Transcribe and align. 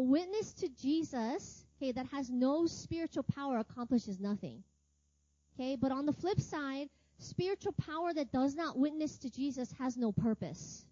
witness 0.00 0.52
to 0.54 0.68
Jesus, 0.68 1.64
okay, 1.76 1.92
that 1.92 2.06
has 2.06 2.30
no 2.30 2.66
spiritual 2.66 3.22
power 3.22 3.58
accomplishes 3.58 4.20
nothing. 4.20 4.62
Okay, 5.54 5.76
but 5.76 5.92
on 5.92 6.06
the 6.06 6.12
flip 6.12 6.40
side, 6.40 6.88
spiritual 7.18 7.72
power 7.72 8.12
that 8.14 8.32
does 8.32 8.54
not 8.54 8.78
witness 8.78 9.18
to 9.18 9.30
Jesus 9.30 9.72
has 9.78 9.96
no 9.96 10.12
purpose. 10.12 10.84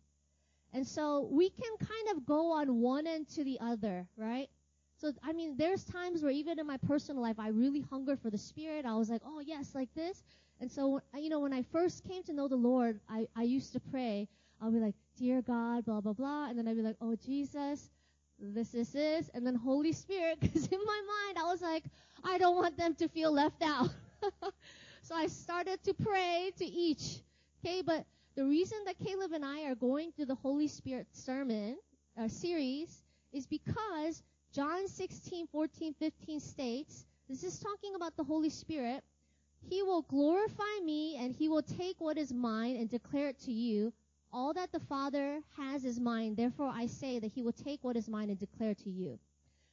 And 0.75 0.87
so 0.87 1.29
we 1.31 1.51
can 1.51 1.77
kind 1.79 2.17
of 2.17 2.27
go 2.27 2.53
on 2.53 2.81
one 2.81 3.07
end 3.07 3.29
to 3.31 3.45
the 3.45 3.59
other, 3.61 4.07
right? 4.17 4.49
So, 5.01 5.13
I 5.23 5.33
mean, 5.33 5.57
there's 5.57 5.85
times 5.85 6.23
where 6.23 6.33
even 6.33 6.59
in 6.59 6.67
my 6.67 6.77
personal 6.77 7.23
life, 7.23 7.39
I 7.39 7.49
really 7.49 7.81
hunger 7.81 8.17
for 8.17 8.31
the 8.31 8.39
Spirit. 8.39 8.85
I 8.85 8.95
was 8.97 9.09
like, 9.09 9.23
oh 9.25 9.41
yes, 9.41 9.75
like 9.75 9.89
this. 9.95 10.23
And 10.61 10.71
so, 10.71 11.01
you 11.17 11.29
know, 11.29 11.41
when 11.41 11.53
I 11.53 11.63
first 11.63 12.05
came 12.05 12.23
to 12.25 12.33
know 12.33 12.49
the 12.49 12.57
Lord, 12.57 12.99
I, 13.09 13.27
I 13.37 13.45
used 13.45 13.73
to 13.75 13.81
pray. 13.81 14.29
I'll 14.61 14.73
be 14.73 14.81
like, 14.81 14.97
dear 15.17 15.41
God, 15.41 15.85
blah, 15.85 16.01
blah, 16.01 16.13
blah. 16.13 16.49
And 16.49 16.59
then 16.59 16.67
I'd 16.67 16.77
be 16.77 16.83
like, 16.83 16.97
oh 17.01 17.15
Jesus, 17.15 17.89
this, 18.41 18.71
this, 18.71 18.91
this. 18.91 19.31
And 19.35 19.47
then 19.47 19.55
Holy 19.55 19.93
Spirit, 19.93 20.39
because 20.41 20.67
in 20.67 20.79
my 20.85 21.01
mind, 21.07 21.39
I 21.39 21.51
was 21.51 21.63
like, 21.63 21.85
I 22.25 22.39
don't 22.39 22.57
want 22.57 22.77
them 22.77 22.95
to 22.97 23.09
feel 23.09 23.33
left 23.33 23.63
out. 23.63 23.91
so 25.03 25.15
I 25.15 25.27
started 25.27 25.83
to 25.85 25.95
pray 25.95 26.51
to 26.59 26.65
each. 26.65 27.21
Okay, 27.65 27.83
but 27.83 28.05
the 28.37 28.45
reason 28.45 28.79
that 28.87 28.99
Caleb 29.05 29.33
and 29.33 29.45
I 29.45 29.65
are 29.65 29.75
going 29.75 30.13
through 30.13 30.27
the 30.27 30.35
Holy 30.37 30.69
Spirit 30.69 31.07
sermon 31.13 31.77
uh, 32.17 32.29
series 32.29 33.03
is 33.33 33.47
because 33.47 34.23
John 34.53 34.89
16, 34.89 35.49
14, 35.49 35.95
15 35.99 36.41
states, 36.41 37.05
this 37.29 37.45
is 37.45 37.59
talking 37.59 37.95
about 37.95 38.17
the 38.17 38.25
Holy 38.25 38.51
Spirit. 38.51 39.03
He 39.69 39.83
will 39.83 40.03
glorify 40.03 40.79
me 40.85 41.17
and 41.17 41.35
he 41.35 41.49
will 41.49 41.63
take 41.63 42.01
what 42.01 42.17
is 42.17 42.33
mine 42.33 42.77
and 42.77 42.89
declare 42.89 43.29
it 43.29 43.41
to 43.41 43.53
you. 43.53 43.93
All 44.33 44.53
that 44.55 44.73
the 44.73 44.81
Father 44.81 45.41
has 45.57 45.85
is 45.85 45.99
mine. 45.99 46.35
Therefore 46.35 46.71
I 46.75 46.87
say 46.87 47.19
that 47.19 47.33
he 47.33 47.43
will 47.43 47.53
take 47.53 47.83
what 47.83 47.97
is 47.97 48.09
mine 48.09 48.31
and 48.31 48.39
declare 48.39 48.75
to 48.75 48.91
you. 48.91 49.19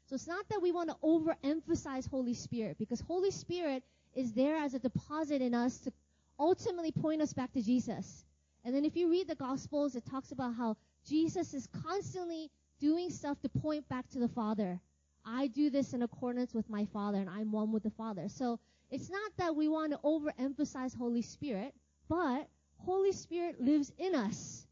So 0.06 0.16
it's 0.16 0.28
not 0.28 0.48
that 0.50 0.62
we 0.62 0.72
want 0.72 0.90
to 0.90 0.96
overemphasize 1.04 2.10
Holy 2.10 2.34
Spirit 2.36 2.78
because 2.78 3.02
Holy 3.02 3.32
Spirit 3.32 3.84
is 4.16 4.34
there 4.34 4.56
as 4.56 4.74
a 4.74 4.80
deposit 4.80 5.42
in 5.42 5.54
us 5.54 5.80
to 5.80 5.92
ultimately 6.40 6.92
point 6.92 7.22
us 7.22 7.34
back 7.34 7.52
to 7.54 7.62
Jesus. 7.62 8.24
And 8.64 8.74
then 8.74 8.86
if 8.86 8.96
you 8.96 9.10
read 9.10 9.28
the 9.28 9.36
Gospels, 9.36 9.96
it 9.96 10.06
talks 10.06 10.32
about 10.32 10.56
how 10.56 10.78
Jesus 11.08 11.54
is 11.54 11.68
constantly 11.84 12.50
doing 12.80 13.10
stuff 13.10 13.40
to 13.42 13.50
point 13.50 13.88
back 13.90 14.10
to 14.12 14.20
the 14.20 14.28
Father. 14.28 14.80
I 15.26 15.48
do 15.48 15.70
this 15.70 15.94
in 15.94 16.04
accordance 16.04 16.54
with 16.54 16.70
my 16.70 16.86
Father 16.86 17.18
and 17.18 17.30
I'm 17.30 17.52
one 17.52 17.72
with 17.72 17.84
the 17.84 17.92
Father. 17.92 18.28
So 18.30 18.60
it's 18.92 19.10
not 19.10 19.32
that 19.38 19.56
we 19.56 19.68
want 19.68 19.92
to 19.92 19.98
overemphasize 20.00 20.96
Holy 20.96 21.24
Spirit, 21.24 21.74
but 22.08 22.48
Holy 22.86 23.12
Spirit 23.12 23.60
lives 23.60 23.92
in 23.98 24.16
us. 24.16 24.68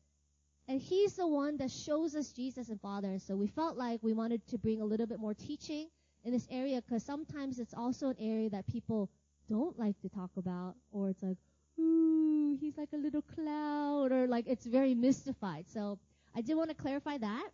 And 0.67 0.79
He's 0.79 1.13
the 1.13 1.27
one 1.27 1.57
that 1.57 1.71
shows 1.71 2.15
us 2.15 2.31
Jesus 2.31 2.69
and 2.69 2.79
Father. 2.79 3.09
And 3.09 3.21
so 3.21 3.35
we 3.35 3.47
felt 3.47 3.77
like 3.77 3.99
we 4.01 4.13
wanted 4.13 4.45
to 4.47 4.57
bring 4.57 4.81
a 4.81 4.85
little 4.85 5.07
bit 5.07 5.19
more 5.19 5.33
teaching 5.33 5.87
in 6.23 6.31
this 6.31 6.47
area 6.49 6.81
because 6.81 7.03
sometimes 7.03 7.59
it's 7.59 7.73
also 7.73 8.09
an 8.09 8.15
area 8.19 8.49
that 8.49 8.65
people 8.67 9.09
don't 9.49 9.77
like 9.77 9.99
to 10.01 10.09
talk 10.09 10.29
about 10.37 10.75
or 10.91 11.09
it's 11.09 11.21
like, 11.21 11.37
ooh, 11.79 12.57
he's 12.59 12.77
like 12.77 12.89
a 12.93 12.97
little 12.97 13.21
cloud 13.21 14.11
or 14.11 14.27
like 14.27 14.45
it's 14.47 14.65
very 14.65 14.93
mystified. 14.93 15.65
So 15.67 15.99
I 16.35 16.41
did 16.41 16.55
want 16.55 16.69
to 16.69 16.75
clarify 16.75 17.17
that. 17.17 17.49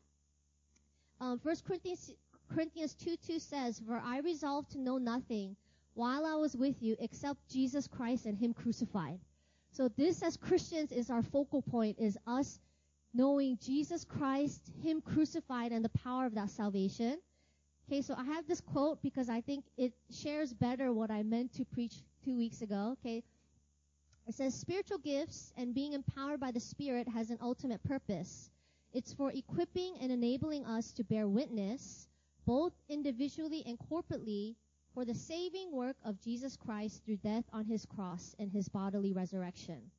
Um, 1.19 1.39
1 1.41 1.55
Corinthians, 1.65 2.11
Corinthians 2.53 2.93
2 2.95 3.15
2 3.27 3.39
says, 3.39 3.81
For 3.85 4.01
I 4.03 4.19
resolved 4.19 4.71
to 4.71 4.79
know 4.79 4.97
nothing 4.97 5.55
while 5.95 6.25
I 6.25 6.35
was 6.35 6.55
with 6.55 6.81
you 6.81 6.95
except 6.99 7.49
Jesus 7.49 7.87
Christ 7.87 8.25
and 8.25 8.37
Him 8.37 8.53
crucified. 8.53 9.19
So 9.71 9.87
this 9.87 10.23
as 10.23 10.35
Christians 10.37 10.91
is 10.91 11.09
our 11.09 11.21
focal 11.21 11.61
point, 11.61 11.97
is 11.99 12.17
us 12.27 12.59
knowing 13.13 13.57
Jesus 13.61 14.03
Christ, 14.03 14.61
Him 14.83 15.01
crucified, 15.01 15.71
and 15.71 15.83
the 15.83 15.89
power 15.89 16.25
of 16.25 16.35
that 16.35 16.49
salvation. 16.49 17.17
Okay, 17.87 18.01
so 18.01 18.13
I 18.15 18.23
have 18.23 18.47
this 18.47 18.61
quote 18.61 19.01
because 19.01 19.29
I 19.29 19.41
think 19.41 19.65
it 19.77 19.93
shares 20.11 20.53
better 20.53 20.93
what 20.93 21.09
I 21.09 21.23
meant 21.23 21.53
to 21.53 21.65
preach 21.65 21.95
two 22.23 22.37
weeks 22.37 22.61
ago. 22.61 22.95
Okay. 22.99 23.23
It 24.27 24.35
says, 24.35 24.53
spiritual 24.53 24.99
gifts 24.99 25.53
and 25.57 25.73
being 25.73 25.93
empowered 25.93 26.39
by 26.39 26.51
the 26.51 26.59
Spirit 26.59 27.07
has 27.07 27.31
an 27.31 27.39
ultimate 27.41 27.83
purpose. 27.83 28.51
It's 28.93 29.11
for 29.11 29.31
equipping 29.31 29.95
and 29.99 30.11
enabling 30.11 30.65
us 30.65 30.91
to 30.93 31.03
bear 31.03 31.27
witness, 31.27 32.07
both 32.45 32.73
individually 32.89 33.63
and 33.65 33.79
corporately, 33.79 34.55
for 34.93 35.05
the 35.05 35.15
saving 35.15 35.71
work 35.71 35.95
of 36.03 36.19
Jesus 36.19 36.55
Christ 36.55 37.03
through 37.05 37.17
death 37.17 37.45
on 37.53 37.65
his 37.65 37.85
cross 37.85 38.35
and 38.39 38.51
his 38.51 38.69
bodily 38.69 39.13
resurrection. 39.13 39.91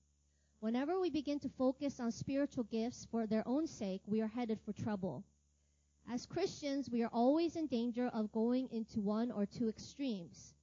Whenever 0.61 1.01
we 1.01 1.09
begin 1.09 1.39
to 1.41 1.49
focus 1.49 2.01
on 2.01 2.13
spiritual 2.13 2.65
gifts 2.65 3.07
for 3.11 3.27
their 3.27 3.47
own 3.47 3.67
sake, 3.67 4.03
we 4.07 4.21
are 4.21 4.27
headed 4.27 4.59
for 4.61 4.73
trouble. 4.73 5.25
As 6.11 6.27
Christians, 6.27 6.91
we 6.91 7.03
are 7.03 7.11
always 7.13 7.57
in 7.57 7.67
danger 7.67 8.11
of 8.13 8.33
going 8.33 8.69
into 8.73 9.01
one 9.01 9.31
or 9.31 9.47
two 9.47 9.69
extremes. 9.69 10.55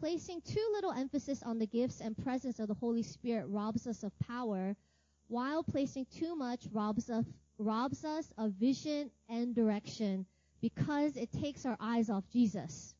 Placing 0.00 0.40
too 0.42 0.68
little 0.74 0.92
emphasis 0.92 1.42
on 1.42 1.58
the 1.58 1.66
gifts 1.66 2.00
and 2.00 2.18
presence 2.18 2.58
of 2.58 2.68
the 2.68 2.74
Holy 2.74 3.02
Spirit 3.02 3.46
robs 3.46 3.86
us 3.86 4.02
of 4.02 4.18
power, 4.18 4.76
while 5.28 5.62
placing 5.62 6.06
too 6.06 6.34
much 6.34 6.66
robs 6.72 7.08
us, 7.08 7.24
robs 7.56 8.04
us 8.04 8.32
of 8.36 8.50
vision 8.52 9.10
and 9.28 9.54
direction 9.54 10.26
because 10.60 11.16
it 11.16 11.32
takes 11.32 11.64
our 11.64 11.76
eyes 11.78 12.10
off 12.10 12.24
Jesus. 12.32 12.95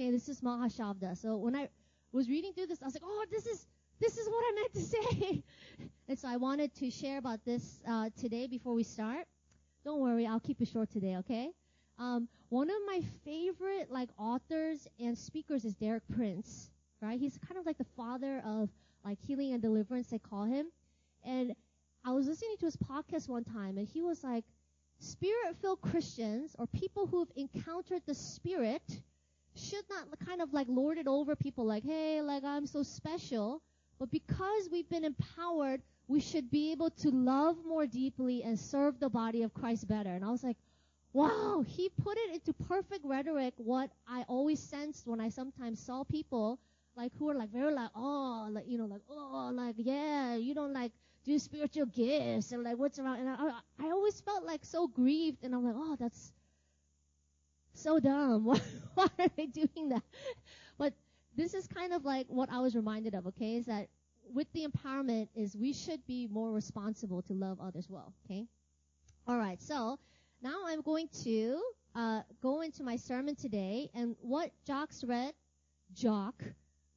Okay, 0.00 0.10
this 0.10 0.30
is 0.30 0.40
Mahesh 0.40 0.78
Chavda. 0.78 1.14
So 1.14 1.36
when 1.36 1.54
I 1.54 1.68
was 2.10 2.26
reading 2.26 2.54
through 2.54 2.68
this, 2.68 2.80
I 2.80 2.86
was 2.86 2.94
like, 2.94 3.02
oh, 3.04 3.26
this 3.30 3.44
is, 3.44 3.66
this 4.00 4.16
is 4.16 4.26
what 4.30 4.42
I 4.48 4.52
meant 4.54 4.72
to 4.72 4.80
say. 4.80 5.42
and 6.08 6.18
so 6.18 6.26
I 6.26 6.38
wanted 6.38 6.74
to 6.76 6.90
share 6.90 7.18
about 7.18 7.44
this, 7.44 7.82
uh, 7.86 8.08
today 8.18 8.46
before 8.46 8.72
we 8.72 8.82
start. 8.82 9.26
Don't 9.84 10.00
worry, 10.00 10.26
I'll 10.26 10.40
keep 10.40 10.62
it 10.62 10.68
short 10.68 10.90
today, 10.90 11.16
okay? 11.16 11.50
Um, 11.98 12.28
one 12.48 12.70
of 12.70 12.76
my 12.86 13.02
favorite 13.26 13.90
like 13.90 14.08
authors 14.16 14.88
and 14.98 15.18
speakers 15.18 15.66
is 15.66 15.74
Derek 15.74 16.04
Prince, 16.16 16.70
right? 17.02 17.20
He's 17.20 17.38
kind 17.46 17.60
of 17.60 17.66
like 17.66 17.76
the 17.76 17.84
father 17.94 18.40
of 18.42 18.70
like 19.04 19.18
healing 19.20 19.52
and 19.52 19.60
deliverance, 19.60 20.06
they 20.06 20.18
call 20.18 20.44
him. 20.44 20.64
And 21.26 21.54
I 22.06 22.12
was 22.12 22.26
listening 22.26 22.56
to 22.60 22.64
his 22.64 22.76
podcast 22.78 23.28
one 23.28 23.44
time, 23.44 23.76
and 23.76 23.86
he 23.86 24.00
was 24.00 24.24
like, 24.24 24.46
spirit-filled 24.98 25.82
Christians 25.82 26.56
or 26.58 26.66
people 26.68 27.06
who've 27.06 27.30
encountered 27.36 28.00
the 28.06 28.14
Spirit 28.14 29.02
should 29.54 29.84
not 29.88 30.06
kind 30.26 30.40
of 30.40 30.52
like 30.52 30.66
lord 30.68 30.98
it 30.98 31.06
over 31.06 31.36
people 31.36 31.64
like, 31.64 31.84
hey, 31.84 32.22
like 32.22 32.44
I'm 32.44 32.66
so 32.66 32.82
special. 32.82 33.62
But 33.98 34.10
because 34.10 34.68
we've 34.70 34.88
been 34.88 35.04
empowered 35.04 35.82
we 36.10 36.18
should 36.18 36.50
be 36.50 36.72
able 36.72 36.90
to 36.90 37.10
love 37.12 37.56
more 37.64 37.86
deeply 37.86 38.42
and 38.42 38.58
serve 38.58 38.98
the 38.98 39.08
body 39.08 39.44
of 39.44 39.54
Christ 39.54 39.86
better. 39.86 40.10
And 40.10 40.24
I 40.24 40.30
was 40.30 40.42
like, 40.42 40.56
wow, 41.12 41.64
he 41.64 41.88
put 42.02 42.18
it 42.18 42.34
into 42.34 42.52
perfect 42.52 43.04
rhetoric 43.04 43.54
what 43.58 43.90
I 44.08 44.24
always 44.26 44.58
sensed 44.58 45.06
when 45.06 45.20
I 45.20 45.28
sometimes 45.28 45.78
saw 45.78 46.02
people 46.02 46.58
like 46.96 47.12
who 47.16 47.30
are 47.30 47.34
like 47.34 47.50
very 47.50 47.72
like, 47.72 47.90
oh, 47.94 48.48
like, 48.50 48.64
you 48.66 48.76
know, 48.76 48.86
like, 48.86 49.02
oh, 49.08 49.52
like, 49.54 49.76
yeah, 49.78 50.34
you 50.34 50.52
don't 50.52 50.72
like 50.72 50.90
do 51.24 51.38
spiritual 51.38 51.86
gifts 51.86 52.50
and 52.50 52.64
like 52.64 52.76
what's 52.76 52.98
around. 52.98 53.20
And 53.20 53.28
I, 53.28 53.60
I 53.80 53.90
always 53.90 54.20
felt 54.20 54.44
like 54.44 54.64
so 54.64 54.88
grieved 54.88 55.44
and 55.44 55.54
I'm 55.54 55.64
like, 55.64 55.76
oh, 55.76 55.96
that's 55.98 56.32
so 57.80 57.98
dumb. 57.98 58.44
Why, 58.50 58.60
why 58.94 59.08
are 59.18 59.28
they 59.36 59.46
doing 59.46 59.88
that? 59.90 60.02
But 60.78 60.92
this 61.36 61.54
is 61.54 61.66
kind 61.66 61.92
of 61.92 62.04
like 62.04 62.26
what 62.28 62.50
I 62.50 62.60
was 62.60 62.74
reminded 62.74 63.14
of, 63.14 63.26
okay, 63.28 63.56
is 63.56 63.66
that 63.66 63.88
with 64.32 64.46
the 64.52 64.66
empowerment 64.66 65.28
is 65.34 65.56
we 65.56 65.72
should 65.72 66.06
be 66.06 66.28
more 66.30 66.52
responsible 66.52 67.22
to 67.22 67.32
love 67.32 67.58
others 67.60 67.86
well. 67.88 68.12
Okay. 68.24 68.44
All 69.26 69.38
right. 69.38 69.60
So 69.62 69.98
now 70.42 70.58
I'm 70.66 70.82
going 70.82 71.08
to 71.24 71.60
uh, 71.94 72.22
go 72.42 72.60
into 72.60 72.82
my 72.82 72.96
sermon 72.96 73.34
today, 73.34 73.90
and 73.94 74.16
what 74.20 74.50
Jock's 74.66 75.04
read, 75.04 75.32
Jock 75.94 76.42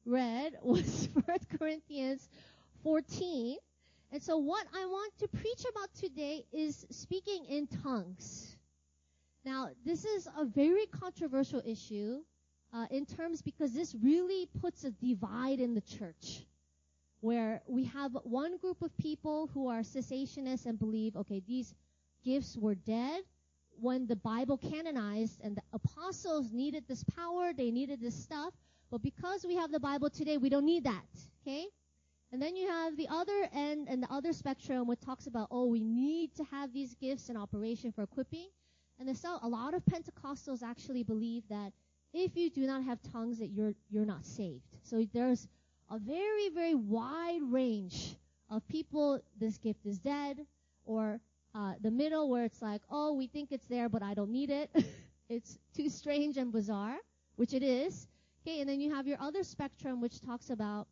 read 0.06 0.54
was 0.62 1.08
First 1.26 1.46
Corinthians 1.58 2.28
14. 2.82 3.56
And 4.12 4.22
so 4.22 4.36
what 4.36 4.64
I 4.74 4.86
want 4.86 5.12
to 5.18 5.28
preach 5.28 5.64
about 5.70 5.92
today 5.94 6.44
is 6.52 6.86
speaking 6.90 7.44
in 7.46 7.66
tongues. 7.66 8.53
This 9.84 10.06
is 10.06 10.26
a 10.38 10.46
very 10.46 10.86
controversial 10.86 11.60
issue 11.64 12.20
uh, 12.72 12.86
in 12.90 13.04
terms 13.04 13.42
because 13.42 13.74
this 13.74 13.94
really 14.02 14.48
puts 14.60 14.84
a 14.84 14.90
divide 14.90 15.60
in 15.60 15.74
the 15.74 15.82
church 15.82 16.46
where 17.20 17.60
we 17.66 17.84
have 17.84 18.16
one 18.24 18.56
group 18.56 18.80
of 18.80 18.96
people 18.96 19.50
who 19.52 19.68
are 19.68 19.80
cessationists 19.80 20.64
and 20.64 20.78
believe, 20.78 21.16
okay, 21.16 21.42
these 21.46 21.74
gifts 22.24 22.56
were 22.56 22.74
dead 22.74 23.22
when 23.78 24.06
the 24.06 24.16
Bible 24.16 24.56
canonized 24.56 25.40
and 25.42 25.56
the 25.56 25.62
apostles 25.74 26.52
needed 26.52 26.84
this 26.88 27.04
power, 27.04 27.52
they 27.52 27.70
needed 27.70 28.00
this 28.00 28.14
stuff, 28.14 28.54
but 28.90 29.02
because 29.02 29.44
we 29.46 29.56
have 29.56 29.70
the 29.70 29.80
Bible 29.80 30.08
today, 30.08 30.38
we 30.38 30.48
don't 30.48 30.64
need 30.64 30.84
that, 30.84 31.04
okay? 31.42 31.66
And 32.32 32.40
then 32.40 32.56
you 32.56 32.68
have 32.68 32.96
the 32.96 33.08
other 33.08 33.48
end 33.52 33.88
and 33.90 34.02
the 34.02 34.10
other 34.10 34.32
spectrum 34.32 34.86
which 34.86 35.00
talks 35.00 35.26
about, 35.26 35.48
oh, 35.50 35.66
we 35.66 35.84
need 35.84 36.34
to 36.36 36.44
have 36.44 36.72
these 36.72 36.94
gifts 36.94 37.28
in 37.28 37.36
operation 37.36 37.92
for 37.92 38.02
equipping. 38.02 38.48
And 38.98 39.16
so, 39.16 39.38
a 39.42 39.48
lot 39.48 39.74
of 39.74 39.82
Pentecostals 39.84 40.62
actually 40.62 41.02
believe 41.02 41.42
that 41.48 41.72
if 42.12 42.36
you 42.36 42.48
do 42.48 42.66
not 42.66 42.84
have 42.84 43.00
tongues 43.12 43.38
that 43.38 43.48
you're, 43.48 43.74
you're 43.90 44.06
not 44.06 44.24
saved. 44.24 44.78
So 44.84 45.04
there's 45.12 45.48
a 45.90 45.98
very, 45.98 46.48
very 46.48 46.74
wide 46.74 47.42
range 47.42 48.16
of 48.50 48.66
people, 48.68 49.20
this 49.38 49.58
gift 49.58 49.84
is 49.84 49.98
dead, 49.98 50.46
or 50.84 51.20
uh, 51.54 51.72
the 51.80 51.90
middle 51.90 52.30
where 52.30 52.44
it's 52.44 52.62
like, 52.62 52.82
oh, 52.88 53.14
we 53.14 53.26
think 53.26 53.50
it's 53.50 53.66
there, 53.66 53.88
but 53.88 54.02
I 54.02 54.14
don't 54.14 54.30
need 54.30 54.50
it. 54.50 54.70
it's 55.28 55.58
too 55.76 55.88
strange 55.88 56.36
and 56.36 56.52
bizarre, 56.52 56.96
which 57.36 57.52
it 57.52 57.62
is. 57.62 58.06
Okay, 58.46 58.60
and 58.60 58.68
then 58.68 58.80
you 58.80 58.94
have 58.94 59.06
your 59.06 59.20
other 59.20 59.42
spectrum, 59.42 60.00
which 60.00 60.20
talks 60.20 60.50
about 60.50 60.86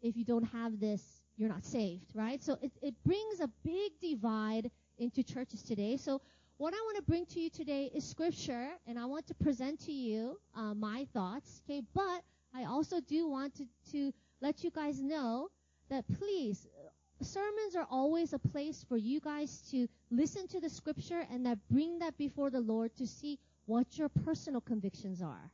if 0.00 0.16
you 0.16 0.24
don't 0.24 0.44
have 0.44 0.78
this, 0.80 1.02
you're 1.36 1.48
not 1.48 1.64
saved, 1.64 2.12
right? 2.14 2.42
So 2.42 2.56
it, 2.62 2.72
it 2.80 2.94
brings 3.04 3.40
a 3.40 3.50
big 3.62 3.92
divide 4.00 4.70
into 4.98 5.22
churches 5.22 5.62
today. 5.62 5.96
So 5.96 6.22
what 6.58 6.72
I 6.72 6.78
want 6.78 6.96
to 6.96 7.02
bring 7.02 7.26
to 7.26 7.40
you 7.40 7.50
today 7.50 7.90
is 7.94 8.04
scripture, 8.04 8.68
and 8.86 8.98
I 8.98 9.04
want 9.04 9.26
to 9.26 9.34
present 9.34 9.80
to 9.86 9.92
you 9.92 10.38
uh, 10.54 10.72
my 10.74 11.06
thoughts, 11.12 11.60
okay? 11.64 11.82
But 11.94 12.22
I 12.54 12.64
also 12.64 13.00
do 13.00 13.28
want 13.28 13.54
to, 13.56 13.66
to 13.92 14.12
let 14.40 14.64
you 14.64 14.70
guys 14.70 15.02
know 15.02 15.48
that 15.90 16.04
please, 16.18 16.66
sermons 17.20 17.76
are 17.76 17.86
always 17.90 18.32
a 18.32 18.38
place 18.38 18.84
for 18.88 18.96
you 18.96 19.20
guys 19.20 19.68
to 19.70 19.86
listen 20.10 20.48
to 20.48 20.60
the 20.60 20.70
scripture 20.70 21.26
and 21.30 21.44
that 21.44 21.58
bring 21.70 21.98
that 21.98 22.16
before 22.16 22.48
the 22.48 22.60
Lord 22.60 22.94
to 22.96 23.06
see 23.06 23.38
what 23.66 23.98
your 23.98 24.08
personal 24.08 24.60
convictions 24.62 25.20
are. 25.20 25.50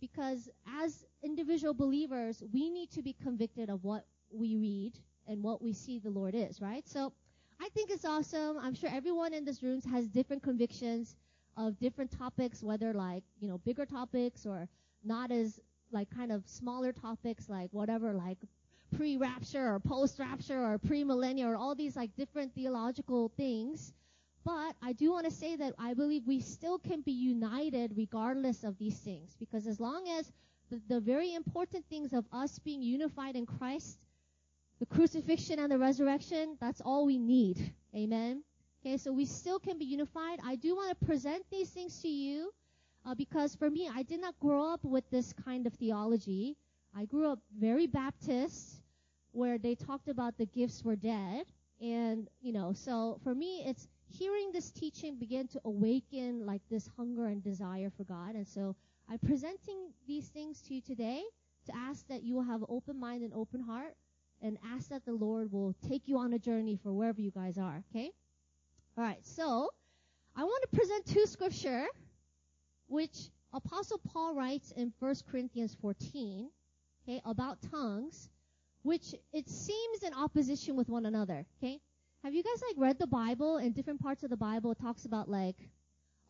Because 0.00 0.48
as 0.82 1.04
individual 1.22 1.74
believers, 1.74 2.42
we 2.52 2.70
need 2.70 2.90
to 2.90 3.02
be 3.02 3.14
convicted 3.22 3.70
of 3.70 3.84
what 3.84 4.04
we 4.32 4.56
read 4.56 4.92
and 5.28 5.42
what 5.42 5.62
we 5.62 5.72
see 5.72 6.00
the 6.00 6.10
Lord 6.10 6.34
is, 6.34 6.60
right? 6.60 6.86
So 6.88 7.12
I 7.60 7.68
think 7.70 7.90
it's 7.90 8.04
awesome. 8.04 8.58
I'm 8.58 8.74
sure 8.74 8.90
everyone 8.92 9.32
in 9.32 9.44
this 9.44 9.62
room 9.62 9.80
has 9.90 10.06
different 10.08 10.42
convictions 10.42 11.16
of 11.56 11.78
different 11.78 12.10
topics, 12.16 12.62
whether 12.62 12.92
like, 12.92 13.22
you 13.40 13.48
know, 13.48 13.58
bigger 13.58 13.86
topics 13.86 14.44
or 14.46 14.68
not 15.04 15.30
as 15.30 15.60
like 15.92 16.10
kind 16.10 16.32
of 16.32 16.42
smaller 16.48 16.92
topics 16.92 17.48
like 17.48 17.68
whatever 17.72 18.12
like 18.14 18.38
pre-rapture 18.96 19.74
or 19.74 19.78
post-rapture 19.78 20.64
or 20.64 20.78
pre-millennial 20.78 21.50
or 21.50 21.56
all 21.56 21.74
these 21.74 21.96
like 21.96 22.14
different 22.16 22.54
theological 22.54 23.30
things. 23.36 23.92
But 24.44 24.74
I 24.82 24.92
do 24.92 25.10
want 25.10 25.24
to 25.24 25.30
say 25.30 25.56
that 25.56 25.72
I 25.78 25.94
believe 25.94 26.26
we 26.26 26.40
still 26.40 26.78
can 26.78 27.00
be 27.00 27.12
united 27.12 27.92
regardless 27.96 28.62
of 28.64 28.78
these 28.78 28.98
things 28.98 29.36
because 29.38 29.66
as 29.66 29.80
long 29.80 30.08
as 30.18 30.32
the, 30.70 30.80
the 30.88 31.00
very 31.00 31.34
important 31.34 31.84
things 31.88 32.12
of 32.12 32.26
us 32.32 32.58
being 32.58 32.82
unified 32.82 33.36
in 33.36 33.46
Christ, 33.46 33.98
the 34.80 34.86
crucifixion 34.86 35.58
and 35.58 35.70
the 35.70 35.78
resurrection, 35.78 36.56
that's 36.60 36.80
all 36.80 37.06
we 37.06 37.18
need. 37.18 37.72
Amen. 37.94 38.42
Okay, 38.84 38.96
so 38.96 39.12
we 39.12 39.24
still 39.24 39.58
can 39.58 39.78
be 39.78 39.84
unified. 39.84 40.40
I 40.44 40.56
do 40.56 40.74
want 40.76 40.98
to 40.98 41.06
present 41.06 41.44
these 41.50 41.70
things 41.70 42.02
to 42.02 42.08
you 42.08 42.52
uh, 43.06 43.14
because 43.14 43.54
for 43.54 43.70
me, 43.70 43.88
I 43.92 44.02
did 44.02 44.20
not 44.20 44.38
grow 44.40 44.72
up 44.72 44.84
with 44.84 45.08
this 45.10 45.32
kind 45.32 45.66
of 45.66 45.72
theology. 45.74 46.56
I 46.96 47.06
grew 47.06 47.30
up 47.30 47.38
very 47.58 47.86
Baptist, 47.86 48.82
where 49.32 49.58
they 49.58 49.74
talked 49.74 50.08
about 50.08 50.36
the 50.38 50.46
gifts 50.46 50.84
were 50.84 50.96
dead. 50.96 51.46
And, 51.80 52.28
you 52.40 52.52
know, 52.52 52.72
so 52.72 53.18
for 53.24 53.34
me, 53.34 53.64
it's 53.66 53.88
hearing 54.06 54.52
this 54.52 54.70
teaching 54.70 55.16
begin 55.16 55.48
to 55.48 55.60
awaken 55.64 56.46
like 56.46 56.62
this 56.70 56.88
hunger 56.96 57.26
and 57.26 57.42
desire 57.42 57.90
for 57.96 58.04
God. 58.04 58.34
And 58.34 58.46
so 58.46 58.76
I'm 59.10 59.18
presenting 59.18 59.92
these 60.06 60.28
things 60.28 60.60
to 60.62 60.74
you 60.74 60.80
today 60.80 61.22
to 61.66 61.76
ask 61.76 62.06
that 62.08 62.22
you 62.22 62.34
will 62.34 62.44
have 62.44 62.62
open 62.68 62.98
mind 62.98 63.22
and 63.22 63.32
open 63.34 63.60
heart 63.60 63.94
and 64.44 64.58
ask 64.74 64.90
that 64.90 65.06
the 65.06 65.12
Lord 65.12 65.50
will 65.50 65.74
take 65.88 66.06
you 66.06 66.18
on 66.18 66.34
a 66.34 66.38
journey 66.38 66.78
for 66.80 66.92
wherever 66.92 67.20
you 67.20 67.30
guys 67.30 67.56
are, 67.56 67.82
okay? 67.90 68.10
Alright, 68.96 69.24
so 69.24 69.70
I 70.36 70.44
want 70.44 70.62
to 70.62 70.76
present 70.76 71.06
two 71.06 71.26
scripture 71.26 71.86
which 72.86 73.30
Apostle 73.54 73.98
Paul 74.12 74.34
writes 74.34 74.70
in 74.76 74.92
1 74.98 75.14
Corinthians 75.30 75.74
14, 75.80 76.50
okay, 77.02 77.22
about 77.24 77.58
tongues, 77.70 78.28
which 78.82 79.14
it 79.32 79.48
seems 79.48 80.02
in 80.02 80.12
opposition 80.12 80.76
with 80.76 80.90
one 80.90 81.06
another, 81.06 81.46
okay? 81.58 81.80
Have 82.22 82.34
you 82.34 82.42
guys 82.42 82.62
like 82.68 82.76
read 82.76 82.98
the 82.98 83.06
Bible 83.06 83.56
and 83.56 83.74
different 83.74 84.02
parts 84.02 84.24
of 84.24 84.30
the 84.30 84.36
Bible 84.36 84.72
it 84.72 84.78
talks 84.78 85.06
about 85.06 85.30
like, 85.30 85.56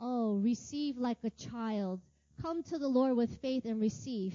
oh, 0.00 0.36
receive 0.36 0.98
like 0.98 1.18
a 1.24 1.30
child, 1.30 2.00
come 2.40 2.62
to 2.64 2.78
the 2.78 2.88
Lord 2.88 3.16
with 3.16 3.40
faith 3.40 3.64
and 3.64 3.80
receive. 3.80 4.34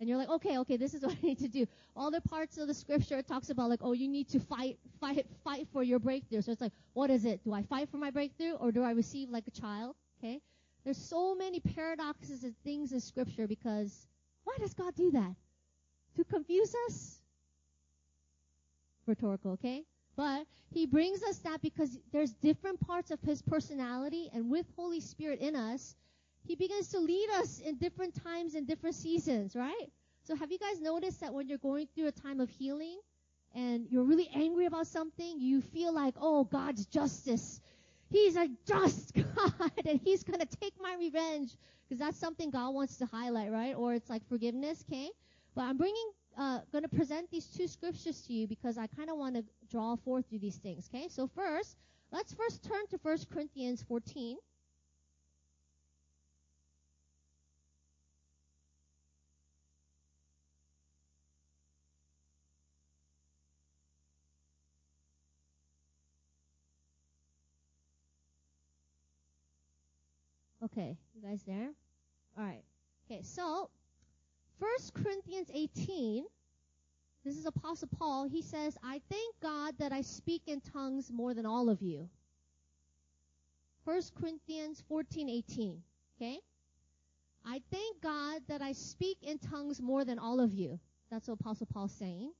And 0.00 0.08
you're 0.08 0.18
like, 0.18 0.28
okay, 0.28 0.58
okay, 0.58 0.76
this 0.76 0.94
is 0.94 1.02
what 1.04 1.16
I 1.22 1.26
need 1.26 1.38
to 1.38 1.48
do. 1.48 1.66
All 1.96 2.10
the 2.10 2.20
parts 2.20 2.58
of 2.58 2.68
the 2.68 2.74
scripture 2.74 3.22
talks 3.22 3.50
about 3.50 3.70
like, 3.70 3.80
oh, 3.82 3.92
you 3.92 4.08
need 4.08 4.28
to 4.30 4.40
fight, 4.40 4.78
fight, 5.00 5.26
fight 5.44 5.66
for 5.72 5.82
your 5.82 5.98
breakthrough. 5.98 6.42
So 6.42 6.52
it's 6.52 6.60
like, 6.60 6.72
what 6.94 7.10
is 7.10 7.24
it? 7.24 7.42
Do 7.44 7.52
I 7.52 7.62
fight 7.62 7.88
for 7.90 7.96
my 7.96 8.10
breakthrough 8.10 8.52
or 8.52 8.72
do 8.72 8.82
I 8.82 8.92
receive 8.92 9.30
like 9.30 9.46
a 9.46 9.50
child? 9.50 9.96
Okay. 10.18 10.40
There's 10.84 10.98
so 10.98 11.34
many 11.34 11.60
paradoxes 11.60 12.44
and 12.44 12.54
things 12.64 12.92
in 12.92 13.00
scripture 13.00 13.46
because 13.46 14.06
why 14.44 14.56
does 14.58 14.74
God 14.74 14.94
do 14.94 15.10
that? 15.10 15.34
To 16.16 16.24
confuse 16.24 16.74
us? 16.86 17.18
Rhetorical, 19.06 19.52
okay? 19.52 19.84
But 20.16 20.46
he 20.72 20.86
brings 20.86 21.22
us 21.22 21.38
that 21.38 21.60
because 21.62 21.98
there's 22.12 22.32
different 22.32 22.80
parts 22.80 23.10
of 23.10 23.20
his 23.20 23.42
personality 23.42 24.30
and 24.32 24.50
with 24.50 24.66
Holy 24.76 25.00
Spirit 25.00 25.40
in 25.40 25.54
us, 25.54 25.94
he 26.44 26.54
begins 26.54 26.88
to 26.88 26.98
lead 26.98 27.28
us 27.36 27.60
in 27.60 27.76
different 27.76 28.22
times 28.22 28.54
and 28.54 28.66
different 28.66 28.96
seasons, 28.96 29.54
right? 29.54 29.90
So 30.24 30.36
have 30.36 30.50
you 30.50 30.58
guys 30.58 30.80
noticed 30.80 31.20
that 31.20 31.32
when 31.32 31.48
you're 31.48 31.58
going 31.58 31.88
through 31.94 32.08
a 32.08 32.12
time 32.12 32.40
of 32.40 32.48
healing 32.50 32.98
and 33.54 33.86
you're 33.88 34.04
really 34.04 34.30
angry 34.34 34.66
about 34.66 34.86
something, 34.86 35.40
you 35.40 35.60
feel 35.60 35.92
like, 35.92 36.14
oh, 36.20 36.44
God's 36.44 36.86
justice 36.86 37.60
He's 38.10 38.36
a 38.36 38.48
just 38.66 39.14
God 39.36 39.72
and 39.86 40.00
he's 40.02 40.22
going 40.22 40.40
to 40.40 40.46
take 40.46 40.74
my 40.80 40.94
revenge 40.98 41.56
because 41.88 41.98
that's 41.98 42.18
something 42.18 42.50
God 42.50 42.70
wants 42.70 42.96
to 42.98 43.06
highlight, 43.06 43.50
right? 43.50 43.74
Or 43.76 43.94
it's 43.94 44.08
like 44.08 44.26
forgiveness, 44.28 44.84
okay? 44.88 45.10
But 45.54 45.62
I'm 45.62 45.76
bringing, 45.76 46.10
uh, 46.36 46.60
going 46.72 46.82
to 46.82 46.88
present 46.88 47.30
these 47.30 47.46
two 47.46 47.66
scriptures 47.66 48.22
to 48.22 48.32
you 48.32 48.46
because 48.46 48.78
I 48.78 48.86
kind 48.86 49.10
of 49.10 49.16
want 49.16 49.36
to 49.36 49.44
draw 49.70 49.96
forth 49.96 50.26
through 50.28 50.38
these 50.38 50.56
things, 50.56 50.88
okay? 50.92 51.08
So 51.08 51.26
first, 51.26 51.76
let's 52.10 52.32
first 52.32 52.64
turn 52.64 52.86
to 52.90 52.98
1 53.02 53.18
Corinthians 53.32 53.82
14. 53.82 54.36
Okay, 70.78 70.96
you 71.12 71.28
guys 71.28 71.42
there? 71.44 71.70
Alright. 72.38 72.62
Okay, 73.04 73.20
so, 73.24 73.68
1 74.60 74.70
Corinthians 74.94 75.50
18, 75.52 76.24
this 77.24 77.36
is 77.36 77.46
Apostle 77.46 77.88
Paul. 77.98 78.28
He 78.28 78.42
says, 78.42 78.78
I 78.84 79.00
thank 79.10 79.34
God 79.42 79.74
that 79.80 79.90
I 79.90 80.02
speak 80.02 80.42
in 80.46 80.60
tongues 80.60 81.10
more 81.12 81.34
than 81.34 81.46
all 81.46 81.68
of 81.68 81.82
you. 81.82 82.08
1 83.86 84.02
Corinthians 84.20 84.84
14, 84.88 85.28
18. 85.28 85.82
Okay? 86.16 86.38
I 87.44 87.60
thank 87.72 88.00
God 88.00 88.42
that 88.46 88.62
I 88.62 88.70
speak 88.70 89.18
in 89.22 89.38
tongues 89.38 89.80
more 89.80 90.04
than 90.04 90.20
all 90.20 90.38
of 90.38 90.54
you. 90.54 90.78
That's 91.10 91.26
what 91.26 91.40
Apostle 91.40 91.66
Paul's 91.72 91.90
saying. 91.90 92.30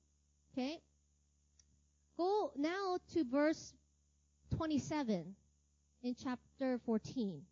Okay? 0.52 0.78
Go 2.16 2.52
now 2.56 2.98
to 3.14 3.24
verse 3.24 3.74
27 4.54 5.34
in 6.04 6.14
chapter 6.14 6.78
14. 6.86 7.42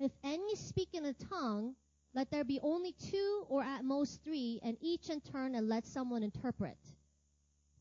If 0.00 0.12
any 0.24 0.56
speak 0.56 0.88
in 0.94 1.04
a 1.04 1.12
tongue, 1.12 1.74
let 2.14 2.30
there 2.30 2.42
be 2.42 2.58
only 2.62 2.92
two 2.92 3.44
or 3.48 3.62
at 3.62 3.84
most 3.84 4.24
three, 4.24 4.58
and 4.62 4.76
each 4.80 5.10
in 5.10 5.20
turn 5.20 5.54
and 5.54 5.68
let 5.68 5.86
someone 5.86 6.22
interpret. 6.22 6.78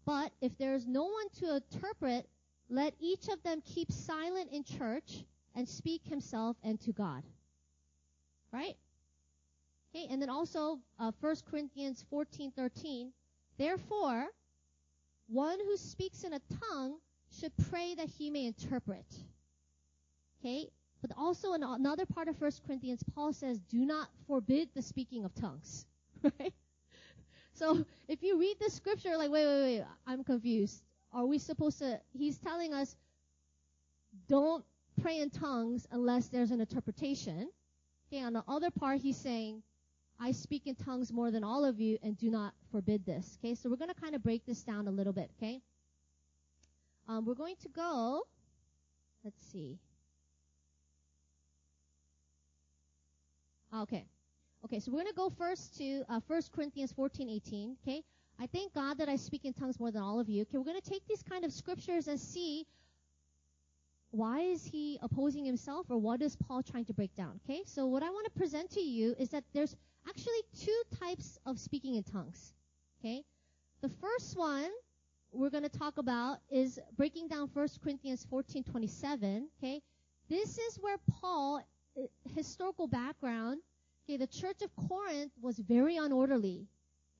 But 0.05 0.31
if 0.41 0.57
there 0.57 0.75
is 0.75 0.85
no 0.85 1.05
one 1.05 1.29
to 1.39 1.55
interpret, 1.55 2.27
let 2.69 2.93
each 2.99 3.29
of 3.29 3.41
them 3.43 3.61
keep 3.65 3.91
silent 3.91 4.49
in 4.51 4.63
church 4.63 5.23
and 5.55 5.67
speak 5.67 6.03
himself 6.03 6.57
and 6.61 6.79
to 6.81 6.91
God. 6.91 7.23
Right? 8.51 8.75
Okay, 9.89 10.07
and 10.11 10.21
then 10.21 10.29
also 10.29 10.79
uh, 10.99 11.11
1 11.19 11.35
Corinthians 11.49 12.05
14:13. 12.11 13.11
Therefore, 13.57 14.27
one 15.27 15.59
who 15.59 15.77
speaks 15.77 16.23
in 16.23 16.33
a 16.33 16.41
tongue 16.69 16.97
should 17.39 17.51
pray 17.69 17.95
that 17.95 18.09
he 18.09 18.29
may 18.29 18.45
interpret. 18.45 19.05
Okay, 20.39 20.69
but 21.01 21.11
also 21.17 21.53
in 21.53 21.63
another 21.63 22.05
part 22.05 22.27
of 22.27 22.39
1 22.39 22.51
Corinthians, 22.65 23.03
Paul 23.15 23.33
says, 23.33 23.59
do 23.69 23.85
not 23.85 24.09
forbid 24.27 24.69
the 24.75 24.81
speaking 24.81 25.25
of 25.25 25.33
tongues. 25.35 25.85
Right? 26.21 26.53
So 27.53 27.85
if 28.07 28.23
you 28.23 28.39
read 28.39 28.55
the 28.59 28.69
scripture, 28.69 29.17
like, 29.17 29.31
wait, 29.31 29.45
wait, 29.45 29.61
wait, 29.61 29.83
I'm 30.07 30.23
confused. 30.23 30.81
Are 31.11 31.25
we 31.25 31.37
supposed 31.37 31.79
to, 31.79 31.99
he's 32.13 32.37
telling 32.37 32.73
us, 32.73 32.95
don't 34.27 34.63
pray 35.01 35.19
in 35.19 35.29
tongues 35.29 35.87
unless 35.91 36.27
there's 36.27 36.51
an 36.51 36.61
interpretation. 36.61 37.49
Okay, 38.07 38.23
on 38.23 38.33
the 38.33 38.43
other 38.47 38.71
part, 38.71 38.99
he's 39.01 39.17
saying, 39.17 39.61
I 40.19 40.31
speak 40.31 40.67
in 40.67 40.75
tongues 40.75 41.11
more 41.11 41.31
than 41.31 41.43
all 41.43 41.63
of 41.63 41.79
you 41.79 41.97
and 42.03 42.17
do 42.17 42.29
not 42.29 42.53
forbid 42.71 43.05
this. 43.05 43.37
Okay, 43.39 43.55
so 43.55 43.69
we're 43.69 43.77
going 43.77 43.93
to 43.93 44.01
kind 44.01 44.15
of 44.15 44.23
break 44.23 44.45
this 44.45 44.63
down 44.63 44.87
a 44.87 44.91
little 44.91 45.13
bit, 45.13 45.29
okay? 45.37 45.61
Um, 47.07 47.25
we're 47.25 47.35
going 47.35 47.55
to 47.61 47.69
go, 47.69 48.23
let's 49.23 49.45
see. 49.51 49.79
Okay. 53.75 54.05
Okay, 54.65 54.79
so 54.79 54.91
we're 54.91 54.97
going 54.97 55.07
to 55.07 55.13
go 55.13 55.29
first 55.29 55.77
to 55.77 56.03
uh, 56.09 56.19
1 56.27 56.41
Corinthians 56.53 56.91
14, 56.91 57.29
18. 57.29 57.77
Okay? 57.81 58.03
I 58.41 58.47
thank 58.47 58.73
God 58.73 58.97
that 58.97 59.09
I 59.09 59.15
speak 59.15 59.45
in 59.45 59.53
tongues 59.53 59.79
more 59.79 59.91
than 59.91 60.01
all 60.01 60.19
of 60.19 60.29
you. 60.29 60.43
Okay, 60.43 60.57
we're 60.57 60.63
going 60.63 60.79
to 60.79 60.89
take 60.89 61.05
these 61.07 61.23
kind 61.23 61.43
of 61.43 61.51
scriptures 61.51 62.07
and 62.07 62.19
see 62.19 62.65
why 64.11 64.39
is 64.39 64.65
he 64.65 64.97
opposing 65.01 65.45
himself 65.45 65.85
or 65.89 65.97
what 65.97 66.21
is 66.21 66.35
Paul 66.35 66.63
trying 66.63 66.85
to 66.85 66.93
break 66.93 67.15
down? 67.15 67.39
Okay, 67.43 67.61
so 67.65 67.85
what 67.85 68.01
I 68.01 68.09
want 68.09 68.25
to 68.25 68.39
present 68.39 68.71
to 68.71 68.79
you 68.79 69.13
is 69.19 69.29
that 69.29 69.43
there's 69.53 69.75
actually 70.07 70.41
two 70.57 70.81
types 70.99 71.37
of 71.45 71.59
speaking 71.59 71.95
in 71.95 72.03
tongues. 72.03 72.53
Okay, 72.99 73.23
the 73.81 73.89
first 73.89 74.37
one 74.37 74.69
we're 75.31 75.51
going 75.51 75.63
to 75.63 75.69
talk 75.69 75.97
about 75.97 76.39
is 76.49 76.79
breaking 76.97 77.27
down 77.27 77.49
1 77.53 77.67
Corinthians 77.83 78.25
14:27. 78.31 79.43
Okay, 79.61 79.81
this 80.29 80.57
is 80.57 80.77
where 80.81 80.97
Paul, 81.11 81.61
historical 82.35 82.87
background. 82.87 83.61
Okay, 84.05 84.17
the 84.17 84.27
church 84.27 84.61
of 84.61 84.75
Corinth 84.87 85.31
was 85.41 85.59
very 85.59 85.95
unorderly, 85.95 86.65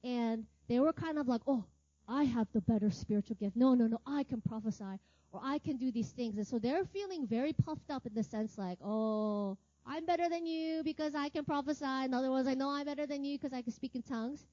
and 0.03 0.45
they 0.67 0.79
were 0.79 0.93
kind 0.93 1.19
of 1.19 1.27
like, 1.27 1.41
oh, 1.45 1.63
I 2.07 2.23
have 2.23 2.47
the 2.53 2.61
better 2.61 2.89
spiritual 2.89 3.35
gift. 3.39 3.55
No, 3.55 3.75
no, 3.75 3.87
no, 3.87 4.01
I 4.05 4.23
can 4.23 4.41
prophesy 4.41 4.99
or 5.31 5.41
I 5.43 5.59
can 5.59 5.77
do 5.77 5.91
these 5.91 6.09
things. 6.09 6.37
And 6.37 6.47
so 6.47 6.59
they're 6.59 6.85
feeling 6.85 7.27
very 7.27 7.53
puffed 7.53 7.91
up 7.91 8.05
in 8.05 8.13
the 8.13 8.23
sense 8.23 8.57
like, 8.57 8.79
oh, 8.83 9.57
I'm 9.85 10.05
better 10.05 10.29
than 10.29 10.45
you 10.45 10.81
because 10.83 11.15
I 11.15 11.29
can 11.29 11.45
prophesy. 11.45 11.85
In 12.05 12.13
other 12.13 12.31
words, 12.31 12.47
I 12.47 12.53
know 12.53 12.69
I'm 12.69 12.85
better 12.85 13.05
than 13.05 13.23
you 13.23 13.37
because 13.37 13.53
I 13.53 13.61
can 13.61 13.71
speak 13.71 13.95
in 13.95 14.01
tongues. 14.01 14.45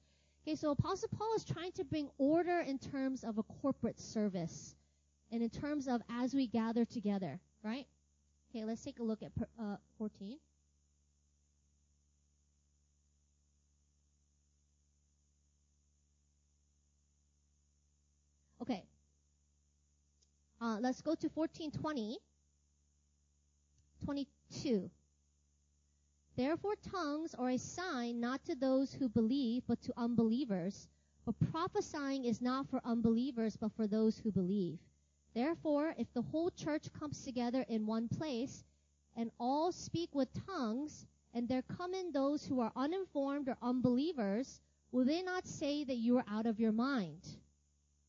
Okay, 0.47 0.55
so 0.55 0.71
Apostle 0.71 1.09
Paul 1.17 1.35
is 1.35 1.45
trying 1.45 1.73
to 1.73 1.85
bring 1.85 2.09
order 2.19 2.61
in 2.61 2.79
terms 2.79 3.25
of 3.25 3.39
a 3.39 3.43
corporate 3.43 3.99
service 3.99 4.77
and 5.33 5.43
in 5.43 5.51
terms 5.51 5.89
of 5.89 6.03
as 6.11 6.35
we 6.35 6.47
gather 6.47 6.85
together, 6.85 7.41
right? 7.65 7.87
Okay, 8.57 8.65
let's 8.65 8.83
take 8.83 9.01
a 9.01 9.03
look 9.03 9.23
at 9.23 9.33
uh, 9.61 9.77
14. 9.99 10.39
Okay. 18.63 18.83
Uh, 20.59 20.79
let's 20.81 21.03
go 21.03 21.15
to 21.15 21.29
1420. 21.35 22.17
22. 24.07 24.91
Therefore 26.35 26.77
tongues 26.91 27.35
are 27.35 27.51
a 27.51 27.59
sign 27.59 28.21
not 28.21 28.43
to 28.47 28.55
those 28.55 28.95
who 28.95 29.11
believe, 29.11 29.65
but 29.69 29.83
to 29.83 29.93
unbelievers. 29.99 30.89
But 31.27 31.35
prophesying 31.53 32.25
is 32.25 32.41
not 32.41 32.71
for 32.71 32.81
unbelievers, 32.87 33.59
but 33.61 33.73
for 33.77 33.87
those 33.87 34.17
who 34.17 34.33
believe. 34.33 34.79
Therefore, 35.37 35.95
if 35.99 36.11
the 36.15 36.23
whole 36.23 36.49
church 36.49 36.87
comes 36.99 37.23
together 37.23 37.63
in 37.69 37.85
one 37.85 38.09
place, 38.09 38.65
and 39.17 39.31
all 39.39 39.71
speak 39.71 40.15
with 40.15 40.29
tongues, 40.47 41.05
and 41.35 41.47
there 41.47 41.61
come 41.77 41.93
in 41.93 42.11
those 42.11 42.47
who 42.47 42.59
are 42.61 42.73
uninformed 42.75 43.47
or 43.47 43.59
unbelievers, 43.61 44.63
will 44.93 45.05
they 45.05 45.21
not 45.21 45.47
say 45.47 45.85
that 45.85 45.97
you 45.97 46.17
are 46.17 46.25
out 46.31 46.47
of 46.47 46.59
your 46.59 46.73
mind? 46.73 47.21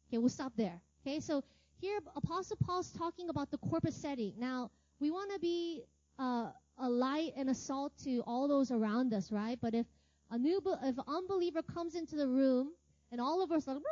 Okay, 0.08 0.20
we'll 0.20 0.30
stop 0.30 0.54
there. 0.56 0.80
Okay, 1.02 1.20
so 1.20 1.44
here 1.82 2.00
Apostle 2.16 2.56
Paul's 2.66 2.92
talking 2.92 3.28
about 3.28 3.52
the 3.52 3.58
corporate 3.58 3.94
setting. 3.94 4.32
Now, 4.38 4.72
we 5.02 5.12
want 5.12 5.34
to 5.34 5.40
be 5.40 5.84
uh, 6.18 6.52
a 6.78 6.90
light 6.90 7.34
and 7.36 7.50
a 7.50 7.54
salt 7.54 7.92
to 8.06 8.22
all 8.22 8.48
those 8.48 8.72
around 8.72 9.14
us, 9.14 9.34
right? 9.34 9.60
But 9.62 9.76
if 9.76 9.86
a 10.32 10.38
new, 10.38 10.62
if 10.82 10.98
an 10.98 11.04
unbeliever 11.10 11.62
comes 11.62 11.96
into 11.96 12.16
the 12.16 12.28
room 12.28 12.72
and 13.12 13.20
all 13.20 13.44
of 13.44 13.52
us 13.52 13.68
are 13.68 13.74
like, 13.74 13.84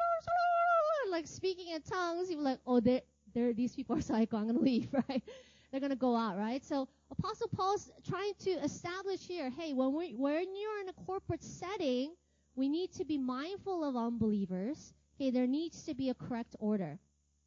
like 1.12 1.28
speaking 1.28 1.74
in 1.74 1.82
tongues, 1.82 2.32
you're 2.32 2.40
like, 2.40 2.60
oh, 2.66 2.80
they're, 2.80 3.02
they're, 3.36 3.54
these 3.54 3.76
people 3.76 3.96
are 3.96 4.02
psycho, 4.02 4.38
I'm 4.38 4.46
going 4.46 4.58
to 4.58 4.64
leave, 4.64 4.88
right? 5.10 5.22
They're 5.70 5.82
going 5.82 5.92
to 5.92 5.98
go 5.98 6.16
out, 6.16 6.38
right? 6.38 6.64
So 6.64 6.88
Apostle 7.12 7.50
Paul's 7.56 7.92
trying 8.08 8.34
to 8.40 8.52
establish 8.64 9.20
here, 9.28 9.52
hey, 9.52 9.74
when 9.74 9.94
we 9.94 10.14
when 10.16 10.56
you're 10.56 10.80
in 10.82 10.90
a 10.90 11.06
corporate 11.06 11.44
setting, 11.44 12.14
we 12.56 12.70
need 12.70 12.94
to 12.94 13.06
be 13.06 13.18
mindful 13.18 13.84
of 13.84 13.96
unbelievers. 13.96 14.94
Okay, 15.16 15.30
there 15.32 15.48
needs 15.48 15.84
to 15.84 15.94
be 15.94 16.10
a 16.10 16.14
correct 16.14 16.56
order. 16.60 16.98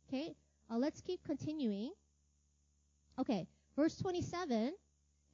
Okay, 0.07 0.35
uh, 0.71 0.77
let's 0.77 1.01
keep 1.01 1.25
continuing. 1.25 1.93
Okay, 3.19 3.47
verse 3.75 3.97
27. 3.97 4.75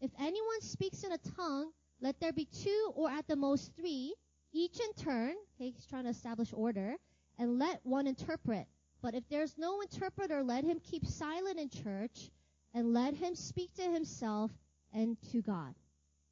If 0.01 0.11
anyone 0.21 0.61
speaks 0.61 1.03
in 1.03 1.13
a 1.13 1.19
tongue, 1.37 1.73
let 2.01 2.19
there 2.21 2.33
be 2.33 2.47
two 2.47 2.93
or 2.95 3.11
at 3.11 3.27
the 3.27 3.37
most 3.37 3.73
three, 3.77 4.15
each 4.53 4.79
in 4.81 4.93
turn. 5.03 5.35
Okay, 5.57 5.71
he's 5.71 5.87
trying 5.87 6.05
to 6.05 6.11
establish 6.11 6.51
order, 6.53 6.95
and 7.39 7.59
let 7.59 7.81
one 7.83 8.07
interpret. 8.07 8.67
But 9.05 9.15
if 9.15 9.29
there's 9.29 9.59
no 9.59 9.83
interpreter, 9.83 10.43
let 10.43 10.65
him 10.65 10.81
keep 10.83 11.05
silent 11.05 11.59
in 11.59 11.69
church, 11.69 12.31
and 12.73 12.95
let 12.95 13.13
him 13.13 13.35
speak 13.35 13.75
to 13.75 13.83
himself 13.83 14.51
and 14.95 15.19
to 15.31 15.43
God. 15.43 15.75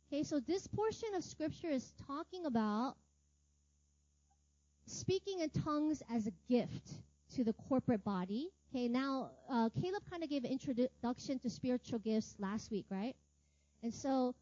Okay, 0.08 0.22
so 0.22 0.40
this 0.40 0.68
portion 0.68 1.10
of 1.14 1.22
scripture 1.22 1.68
is 1.68 1.92
talking 2.06 2.46
about 2.46 2.94
speaking 4.86 5.40
in 5.40 5.50
tongues 5.50 6.02
as 6.10 6.26
a 6.26 6.32
gift 6.48 6.94
to 7.34 7.44
the 7.44 7.52
corporate 7.68 8.02
body. 8.04 8.48
Okay, 8.70 8.88
now 8.88 9.32
uh, 9.50 9.68
Caleb 9.78 10.04
kind 10.10 10.22
of 10.22 10.30
gave 10.30 10.44
an 10.44 10.50
introduction 10.50 11.38
to 11.40 11.50
spiritual 11.50 11.98
gifts 11.98 12.36
last 12.38 12.70
week, 12.70 12.86
right? 12.88 13.14
And 13.82 13.92
so 13.92 14.34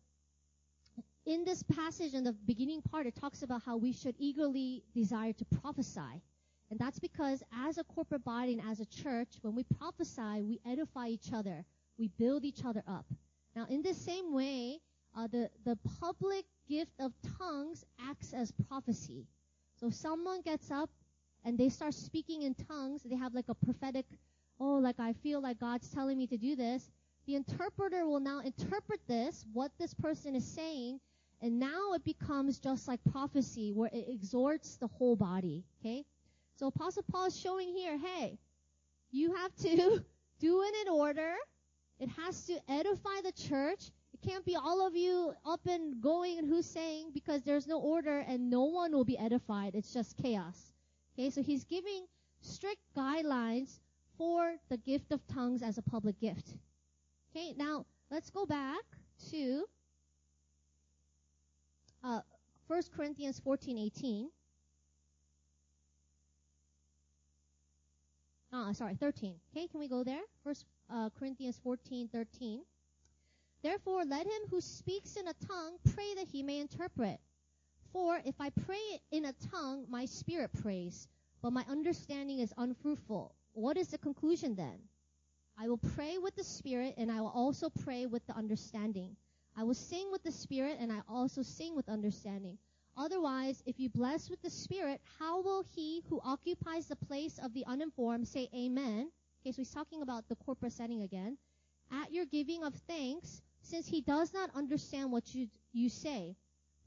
in 1.27 1.45
this 1.45 1.65
passage 1.65 2.15
in 2.15 2.23
the 2.23 2.33
beginning 2.47 2.81
part, 2.81 3.07
it 3.07 3.17
talks 3.17 3.43
about 3.43 3.63
how 3.67 3.77
we 3.77 3.93
should 3.93 4.15
eagerly 4.21 4.85
desire 4.95 5.33
to 5.33 5.45
prophesy. 5.61 6.23
And 6.71 6.79
that's 6.79 6.99
because 6.99 7.43
as 7.67 7.79
a 7.79 7.85
corporate 7.85 8.25
body 8.25 8.53
and 8.53 8.63
as 8.71 8.81
a 8.81 8.87
church, 8.87 9.29
when 9.43 9.55
we 9.55 9.65
prophesy, 9.65 10.43
we 10.43 10.61
edify 10.65 11.09
each 11.09 11.33
other. 11.33 11.65
We 11.99 12.09
build 12.19 12.45
each 12.45 12.65
other 12.65 12.83
up. 12.87 13.07
Now, 13.57 13.67
in 13.69 13.83
the 13.83 13.93
same 13.93 14.33
way, 14.33 14.79
uh, 15.17 15.27
the, 15.27 15.51
the 15.65 15.77
public 16.01 16.45
gift 16.69 16.93
of 17.01 17.13
tongues 17.39 17.85
acts 18.09 18.33
as 18.33 18.53
prophecy. 18.69 19.27
So 19.81 19.91
someone 19.91 20.43
gets 20.43 20.71
up 20.71 20.91
and 21.45 21.59
they 21.59 21.69
start 21.69 21.95
speaking 21.95 22.43
in 22.43 22.55
tongues, 22.55 23.03
they 23.03 23.17
have 23.17 23.35
like 23.35 23.49
a 23.49 23.55
prophetic, 23.55 24.07
oh, 24.61 24.77
like 24.77 25.01
I 25.01 25.15
feel 25.15 25.43
like 25.43 25.59
God's 25.59 25.89
telling 25.89 26.19
me 26.19 26.27
to 26.29 26.37
do 26.37 26.55
this. 26.55 26.91
The 27.27 27.35
interpreter 27.35 28.07
will 28.07 28.21
now 28.21 28.41
interpret 28.41 29.01
this, 29.09 29.45
what 29.53 29.73
this 29.79 29.95
person 29.95 30.37
is 30.37 30.45
saying, 30.45 31.01
and 31.43 31.59
now 31.59 31.95
it 31.95 32.05
becomes 32.05 32.59
just 32.59 32.87
like 32.87 33.01
prophecy 33.11 33.73
where 33.73 33.91
it 33.93 34.07
exhorts 34.09 34.77
the 34.77 34.87
whole 34.87 35.17
body. 35.17 35.65
Okay? 35.81 36.05
So 36.61 36.67
Apostle 36.67 37.05
Paul 37.11 37.25
is 37.25 37.41
showing 37.41 37.73
here, 37.75 37.97
hey, 37.97 38.39
you 39.11 39.35
have 39.35 39.57
to 39.63 40.05
do 40.41 40.63
it 40.63 40.75
in 40.83 40.93
order. 40.93 41.33
It 41.99 42.11
has 42.11 42.45
to 42.49 42.59
edify 42.69 43.23
the 43.25 43.33
church. 43.33 43.91
It 44.13 44.21
can't 44.29 44.45
be 44.45 44.57
all 44.57 44.87
of 44.87 44.95
you 44.95 45.33
up 45.47 45.63
and 45.67 45.99
going 46.03 46.37
and 46.37 46.47
who's 46.47 46.67
saying 46.67 47.13
because 47.15 47.45
there's 47.45 47.67
no 47.67 47.81
order 47.81 48.27
and 48.29 48.51
no 48.51 48.65
one 48.65 48.93
will 48.93 49.07
be 49.07 49.17
edified. 49.17 49.75
It's 49.75 49.91
just 49.91 50.19
chaos. 50.19 50.75
Okay, 51.15 51.31
so 51.31 51.43
he's 51.43 51.65
giving 51.65 52.05
strict 52.43 52.83
guidelines 52.95 53.81
for 54.19 54.57
the 54.69 54.77
gift 54.77 55.13
of 55.13 55.27
tongues 55.29 55.63
as 55.63 55.79
a 55.79 55.83
public 55.83 56.21
gift. 56.21 56.57
Okay, 57.35 57.55
now 57.57 57.87
let's 58.11 58.29
go 58.29 58.45
back 58.45 58.85
to 59.31 59.65
uh, 62.05 62.21
1 62.67 62.83
Corinthians 62.95 63.41
14, 63.41 63.79
18. 63.79 64.29
Ah, 68.53 68.73
sorry, 68.73 68.95
13. 68.95 69.35
Okay, 69.55 69.69
can 69.69 69.79
we 69.79 69.89
go 69.89 70.03
there? 70.03 70.23
First 70.43 70.65
uh, 70.93 71.11
Corinthians 71.19 71.61
14, 71.63 72.09
13. 72.09 72.63
Therefore, 73.63 74.05
let 74.05 74.27
him 74.27 74.43
who 74.51 74.61
speaks 74.61 75.17
in 75.17 75.29
a 75.29 75.35
tongue 75.47 75.77
pray 75.95 76.15
that 76.17 76.27
he 76.27 76.43
may 76.43 76.59
interpret. 76.59 77.21
For 77.93 78.21
if 78.25 78.41
I 78.41 78.51
pray 78.51 79.01
in 79.13 79.27
a 79.27 79.35
tongue, 79.51 79.85
my 79.89 80.05
spirit 80.05 80.51
prays, 80.63 81.09
but 81.43 81.53
my 81.53 81.65
understanding 81.69 82.41
is 82.41 82.53
unfruitful. 82.57 83.35
What 83.53 83.77
is 83.77 83.89
the 83.89 83.99
conclusion 83.99 84.55
then? 84.55 84.79
I 85.59 85.69
will 85.69 85.79
pray 85.95 86.19
with 86.19 86.35
the 86.37 86.45
spirit, 86.45 86.95
and 86.97 87.11
I 87.11 87.21
will 87.21 87.33
also 87.35 87.69
pray 87.69 88.07
with 88.07 88.27
the 88.27 88.35
understanding. 88.35 89.17
I 89.57 89.65
will 89.65 89.75
sing 89.75 90.11
with 90.11 90.23
the 90.23 90.33
spirit, 90.33 90.79
and 90.81 90.91
I 90.91 91.03
also 91.09 91.43
sing 91.43 91.77
with 91.77 91.89
understanding. 91.89 92.59
Otherwise, 92.97 93.63
if 93.67 93.79
you 93.79 93.89
bless 93.89 94.29
with 94.29 94.43
the 94.43 94.51
spirit, 94.51 95.01
how 95.19 95.41
will 95.43 95.65
he 95.75 96.03
who 96.09 96.21
occupies 96.25 96.87
the 96.87 96.97
place 96.97 97.39
of 97.43 97.55
the 97.55 97.65
uninformed 97.67 98.27
say 98.27 98.49
amen? 98.55 99.11
Okay, 99.41 99.53
so 99.53 99.57
he's 99.57 99.71
talking 99.71 100.03
about 100.03 100.29
the 100.29 100.37
corporate 100.37 100.73
setting 100.73 101.03
again. 101.03 101.39
At 101.91 102.13
your 102.13 102.27
giving 102.27 102.63
of 102.63 102.75
thanks, 102.87 103.43
since 103.63 103.87
he 103.87 104.01
does 104.01 104.33
not 104.33 104.51
understand 104.55 105.11
what 105.11 105.35
you, 105.35 105.49
you 105.73 105.89
say. 105.89 106.37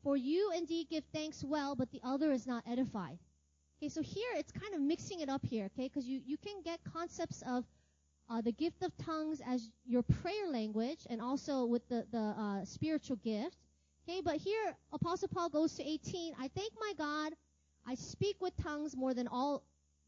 For 0.03 0.17
you 0.17 0.51
indeed 0.55 0.89
give 0.89 1.03
thanks 1.13 1.43
well, 1.43 1.75
but 1.75 1.91
the 1.91 2.01
other 2.03 2.31
is 2.31 2.45
not 2.45 2.63
edified. 2.69 3.17
Okay, 3.79 3.89
so 3.89 4.01
here 4.01 4.29
it's 4.35 4.51
kind 4.51 4.73
of 4.73 4.81
mixing 4.81 5.21
it 5.21 5.29
up 5.29 5.45
here, 5.45 5.65
okay, 5.65 5.87
because 5.87 6.05
you, 6.05 6.21
you 6.25 6.37
can 6.37 6.61
get 6.63 6.79
concepts 6.83 7.41
of 7.47 7.65
uh, 8.29 8.41
the 8.41 8.51
gift 8.51 8.83
of 8.83 8.95
tongues 8.97 9.41
as 9.45 9.69
your 9.85 10.03
prayer 10.03 10.47
language 10.49 11.05
and 11.09 11.21
also 11.21 11.65
with 11.65 11.87
the, 11.89 12.05
the 12.11 12.17
uh, 12.17 12.65
spiritual 12.65 13.17
gift. 13.17 13.57
Okay, 14.07 14.19
but 14.21 14.35
here 14.35 14.75
Apostle 14.91 15.29
Paul 15.29 15.47
goes 15.47 15.75
to 15.75 15.83
18. 15.87 16.33
I 16.37 16.49
thank 16.49 16.73
my 16.77 16.91
God, 16.97 17.33
I 17.87 17.95
speak 17.95 18.35
with 18.41 18.53
tongues 18.61 18.97
more 18.97 19.13
than 19.13 19.29
all, 19.29 19.63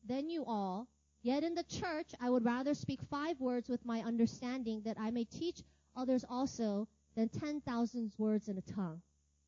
than 0.05 0.29
you 0.29 0.43
all. 0.45 0.87
Yet 1.21 1.43
in 1.43 1.55
the 1.55 1.63
church, 1.63 2.11
I 2.19 2.29
would 2.29 2.43
rather 2.43 2.73
speak 2.73 2.99
five 3.09 3.39
words 3.39 3.69
with 3.69 3.85
my 3.85 4.01
understanding 4.01 4.81
that 4.83 4.97
I 4.99 5.11
may 5.11 5.23
teach 5.23 5.61
others 5.95 6.25
also 6.29 6.89
than 7.15 7.29
10,000 7.29 8.11
words 8.17 8.49
in 8.49 8.57
a 8.57 8.61
tongue. 8.61 9.01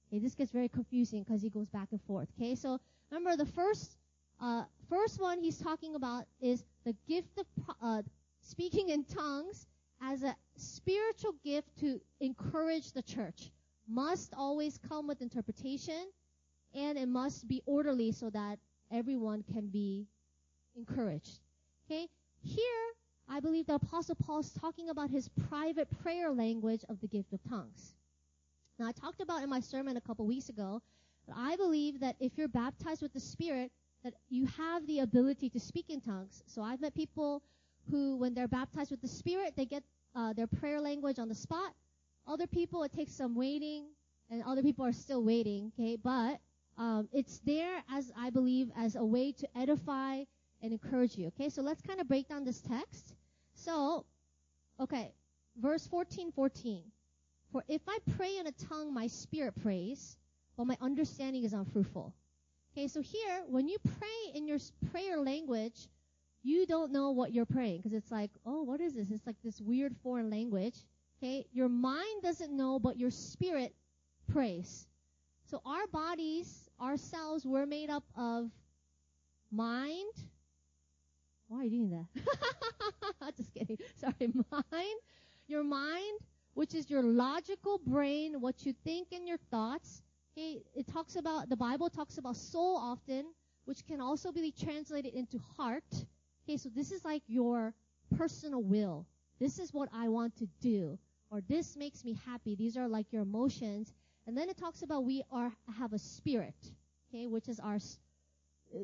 Okay, 0.07 0.19
this 0.19 0.33
gets 0.33 0.51
very 0.51 0.69
confusing 0.69 1.23
because 1.23 1.41
he 1.41 1.49
goes 1.49 1.67
back 1.67 1.89
and 1.91 2.01
forth. 2.03 2.29
Okay, 2.39 2.55
so 2.55 2.79
remember 3.11 3.35
the 3.35 3.51
first, 3.51 3.97
uh, 4.41 4.63
first 4.89 5.19
one 5.19 5.39
he's 5.39 5.57
talking 5.57 5.95
about 5.95 6.23
is 6.39 6.63
the 6.85 6.95
gift 7.05 7.37
of 7.37 7.45
uh, 7.81 8.01
speaking 8.41 8.89
in 8.89 9.03
tongues 9.03 9.67
as 10.01 10.23
a 10.23 10.33
spiritual 10.55 11.35
gift 11.43 11.67
to 11.81 11.99
encourage 12.21 12.93
the 12.93 13.01
church 13.01 13.51
must 13.87 14.33
always 14.35 14.77
come 14.77 15.07
with 15.07 15.21
interpretation 15.21 16.07
and 16.75 16.97
it 16.97 17.07
must 17.07 17.47
be 17.47 17.61
orderly 17.65 18.11
so 18.11 18.29
that 18.29 18.59
everyone 18.91 19.43
can 19.51 19.67
be 19.67 20.05
encouraged. 20.75 21.39
Okay? 21.85 22.07
Here, 22.43 22.85
I 23.29 23.39
believe 23.39 23.67
the 23.67 23.75
apostle 23.75 24.15
Paul 24.15 24.39
is 24.39 24.51
talking 24.51 24.89
about 24.89 25.09
his 25.09 25.29
private 25.49 25.87
prayer 26.03 26.31
language 26.31 26.83
of 26.89 26.99
the 27.01 27.07
gift 27.07 27.33
of 27.33 27.39
tongues. 27.49 27.93
Now, 28.79 28.87
I 28.87 28.91
talked 28.91 29.21
about 29.21 29.41
in 29.41 29.49
my 29.49 29.59
sermon 29.59 29.97
a 29.97 30.01
couple 30.01 30.25
weeks 30.25 30.49
ago 30.49 30.81
I 31.35 31.55
believe 31.55 31.99
that 31.99 32.15
if 32.19 32.37
you're 32.37 32.47
baptized 32.47 33.01
with 33.01 33.13
the 33.13 33.19
Spirit, 33.19 33.71
that 34.03 34.13
you 34.29 34.45
have 34.57 34.85
the 34.87 34.99
ability 34.99 35.49
to 35.49 35.59
speak 35.59 35.89
in 35.89 35.99
tongues. 35.99 36.43
So 36.45 36.61
I've 36.61 36.79
met 36.79 36.95
people 36.95 37.41
who, 37.91 38.15
when 38.17 38.33
they're 38.33 38.47
baptized 38.47 38.91
with 38.91 39.01
the 39.01 39.07
Spirit, 39.07 39.53
they 39.55 39.65
get 39.65 39.83
uh, 40.15 40.33
their 40.33 40.47
prayer 40.47 40.79
language 40.79 41.19
on 41.19 41.27
the 41.27 41.35
spot. 41.35 41.73
Other 42.27 42.47
people, 42.47 42.83
it 42.83 42.91
takes 42.91 43.13
some 43.13 43.35
waiting, 43.35 43.85
and 44.29 44.43
other 44.43 44.61
people 44.61 44.85
are 44.85 44.93
still 44.93 45.23
waiting. 45.23 45.71
Okay, 45.79 45.95
but 45.95 46.39
um, 46.77 47.07
it's 47.13 47.39
there 47.39 47.81
as 47.91 48.11
I 48.17 48.29
believe 48.29 48.69
as 48.77 48.95
a 48.95 49.03
way 49.03 49.31
to 49.31 49.47
edify 49.57 50.23
and 50.61 50.71
encourage 50.71 51.17
you. 51.17 51.27
Okay, 51.27 51.49
so 51.49 51.61
let's 51.61 51.81
kind 51.81 52.01
of 52.01 52.07
break 52.07 52.27
down 52.27 52.43
this 52.43 52.61
text. 52.61 53.15
So, 53.55 54.05
okay, 54.79 55.13
verse 55.59 55.87
14, 55.87 56.31
14. 56.31 56.83
For 57.51 57.63
if 57.67 57.81
I 57.87 57.97
pray 58.17 58.37
in 58.37 58.47
a 58.47 58.51
tongue, 58.51 58.93
my 58.93 59.07
spirit 59.07 59.53
prays, 59.61 60.17
but 60.57 60.65
my 60.65 60.77
understanding 60.81 61.43
is 61.43 61.53
unfruitful. 61.53 62.13
Okay, 62.73 62.87
so 62.87 63.01
here, 63.01 63.43
when 63.47 63.67
you 63.67 63.77
pray 63.97 64.35
in 64.35 64.47
your 64.47 64.59
prayer 64.91 65.19
language, 65.19 65.87
you 66.43 66.65
don't 66.65 66.91
know 66.91 67.11
what 67.11 67.33
you're 67.33 67.45
praying 67.45 67.77
because 67.77 67.93
it's 67.93 68.11
like, 68.11 68.31
oh, 68.45 68.63
what 68.63 68.81
is 68.81 68.95
this? 68.95 69.09
It's 69.09 69.25
like 69.25 69.35
this 69.43 69.59
weird 69.61 69.95
foreign 70.03 70.29
language. 70.29 70.75
Okay, 71.17 71.47
your 71.51 71.69
mind 71.69 72.21
doesn't 72.21 72.55
know, 72.55 72.77
but 72.79 72.97
your 72.97 73.09
spirit 73.09 73.73
prays. 74.31 74.87
So 75.49 75.61
our 75.65 75.87
bodies, 75.87 76.69
ourselves, 76.79 77.45
we're 77.45 77.65
made 77.65 77.89
up 77.89 78.03
of 78.15 78.51
mind. 79.51 80.13
Why 81.47 81.59
are 81.59 81.63
you 81.63 81.69
doing 81.69 81.89
that? 81.89 83.35
Just 83.37 83.53
kidding. 83.53 83.77
Sorry, 83.95 84.31
mind. 84.51 84.99
Your 85.47 85.63
mind, 85.63 86.19
which 86.53 86.75
is 86.75 86.89
your 86.89 87.01
logical 87.01 87.79
brain, 87.85 88.39
what 88.41 88.65
you 88.65 88.73
think 88.83 89.07
and 89.11 89.27
your 89.27 89.37
thoughts. 89.49 90.01
Okay, 90.37 90.61
it 90.75 90.87
talks 90.87 91.15
about, 91.15 91.49
the 91.49 91.55
Bible 91.55 91.89
talks 91.89 92.17
about 92.19 92.35
soul 92.35 92.77
often, 92.77 93.25
which 93.65 93.85
can 93.87 94.01
also 94.01 94.31
be 94.31 94.51
translated 94.51 95.13
into 95.15 95.39
heart. 95.55 96.05
Okay, 96.43 96.57
so 96.57 96.69
this 96.75 96.91
is 96.91 97.03
like 97.03 97.23
your 97.27 97.73
personal 98.15 98.61
will. 98.61 99.07
This 99.39 99.57
is 99.57 99.73
what 99.73 99.89
I 99.93 100.09
want 100.09 100.35
to 100.37 100.47
do. 100.61 100.99
Or 101.29 101.41
this 101.41 101.75
makes 101.75 102.03
me 102.03 102.17
happy. 102.25 102.55
These 102.55 102.77
are 102.77 102.87
like 102.87 103.11
your 103.11 103.21
emotions. 103.21 103.93
And 104.25 104.37
then 104.37 104.49
it 104.49 104.57
talks 104.57 104.81
about 104.81 105.05
we 105.05 105.23
are, 105.31 105.51
have 105.77 105.93
a 105.93 105.99
spirit. 105.99 106.55
Okay, 107.09 107.27
which 107.27 107.47
is 107.47 107.59
our, 107.59 107.79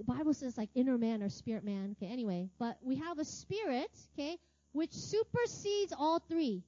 Bible 0.05 0.33
says 0.33 0.57
like 0.57 0.69
inner 0.75 0.97
man 0.97 1.21
or 1.23 1.29
spirit 1.29 1.63
man. 1.63 1.95
Okay, 1.97 2.11
anyway. 2.11 2.49
But 2.59 2.77
we 2.81 2.95
have 2.97 3.19
a 3.19 3.25
spirit, 3.25 3.91
okay, 4.13 4.37
which 4.71 4.93
supersedes 4.93 5.93
all 5.97 6.19
three. 6.19 6.63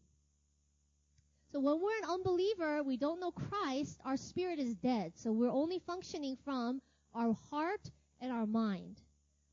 So 1.52 1.60
when 1.62 1.82
we're 1.82 1.98
an 2.04 2.10
unbeliever, 2.10 2.84
we 2.84 2.98
don't 2.98 3.22
know 3.22 3.32
Christ, 3.32 4.02
our 4.04 4.18
spirit 4.18 4.60
is 4.60 4.76
dead. 4.76 5.14
So 5.16 5.32
we're 5.32 5.50
only 5.50 5.80
functioning 5.80 6.38
from 6.44 6.82
our 7.14 7.34
heart 7.50 7.90
and 8.20 8.32
our 8.32 8.46
mind. 8.46 8.98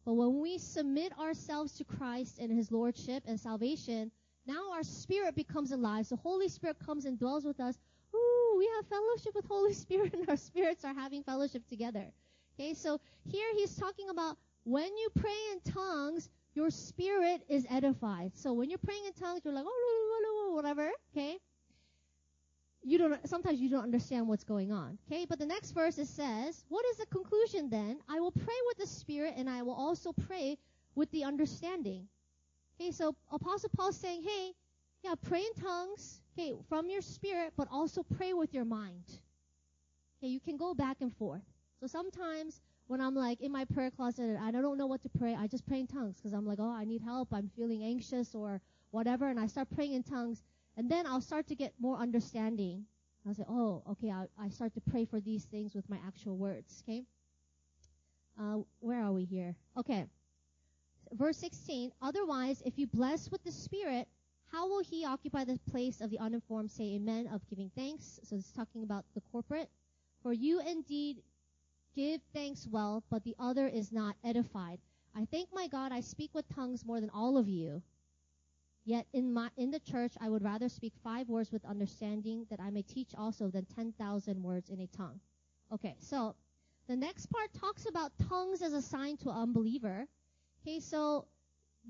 But 0.04 0.14
when 0.14 0.40
we 0.40 0.58
submit 0.58 1.16
ourselves 1.16 1.74
to 1.74 1.84
Christ 1.84 2.40
and 2.40 2.50
His 2.50 2.72
Lordship 2.72 3.22
and 3.26 3.38
salvation, 3.38 4.10
now 4.46 4.72
our 4.72 4.82
spirit 4.82 5.34
becomes 5.34 5.72
alive. 5.72 6.06
So 6.06 6.16
Holy 6.16 6.48
Spirit 6.48 6.76
comes 6.84 7.04
and 7.04 7.18
dwells 7.18 7.44
with 7.44 7.60
us. 7.60 7.76
Ooh, 8.14 8.54
we 8.58 8.68
have 8.76 8.86
fellowship 8.86 9.34
with 9.34 9.46
Holy 9.46 9.72
Spirit 9.72 10.14
and 10.18 10.28
our 10.28 10.36
spirits 10.36 10.84
are 10.84 10.94
having 10.94 11.22
fellowship 11.22 11.66
together. 11.68 12.06
Okay, 12.58 12.74
so 12.74 13.00
here 13.24 13.46
he's 13.54 13.76
talking 13.76 14.08
about 14.10 14.36
when 14.64 14.96
you 14.96 15.08
pray 15.18 15.38
in 15.52 15.72
tongues, 15.72 16.28
your 16.54 16.70
spirit 16.70 17.42
is 17.48 17.66
edified. 17.70 18.32
So 18.34 18.52
when 18.52 18.68
you're 18.68 18.78
praying 18.78 19.06
in 19.06 19.12
tongues, 19.14 19.40
you're 19.44 19.54
like, 19.54 19.64
oh, 19.66 20.52
whatever, 20.54 20.90
okay? 21.12 21.38
you 22.84 22.98
don't 22.98 23.28
sometimes 23.28 23.60
you 23.60 23.68
don't 23.68 23.84
understand 23.84 24.26
what's 24.26 24.44
going 24.44 24.72
on. 24.72 24.98
Okay, 25.06 25.24
but 25.28 25.38
the 25.38 25.46
next 25.46 25.70
verse 25.70 25.98
it 25.98 26.08
says, 26.08 26.64
"What 26.68 26.84
is 26.86 26.96
the 26.96 27.06
conclusion 27.06 27.70
then? 27.70 28.00
I 28.08 28.20
will 28.20 28.32
pray 28.32 28.60
with 28.66 28.78
the 28.78 28.86
spirit 28.86 29.34
and 29.36 29.48
I 29.48 29.62
will 29.62 29.74
also 29.74 30.12
pray 30.12 30.58
with 30.94 31.10
the 31.12 31.24
understanding." 31.24 32.08
Okay, 32.82 32.90
so 32.90 33.14
Apostle 33.30 33.70
Paul's 33.76 33.96
saying, 33.96 34.24
"Hey, 34.24 34.54
yeah, 35.04 35.14
pray 35.14 35.44
in 35.44 35.54
tongues, 35.62 36.20
okay, 36.32 36.52
from 36.68 36.90
your 36.90 37.00
spirit, 37.00 37.52
but 37.56 37.68
also 37.70 38.02
pray 38.02 38.32
with 38.32 38.52
your 38.52 38.64
mind." 38.64 39.04
Okay, 40.18 40.26
you 40.26 40.40
can 40.40 40.56
go 40.56 40.74
back 40.74 40.96
and 41.00 41.14
forth. 41.14 41.44
So 41.78 41.86
sometimes 41.86 42.60
when 42.88 43.00
I'm 43.00 43.14
like 43.14 43.40
in 43.40 43.52
my 43.52 43.64
prayer 43.66 43.92
closet 43.92 44.24
and 44.24 44.38
I 44.38 44.50
don't 44.60 44.78
know 44.78 44.88
what 44.88 45.00
to 45.02 45.08
pray, 45.08 45.36
I 45.36 45.46
just 45.46 45.64
pray 45.64 45.78
in 45.78 45.86
tongues 45.86 46.16
because 46.16 46.32
I'm 46.32 46.44
like, 46.44 46.58
"Oh, 46.58 46.72
I 46.72 46.84
need 46.84 47.02
help. 47.02 47.32
I'm 47.32 47.48
feeling 47.54 47.84
anxious 47.84 48.34
or 48.34 48.60
whatever," 48.90 49.28
and 49.28 49.38
I 49.38 49.46
start 49.46 49.70
praying 49.70 49.92
in 49.92 50.02
tongues 50.02 50.42
and 50.76 50.90
then 50.90 51.06
I'll 51.06 51.20
start 51.20 51.46
to 51.48 51.54
get 51.54 51.74
more 51.78 51.98
understanding. 51.98 52.86
I'll 53.24 53.34
say, 53.34 53.44
oh, 53.48 53.84
okay, 53.90 54.10
I'll, 54.10 54.28
I 54.36 54.48
start 54.48 54.74
to 54.74 54.80
pray 54.80 55.04
for 55.04 55.20
these 55.20 55.44
things 55.44 55.76
with 55.76 55.88
my 55.88 55.98
actual 56.04 56.36
words, 56.36 56.82
okay? 56.82 57.04
Uh, 58.40 58.62
where 58.80 59.00
are 59.00 59.12
we 59.12 59.24
here? 59.24 59.54
Okay. 59.76 60.06
Verse 61.12 61.36
16, 61.38 61.92
otherwise, 62.00 62.62
if 62.64 62.78
you 62.78 62.86
bless 62.86 63.30
with 63.30 63.44
the 63.44 63.52
Spirit, 63.52 64.08
how 64.50 64.68
will 64.68 64.82
he 64.82 65.04
occupy 65.04 65.44
the 65.44 65.58
place 65.70 66.00
of 66.00 66.10
the 66.10 66.18
uninformed 66.18 66.70
say 66.70 66.94
amen 66.94 67.26
of 67.26 67.46
giving 67.48 67.70
thanks? 67.74 68.20
So 68.22 68.36
it's 68.36 68.52
talking 68.52 68.82
about 68.82 69.04
the 69.14 69.22
corporate. 69.32 69.68
For 70.22 70.32
you 70.32 70.60
indeed 70.60 71.22
give 71.94 72.20
thanks 72.34 72.66
well, 72.70 73.02
but 73.10 73.24
the 73.24 73.34
other 73.38 73.66
is 73.66 73.92
not 73.92 74.16
edified. 74.24 74.78
I 75.14 75.26
thank 75.30 75.48
my 75.52 75.68
God 75.68 75.92
I 75.92 76.00
speak 76.00 76.34
with 76.34 76.48
tongues 76.54 76.84
more 76.84 77.00
than 77.00 77.10
all 77.10 77.36
of 77.36 77.48
you. 77.48 77.82
Yet 78.84 79.06
in 79.12 79.32
my 79.32 79.48
in 79.56 79.70
the 79.70 79.80
church 79.80 80.14
I 80.20 80.28
would 80.28 80.42
rather 80.42 80.68
speak 80.68 80.92
five 81.04 81.28
words 81.28 81.52
with 81.52 81.64
understanding 81.64 82.46
that 82.50 82.60
I 82.60 82.70
may 82.70 82.82
teach 82.82 83.14
also 83.16 83.48
than 83.48 83.64
ten 83.66 83.92
thousand 83.92 84.42
words 84.42 84.70
in 84.70 84.80
a 84.80 84.86
tongue. 84.86 85.20
Okay, 85.72 85.94
so 85.98 86.34
the 86.88 86.96
next 86.96 87.26
part 87.26 87.52
talks 87.52 87.86
about 87.86 88.12
tongues 88.28 88.60
as 88.60 88.72
a 88.72 88.82
sign 88.82 89.16
to 89.18 89.30
an 89.30 89.36
unbeliever. 89.36 90.06
Okay, 90.62 90.78
so 90.78 91.26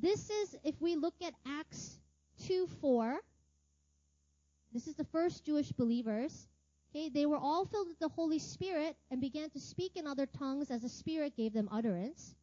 this 0.01 0.31
is 0.31 0.57
if 0.65 0.81
we 0.81 0.97
look 0.97 1.15
at 1.23 1.35
Acts 1.47 1.99
two 2.47 2.67
four. 2.81 3.21
This 4.73 4.87
is 4.87 4.95
the 4.95 5.05
first 5.05 5.45
Jewish 5.45 5.71
believers. 5.73 6.49
Okay, 6.91 7.11
they 7.11 7.27
were 7.27 7.37
all 7.37 7.67
filled 7.67 7.89
with 7.89 7.99
the 7.99 8.09
Holy 8.09 8.39
Spirit 8.39 8.97
and 9.11 9.21
began 9.21 9.51
to 9.51 9.61
speak 9.61 9.97
in 9.97 10.07
other 10.07 10.25
tongues 10.25 10.71
as 10.71 10.81
the 10.81 10.89
Spirit 10.89 11.37
gave 11.37 11.53
them 11.53 11.69
utterance. 11.71 12.35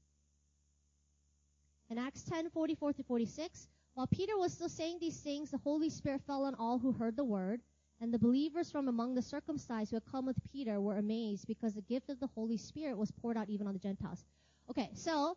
In 1.90 1.98
Acts 1.98 2.24
10, 2.24 2.52
44 2.52 2.94
to 2.94 3.04
46, 3.04 3.68
while 3.96 4.06
Peter 4.06 4.38
was 4.38 4.54
still 4.54 4.70
saying 4.70 4.98
these 5.00 5.20
things, 5.20 5.50
the 5.50 5.58
Holy 5.58 5.90
Spirit 5.90 6.22
fell 6.28 6.44
on 6.44 6.54
all 6.56 6.78
who 6.78 6.92
heard 6.92 7.16
the 7.16 7.24
word, 7.24 7.62
and 8.00 8.14
the 8.14 8.20
believers 8.20 8.70
from 8.70 8.88
among 8.88 9.16
the 9.16 9.22
circumcised 9.24 9.90
who 9.90 9.96
had 9.96 10.06
come 10.12 10.28
with 10.28 10.38
Peter 10.52 10.80
were 10.80 10.98
amazed 10.98 11.48
because 11.48 11.74
the 11.74 11.82
gift 11.82 12.10
of 12.10 12.20
the 12.20 12.30
Holy 12.36 12.58
Spirit 12.58 12.98
was 12.98 13.10
poured 13.10 13.38
out 13.38 13.50
even 13.50 13.66
on 13.66 13.74
the 13.74 13.80
Gentiles. 13.80 14.24
Okay, 14.70 14.92
so 14.94 15.36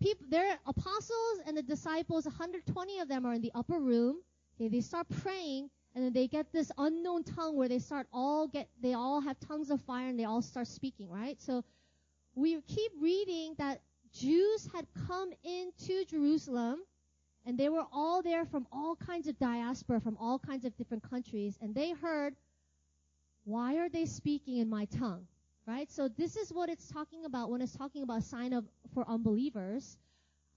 people, 0.00 0.26
their 0.28 0.58
apostles 0.66 1.40
and 1.46 1.56
the 1.56 1.62
disciples, 1.62 2.24
120 2.24 2.98
of 3.00 3.08
them 3.08 3.26
are 3.26 3.34
in 3.34 3.42
the 3.42 3.52
upper 3.54 3.78
room. 3.78 4.16
Okay, 4.56 4.68
they 4.68 4.80
start 4.80 5.06
praying, 5.22 5.68
and 5.94 6.04
then 6.04 6.12
they 6.12 6.26
get 6.26 6.52
this 6.52 6.72
unknown 6.78 7.24
tongue 7.24 7.56
where 7.56 7.68
they 7.68 7.78
start 7.78 8.06
all 8.12 8.46
get, 8.46 8.68
they 8.82 8.94
all 8.94 9.20
have 9.20 9.38
tongues 9.40 9.70
of 9.70 9.80
fire 9.82 10.08
and 10.08 10.18
they 10.18 10.24
all 10.24 10.42
start 10.42 10.66
speaking, 10.66 11.08
right? 11.08 11.40
So 11.40 11.64
we 12.34 12.60
keep 12.62 12.92
reading 13.00 13.54
that 13.58 13.80
Jews 14.12 14.68
had 14.74 14.86
come 15.06 15.30
into 15.44 16.04
Jerusalem 16.04 16.80
and 17.46 17.56
they 17.56 17.68
were 17.68 17.84
all 17.92 18.22
there 18.22 18.44
from 18.44 18.66
all 18.72 18.96
kinds 18.96 19.28
of 19.28 19.38
diaspora, 19.38 20.00
from 20.00 20.16
all 20.20 20.38
kinds 20.38 20.64
of 20.64 20.76
different 20.76 21.08
countries. 21.08 21.56
And 21.62 21.74
they 21.74 21.92
heard, 21.92 22.34
why 23.44 23.76
are 23.76 23.88
they 23.88 24.04
speaking 24.04 24.58
in 24.58 24.68
my 24.68 24.86
tongue? 24.86 25.26
Right? 25.66 25.90
So 25.90 26.08
this 26.08 26.36
is 26.36 26.52
what 26.52 26.68
it's 26.68 26.88
talking 26.88 27.24
about 27.24 27.50
when 27.50 27.60
it's 27.60 27.76
talking 27.76 28.02
about 28.02 28.22
sign 28.22 28.52
of, 28.52 28.64
for 28.94 29.08
unbelievers. 29.08 29.96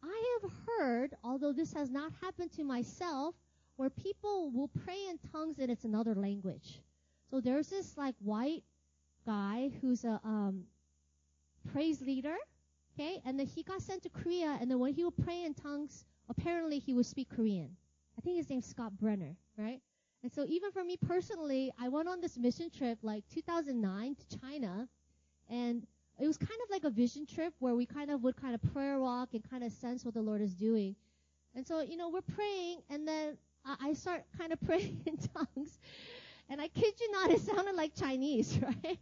I 0.03 0.39
have 0.41 0.51
heard, 0.67 1.15
although 1.23 1.51
this 1.51 1.73
has 1.73 1.89
not 1.89 2.11
happened 2.21 2.51
to 2.53 2.63
myself, 2.63 3.35
where 3.75 3.89
people 3.89 4.51
will 4.51 4.67
pray 4.67 4.99
in 5.09 5.17
tongues 5.31 5.57
and 5.59 5.71
it's 5.71 5.83
another 5.83 6.13
language. 6.13 6.79
So 7.31 7.41
there's 7.41 7.69
this 7.69 7.97
like 7.97 8.15
white 8.19 8.63
guy 9.25 9.71
who's 9.81 10.03
a 10.05 10.19
um, 10.23 10.63
praise 11.71 12.01
leader, 12.01 12.35
okay, 12.93 13.21
and 13.25 13.39
then 13.39 13.45
he 13.47 13.63
got 13.63 13.81
sent 13.81 14.03
to 14.03 14.09
Korea, 14.09 14.57
and 14.59 14.69
then 14.69 14.79
when 14.79 14.93
he 14.93 15.03
would 15.03 15.17
pray 15.23 15.43
in 15.43 15.53
tongues, 15.53 16.05
apparently 16.29 16.79
he 16.79 16.93
would 16.93 17.05
speak 17.05 17.29
Korean. 17.29 17.75
I 18.17 18.21
think 18.21 18.37
his 18.37 18.49
name's 18.49 18.65
Scott 18.65 18.97
Brenner, 18.97 19.35
right? 19.57 19.81
And 20.23 20.31
so 20.31 20.45
even 20.47 20.71
for 20.71 20.83
me 20.83 20.97
personally, 20.97 21.71
I 21.79 21.87
went 21.87 22.09
on 22.09 22.19
this 22.19 22.37
mission 22.37 22.69
trip 22.69 22.99
like 23.01 23.23
2009 23.33 24.15
to 24.15 24.37
China, 24.39 24.89
and 25.49 25.85
it 26.19 26.27
was 26.27 26.37
kind 26.37 26.59
of 26.63 26.69
like 26.69 26.83
a 26.83 26.89
vision 26.89 27.25
trip 27.25 27.53
where 27.59 27.75
we 27.75 27.85
kind 27.85 28.11
of 28.11 28.23
would 28.23 28.35
kind 28.35 28.53
of 28.53 28.61
prayer 28.73 28.99
walk 28.99 29.29
and 29.33 29.49
kind 29.49 29.63
of 29.63 29.71
sense 29.71 30.03
what 30.03 30.13
the 30.13 30.21
Lord 30.21 30.41
is 30.41 30.53
doing. 30.53 30.95
And 31.55 31.65
so, 31.65 31.81
you 31.81 31.97
know, 31.97 32.09
we're 32.09 32.21
praying, 32.21 32.81
and 32.89 33.07
then 33.07 33.37
I, 33.65 33.93
start 33.93 34.23
kind 34.37 34.53
of 34.53 34.61
praying 34.65 35.01
in 35.05 35.17
tongues. 35.17 35.79
And 36.49 36.61
I 36.61 36.67
kid 36.67 36.93
you 36.99 37.11
not, 37.11 37.31
it 37.31 37.41
sounded 37.41 37.75
like 37.75 37.95
Chinese, 37.95 38.59
right? 38.61 38.99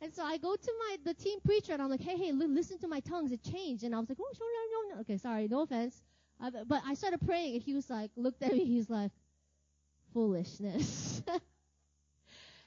And 0.00 0.12
so 0.12 0.22
I 0.22 0.36
go 0.36 0.54
to 0.54 0.72
my 0.78 0.96
the 1.04 1.14
team 1.14 1.40
preacher 1.40 1.72
and 1.72 1.80
I'm 1.80 1.88
like, 1.88 2.02
hey, 2.02 2.16
hey, 2.16 2.32
li- 2.32 2.46
listen 2.46 2.78
to 2.80 2.88
my 2.88 3.00
tongues. 3.00 3.32
It 3.32 3.42
changed. 3.42 3.82
And 3.82 3.94
I 3.94 3.98
was 3.98 4.08
like, 4.08 4.18
oh, 4.20 4.32
no, 4.38 4.90
no, 4.90 4.94
no. 4.94 5.00
Okay, 5.00 5.16
sorry, 5.16 5.48
no 5.48 5.62
offense. 5.62 6.02
Uh, 6.40 6.50
but 6.66 6.82
I 6.86 6.94
started 6.94 7.20
praying 7.24 7.54
and 7.54 7.62
he 7.62 7.74
was 7.74 7.88
like, 7.88 8.10
looked 8.14 8.42
at 8.42 8.52
me. 8.52 8.64
He's 8.64 8.90
like, 8.90 9.10
foolishness. 10.12 11.22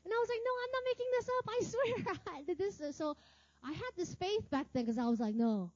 and 0.09 0.15
I 0.15 0.19
was 0.19 0.29
like, 0.29 0.43
no, 0.43 0.53
I'm 0.63 0.71
not 0.73 0.83
making 0.91 1.09
this 1.11 1.29
up. 1.37 1.45
I 1.47 1.59
swear 1.63 2.15
I 2.37 2.43
did 2.43 2.57
this. 2.57 2.97
So 2.97 3.15
I 3.63 3.71
had 3.71 3.91
this 3.95 4.15
faith 4.15 4.49
back 4.49 4.65
then 4.73 4.83
because 4.83 4.97
I 4.97 5.05
was 5.05 5.19
like, 5.19 5.35
no, 5.35 5.71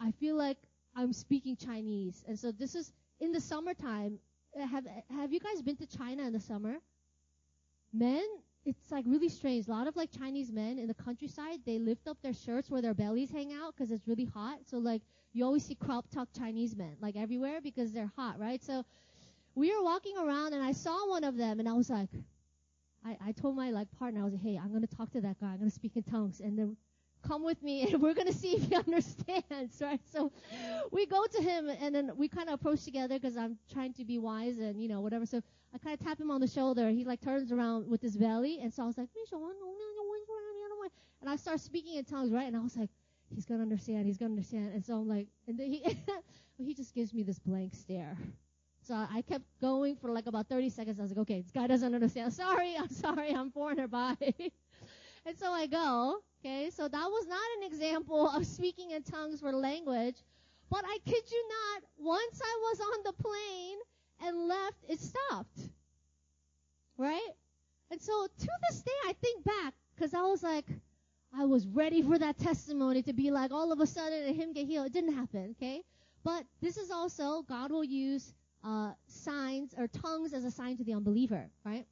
I 0.00 0.10
feel 0.12 0.36
like 0.36 0.56
I'm 0.96 1.12
speaking 1.12 1.54
Chinese. 1.56 2.24
And 2.26 2.38
so 2.38 2.50
this 2.50 2.74
is 2.74 2.92
in 3.20 3.32
the 3.32 3.40
summertime. 3.40 4.18
Uh, 4.58 4.66
have 4.66 4.86
have 5.10 5.32
you 5.32 5.40
guys 5.40 5.60
been 5.60 5.76
to 5.76 5.86
China 5.86 6.22
in 6.22 6.32
the 6.32 6.40
summer? 6.40 6.76
Men 7.92 8.24
it's 8.64 8.90
like 8.90 9.04
really 9.06 9.28
strange. 9.28 9.68
A 9.68 9.70
lot 9.70 9.86
of 9.86 9.96
like 9.96 10.10
Chinese 10.10 10.50
men 10.50 10.78
in 10.78 10.86
the 10.86 10.94
countryside, 10.94 11.58
they 11.66 11.78
lift 11.78 12.08
up 12.08 12.16
their 12.22 12.32
shirts 12.32 12.70
where 12.70 12.80
their 12.80 12.94
bellies 12.94 13.30
hang 13.30 13.52
out 13.52 13.74
because 13.76 13.90
it's 13.90 14.08
really 14.08 14.24
hot. 14.24 14.60
So 14.64 14.78
like 14.78 15.02
you 15.34 15.44
always 15.44 15.64
see 15.64 15.74
crop 15.74 16.06
top 16.10 16.28
Chinese 16.36 16.74
men 16.74 16.96
like 17.00 17.16
everywhere 17.16 17.60
because 17.60 17.92
they're 17.92 18.10
hot, 18.16 18.38
right? 18.38 18.62
So 18.64 18.84
we 19.54 19.70
were 19.76 19.82
walking 19.82 20.16
around 20.16 20.54
and 20.54 20.62
I 20.62 20.72
saw 20.72 21.08
one 21.10 21.24
of 21.24 21.36
them 21.36 21.60
and 21.60 21.68
I 21.68 21.74
was 21.74 21.90
like, 21.90 22.08
I, 23.04 23.16
I 23.28 23.32
told 23.32 23.56
my 23.56 23.70
like 23.70 23.88
partner, 23.98 24.20
I 24.20 24.24
was 24.24 24.32
like, 24.32 24.42
hey, 24.42 24.58
I'm 24.62 24.72
gonna 24.72 24.86
talk 24.86 25.10
to 25.12 25.20
that 25.20 25.40
guy. 25.40 25.48
I'm 25.48 25.58
gonna 25.58 25.70
speak 25.70 25.96
in 25.96 26.02
tongues 26.02 26.40
and 26.40 26.58
then 26.58 26.76
come 27.26 27.44
with 27.44 27.62
me 27.62 27.82
and 27.82 28.02
we're 28.02 28.14
gonna 28.14 28.32
see 28.32 28.52
if 28.52 28.68
he 28.68 28.74
understands, 28.86 29.80
right? 29.80 30.00
So 30.12 30.32
we 30.90 31.06
go 31.06 31.24
to 31.26 31.42
him 31.42 31.68
and 31.68 31.94
then 31.94 32.12
we 32.16 32.28
kind 32.28 32.48
of 32.48 32.54
approach 32.54 32.84
together 32.84 33.18
because 33.18 33.36
I'm 33.36 33.58
trying 33.72 33.92
to 33.94 34.04
be 34.04 34.18
wise 34.18 34.58
and 34.58 34.80
you 34.80 34.88
know 34.88 35.00
whatever. 35.00 35.26
So 35.26 35.42
I 35.74 35.78
kind 35.78 35.98
of 35.98 36.06
tap 36.06 36.20
him 36.20 36.30
on 36.30 36.40
the 36.40 36.46
shoulder. 36.46 36.88
He 36.90 37.04
like 37.04 37.20
turns 37.20 37.52
around 37.52 37.88
with 37.88 38.00
his 38.00 38.16
belly, 38.16 38.60
and 38.62 38.72
so 38.72 38.84
I 38.84 38.86
was 38.86 38.98
like, 38.98 39.08
and 41.20 41.30
I 41.30 41.36
start 41.36 41.60
speaking 41.60 41.96
in 41.96 42.04
tongues, 42.04 42.32
right? 42.32 42.46
And 42.46 42.56
I 42.56 42.60
was 42.60 42.76
like, 42.76 42.90
he's 43.34 43.44
gonna 43.44 43.62
understand. 43.62 44.06
He's 44.06 44.18
gonna 44.18 44.32
understand. 44.32 44.72
And 44.74 44.84
so 44.84 44.94
I'm 44.94 45.08
like, 45.08 45.26
and 45.48 45.58
then 45.58 45.70
he 45.70 45.96
he 46.58 46.74
just 46.74 46.94
gives 46.94 47.12
me 47.12 47.22
this 47.22 47.38
blank 47.38 47.74
stare. 47.74 48.16
So 48.86 48.94
I 48.94 49.22
kept 49.22 49.44
going 49.62 49.96
for 49.96 50.10
like 50.10 50.26
about 50.26 50.48
30 50.48 50.68
seconds. 50.68 50.98
I 50.98 51.02
was 51.02 51.10
like, 51.10 51.20
okay, 51.20 51.40
this 51.40 51.50
guy 51.50 51.66
doesn't 51.66 51.94
understand. 51.94 52.32
Sorry, 52.34 52.76
I'm 52.78 52.90
sorry, 52.90 53.30
I'm 53.30 53.50
foreigner. 53.50 53.88
Bye. 53.88 54.16
and 55.26 55.38
so 55.38 55.50
I 55.50 55.66
go. 55.66 56.18
Okay, 56.44 56.68
so 56.70 56.86
that 56.86 57.06
was 57.06 57.26
not 57.26 57.40
an 57.58 57.72
example 57.72 58.28
of 58.28 58.44
speaking 58.44 58.90
in 58.90 59.02
tongues 59.02 59.40
for 59.40 59.52
language. 59.52 60.16
But 60.70 60.84
I 60.86 60.98
kid 61.06 61.22
you 61.30 61.48
not, 61.48 61.82
once 61.98 62.40
I 62.42 62.58
was 62.60 62.80
on 62.80 63.04
the 63.04 63.12
plane 63.22 63.78
and 64.26 64.48
left, 64.48 64.84
it 64.88 65.00
stopped. 65.00 65.60
Right? 66.98 67.30
And 67.90 68.02
so 68.02 68.26
to 68.26 68.48
this 68.68 68.82
day, 68.82 68.92
I 69.06 69.14
think 69.14 69.44
back 69.44 69.74
because 69.94 70.12
I 70.12 70.22
was 70.22 70.42
like, 70.42 70.66
I 71.36 71.46
was 71.46 71.66
ready 71.66 72.02
for 72.02 72.18
that 72.18 72.38
testimony 72.38 73.02
to 73.02 73.12
be 73.12 73.30
like 73.30 73.50
all 73.50 73.72
of 73.72 73.80
a 73.80 73.86
sudden 73.86 74.24
and 74.24 74.36
him 74.36 74.52
get 74.52 74.66
healed. 74.66 74.86
It 74.86 74.92
didn't 74.92 75.14
happen, 75.14 75.54
okay? 75.56 75.82
But 76.22 76.44
this 76.60 76.76
is 76.76 76.90
also 76.90 77.42
God 77.42 77.70
will 77.70 77.84
use 77.84 78.34
uh, 78.64 78.92
signs 79.06 79.74
or 79.76 79.86
tongues 79.88 80.32
as 80.32 80.44
a 80.44 80.50
sign 80.50 80.76
to 80.76 80.84
the 80.84 80.94
unbeliever, 80.94 81.50
right? 81.64 81.86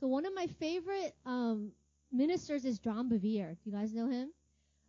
So 0.00 0.06
one 0.06 0.24
of 0.24 0.34
my 0.34 0.46
favorite 0.46 1.14
um, 1.26 1.72
ministers 2.10 2.64
is 2.64 2.78
John 2.78 3.08
Bevere. 3.08 3.56
Do 3.62 3.70
you 3.70 3.72
guys 3.72 3.92
know 3.92 4.08
him? 4.08 4.30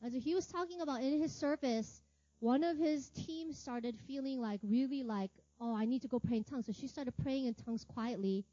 Uh, 0.03 0.09
so 0.09 0.19
he 0.19 0.35
was 0.35 0.45
talking 0.47 0.81
about 0.81 1.01
in 1.01 1.19
his 1.19 1.33
service, 1.33 2.01
one 2.39 2.63
of 2.63 2.77
his 2.77 3.09
team 3.09 3.53
started 3.53 3.95
feeling 4.07 4.39
like 4.39 4.59
really 4.63 5.03
like 5.03 5.31
oh, 5.63 5.75
I 5.75 5.85
need 5.85 6.01
to 6.01 6.07
go 6.07 6.19
pray 6.19 6.37
in 6.37 6.43
tongues. 6.43 6.65
So 6.65 6.73
she 6.73 6.87
started 6.87 7.13
praying 7.23 7.45
in 7.45 7.53
tongues 7.53 7.85
quietly. 7.85 8.43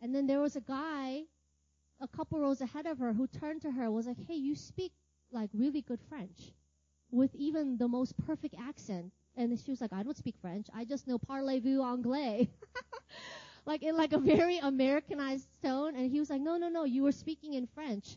And 0.00 0.14
then 0.14 0.26
there 0.26 0.40
was 0.40 0.54
a 0.56 0.60
guy 0.60 1.22
a 2.00 2.06
couple 2.08 2.38
rows 2.38 2.60
ahead 2.60 2.86
of 2.86 2.98
her 2.98 3.12
who 3.12 3.26
turned 3.26 3.62
to 3.62 3.70
her 3.70 3.84
and 3.84 3.94
was 3.94 4.06
like, 4.06 4.18
hey, 4.28 4.34
you 4.34 4.54
speak 4.54 4.92
like 5.32 5.50
really 5.52 5.82
good 5.82 6.00
French 6.08 6.52
with 7.10 7.34
even 7.34 7.78
the 7.78 7.88
most 7.88 8.16
perfect 8.18 8.54
accent. 8.60 9.12
And 9.36 9.58
she 9.58 9.70
was 9.70 9.80
like, 9.80 9.92
I 9.92 10.02
don't 10.02 10.16
speak 10.16 10.36
French. 10.40 10.66
I 10.74 10.84
just 10.84 11.06
know 11.06 11.18
parlez-vous 11.18 11.82
anglais. 11.82 12.48
like 13.66 13.82
in 13.82 13.96
like 13.96 14.12
a 14.12 14.18
very 14.18 14.58
Americanized 14.58 15.48
tone. 15.62 15.94
And 15.94 16.10
he 16.10 16.18
was 16.18 16.30
like, 16.30 16.40
no, 16.40 16.56
no, 16.56 16.68
no, 16.68 16.84
you 16.84 17.02
were 17.02 17.12
speaking 17.12 17.54
in 17.54 17.66
French. 17.66 18.16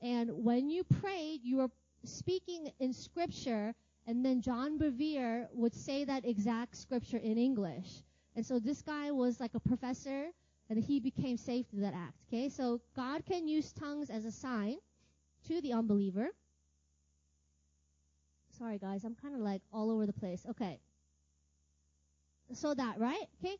And 0.00 0.30
when 0.44 0.70
you 0.70 0.84
prayed, 0.84 1.40
you 1.42 1.58
were 1.58 1.70
speaking 2.04 2.70
in 2.78 2.92
scripture 2.92 3.74
and 4.06 4.24
then 4.24 4.40
John 4.40 4.78
Bevere 4.78 5.46
would 5.52 5.74
say 5.74 6.04
that 6.04 6.24
exact 6.24 6.76
scripture 6.76 7.18
in 7.18 7.38
English. 7.38 8.02
And 8.34 8.44
so 8.44 8.58
this 8.58 8.82
guy 8.82 9.10
was 9.10 9.38
like 9.38 9.54
a 9.54 9.60
professor 9.60 10.30
and 10.68 10.82
he 10.82 11.00
became 11.00 11.36
saved 11.36 11.70
through 11.70 11.82
that 11.82 11.94
act. 11.94 12.14
Okay, 12.28 12.48
so 12.48 12.80
God 12.96 13.24
can 13.26 13.46
use 13.46 13.72
tongues 13.72 14.10
as 14.10 14.24
a 14.24 14.32
sign 14.32 14.78
to 15.46 15.60
the 15.60 15.72
unbeliever. 15.72 16.30
Sorry 18.60 18.76
guys, 18.76 19.04
I'm 19.04 19.14
kind 19.14 19.34
of 19.34 19.40
like 19.40 19.62
all 19.72 19.90
over 19.90 20.04
the 20.04 20.12
place. 20.12 20.44
Okay. 20.50 20.78
So 22.52 22.74
that, 22.74 22.98
right? 22.98 23.24
Okay. 23.42 23.56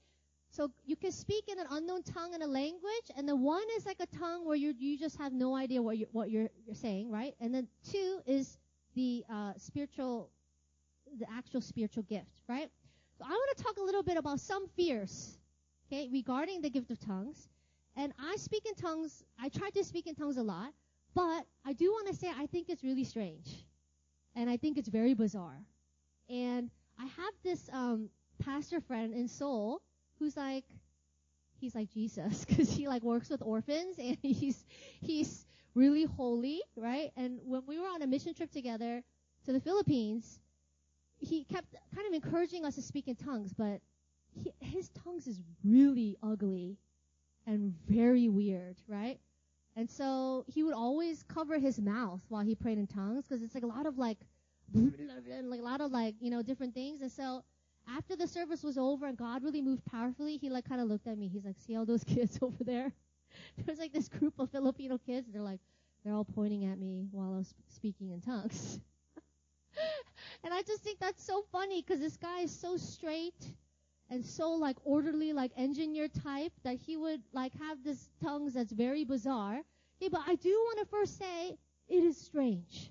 So 0.51 0.71
you 0.85 0.95
can 0.95 1.11
speak 1.11 1.45
in 1.51 1.59
an 1.59 1.65
unknown 1.71 2.03
tongue 2.03 2.35
in 2.35 2.43
a 2.43 2.47
language, 2.47 3.11
and 3.17 3.27
the 3.27 3.35
one 3.35 3.63
is 3.79 3.87
like 3.87 3.97
a 4.01 4.19
tongue 4.19 4.47
where 4.47 4.57
you 4.57 4.75
you 4.79 4.99
just 4.99 5.17
have 5.17 5.33
no 5.33 5.57
idea 5.57 5.81
what 5.81 5.97
you 5.97 6.07
what 6.13 6.31
you're 6.31 6.51
you're 6.67 6.75
saying, 6.75 7.11
right? 7.11 7.35
And 7.41 7.55
then 7.55 7.67
two 7.91 8.21
is 8.27 8.59
the 8.95 9.25
uh, 9.33 9.55
spiritual 9.57 10.29
the 11.19 11.27
actual 11.33 11.63
spiritual 11.63 12.03
gift, 12.03 12.43
right? 12.47 12.69
So 13.17 13.25
I 13.25 13.31
want 13.31 13.57
to 13.57 13.65
talk 13.65 13.79
a 13.79 13.83
little 13.83 14.03
bit 14.03 14.19
about 14.19 14.39
some 14.39 14.69
fears, 14.77 15.39
okay, 15.87 16.11
regarding 16.13 16.61
the 16.61 16.69
gift 16.69 16.91
of 16.91 17.01
tongues. 17.01 17.49
And 17.97 18.13
I 18.19 18.37
speak 18.37 18.67
in 18.67 18.75
tongues, 18.75 19.25
I 19.41 19.49
try 19.49 19.71
to 19.71 19.83
speak 19.83 20.07
in 20.07 20.15
tongues 20.15 20.37
a 20.37 20.43
lot, 20.43 20.75
but 21.15 21.47
I 21.65 21.73
do 21.73 21.91
want 21.91 22.09
to 22.09 22.15
say 22.15 22.29
I 22.29 22.45
think 22.49 22.69
it's 22.69 22.85
really 22.85 23.05
strange. 23.05 23.65
And 24.37 24.49
I 24.49 24.57
think 24.57 24.79
it's 24.79 24.89
very 24.89 25.15
bizarre. 25.15 25.61
And 26.29 26.71
I 26.99 27.05
have 27.05 27.35
this 27.43 27.69
um, 27.73 28.09
pastor 28.39 28.81
friend 28.81 29.13
in 29.13 29.29
Seoul 29.29 29.83
who's 30.19 30.37
like, 30.37 30.65
he's 31.59 31.75
like 31.75 31.91
Jesus 31.91 32.45
because 32.49 32.71
he 32.71 32.89
like 32.89 33.03
works 33.03 33.29
with 33.29 33.43
orphans 33.43 33.97
and 33.99 34.17
he's 34.23 34.65
he's 35.01 35.47
really 35.75 36.05
holy, 36.05 36.61
right? 36.77 37.11
And 37.17 37.39
when 37.45 37.63
we 37.67 37.79
were 37.79 37.87
on 37.87 38.03
a 38.03 38.07
mission 38.07 38.35
trip 38.35 38.51
together 38.51 39.03
to 39.47 39.53
the 39.53 39.61
Philippines, 39.61 40.39
he 41.19 41.45
kept 41.45 41.75
kind 41.95 42.07
of 42.07 42.13
encouraging 42.13 42.65
us 42.65 42.75
to 42.77 42.83
speak 42.83 43.09
in 43.09 43.15
tongues, 43.17 43.53
but 43.53 43.81
he, 44.33 44.53
his 44.61 44.89
tongues 44.91 45.27
is 45.27 45.41
really 45.65 46.17
ugly 46.23 46.79
and 47.47 47.75
very 47.89 48.29
weird, 48.29 48.77
right? 48.89 49.19
And 49.77 49.89
so 49.89 50.45
he 50.49 50.63
would 50.63 50.75
always 50.75 51.23
cover 51.23 51.59
his 51.59 51.81
mouth 51.81 52.21
while 52.29 52.43
he 52.43 52.55
prayed 52.55 52.79
in 52.79 52.87
tongues 52.87 53.25
because 53.29 53.43
it's 53.43 53.55
like 53.55 53.63
a 53.65 53.69
lot 53.69 53.87
of 53.87 53.99
like, 53.99 54.19
like 54.75 55.61
a 55.61 55.65
lot 55.65 55.81
of 55.81 55.93
like, 55.93 56.15
you 56.21 56.31
know, 56.31 56.43
different 56.43 56.75
things. 56.75 57.01
And 57.01 57.11
so 57.11 57.45
after 57.97 58.17
the 58.17 58.27
service 58.27 58.63
was 58.63 58.77
over 58.79 59.07
and 59.07 59.17
God 59.17 59.43
really 59.43 59.63
moved 59.63 59.85
powerfully, 59.85 60.37
he 60.37 60.51
like 60.51 60.69
kind 60.69 60.81
of 60.81 60.89
looked 60.89 61.07
at 61.07 61.19
me. 61.19 61.29
He's 61.29 61.45
like, 61.45 61.57
see 61.59 61.77
all 61.77 61.87
those 61.87 62.05
kids 62.15 62.39
over 62.43 62.65
there? 62.65 62.93
There's 63.65 63.79
like 63.79 63.93
this 63.93 64.09
group 64.09 64.35
of 64.39 64.51
Filipino 64.51 64.99
kids. 64.99 65.29
They're 65.33 65.43
like, 65.43 65.61
they're 66.05 66.15
all 66.15 66.25
pointing 66.25 66.65
at 66.65 66.79
me 66.79 67.07
while 67.11 67.35
I 67.35 67.39
was 67.39 67.55
speaking 67.69 68.11
in 68.11 68.21
tongues. 68.21 68.81
and 70.45 70.53
I 70.53 70.63
just 70.63 70.83
think 70.83 70.99
that's 70.99 71.25
so 71.25 71.45
funny 71.53 71.83
because 71.83 72.01
this 72.01 72.17
guy 72.17 72.41
is 72.41 72.51
so 72.51 72.77
straight 72.77 73.55
and 74.11 74.27
so 74.27 74.51
like 74.51 74.77
orderly, 74.85 75.33
like 75.33 75.53
engineer 75.57 76.09
type 76.09 76.53
that 76.65 76.77
he 76.77 76.97
would 76.97 77.23
like 77.33 77.53
have 77.61 77.83
this 77.85 78.11
tongues 78.23 78.55
that's 78.55 78.73
very 78.73 79.05
bizarre. 79.05 79.61
Hey, 80.01 80.09
but 80.09 80.23
I 80.27 80.35
do 80.35 80.51
want 80.51 80.81
to 80.81 80.87
first 80.87 81.19
say 81.19 81.57
it 81.89 82.05
is 82.05 82.17
strange. 82.17 82.91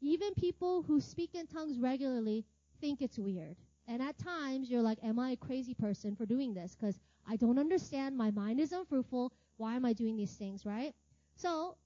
Even 0.00 0.34
people 0.34 0.82
who 0.82 1.00
speak 1.00 1.34
in 1.34 1.46
tongues 1.46 1.78
regularly 1.78 2.44
think 2.80 3.00
it's 3.00 3.18
weird. 3.18 3.56
And 3.88 4.02
at 4.02 4.18
times 4.18 4.70
you're 4.70 4.82
like, 4.82 4.98
am 5.02 5.18
I 5.18 5.30
a 5.30 5.36
crazy 5.36 5.74
person 5.74 6.14
for 6.14 6.26
doing 6.26 6.52
this? 6.52 6.76
Because 6.78 7.00
I 7.26 7.36
don't 7.36 7.58
understand. 7.58 8.16
My 8.16 8.30
mind 8.30 8.60
is 8.60 8.72
unfruitful. 8.72 9.32
Why 9.56 9.76
am 9.76 9.84
I 9.84 9.94
doing 9.94 10.16
these 10.16 10.34
things, 10.34 10.66
right? 10.66 10.94
So 11.36 11.76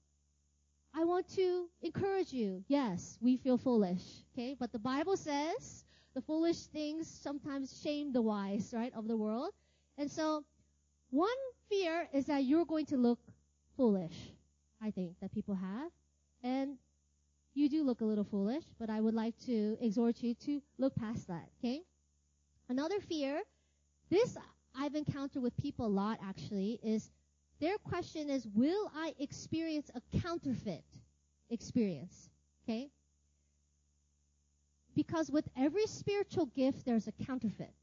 I 0.93 1.05
want 1.05 1.27
to 1.35 1.69
encourage 1.81 2.33
you. 2.33 2.63
Yes, 2.67 3.17
we 3.21 3.37
feel 3.37 3.57
foolish, 3.57 4.01
okay? 4.33 4.55
But 4.59 4.73
the 4.73 4.79
Bible 4.79 5.15
says 5.15 5.82
the 6.13 6.21
foolish 6.21 6.65
things 6.67 7.07
sometimes 7.07 7.81
shame 7.83 8.13
the 8.13 8.21
wise, 8.21 8.73
right, 8.75 8.93
of 8.95 9.07
the 9.07 9.17
world. 9.17 9.51
And 9.97 10.09
so 10.09 10.43
one 11.09 11.29
fear 11.69 12.07
is 12.13 12.25
that 12.25 12.43
you're 12.43 12.65
going 12.65 12.85
to 12.87 12.97
look 12.97 13.19
foolish, 13.77 14.15
I 14.81 14.91
think, 14.91 15.19
that 15.21 15.33
people 15.33 15.55
have. 15.55 15.91
And 16.43 16.77
you 17.53 17.69
do 17.69 17.83
look 17.83 18.01
a 18.01 18.05
little 18.05 18.23
foolish, 18.23 18.63
but 18.79 18.89
I 18.89 18.99
would 18.99 19.13
like 19.13 19.37
to 19.45 19.77
exhort 19.79 20.21
you 20.21 20.33
to 20.45 20.61
look 20.77 20.95
past 20.95 21.27
that, 21.27 21.47
okay? 21.59 21.81
Another 22.69 22.99
fear, 22.99 23.41
this 24.09 24.37
I've 24.75 24.95
encountered 24.95 25.43
with 25.43 25.55
people 25.57 25.85
a 25.85 25.87
lot 25.87 26.19
actually, 26.23 26.79
is 26.83 27.11
their 27.59 27.77
question 27.77 28.29
is, 28.29 28.47
will 28.53 28.91
I 28.95 29.13
experience 29.19 29.91
a 29.95 30.19
counterfeit 30.19 30.83
experience? 31.49 32.29
Okay? 32.63 32.89
Because 34.95 35.31
with 35.31 35.47
every 35.57 35.87
spiritual 35.87 36.47
gift, 36.47 36.85
there's 36.85 37.07
a 37.07 37.11
counterfeit, 37.25 37.73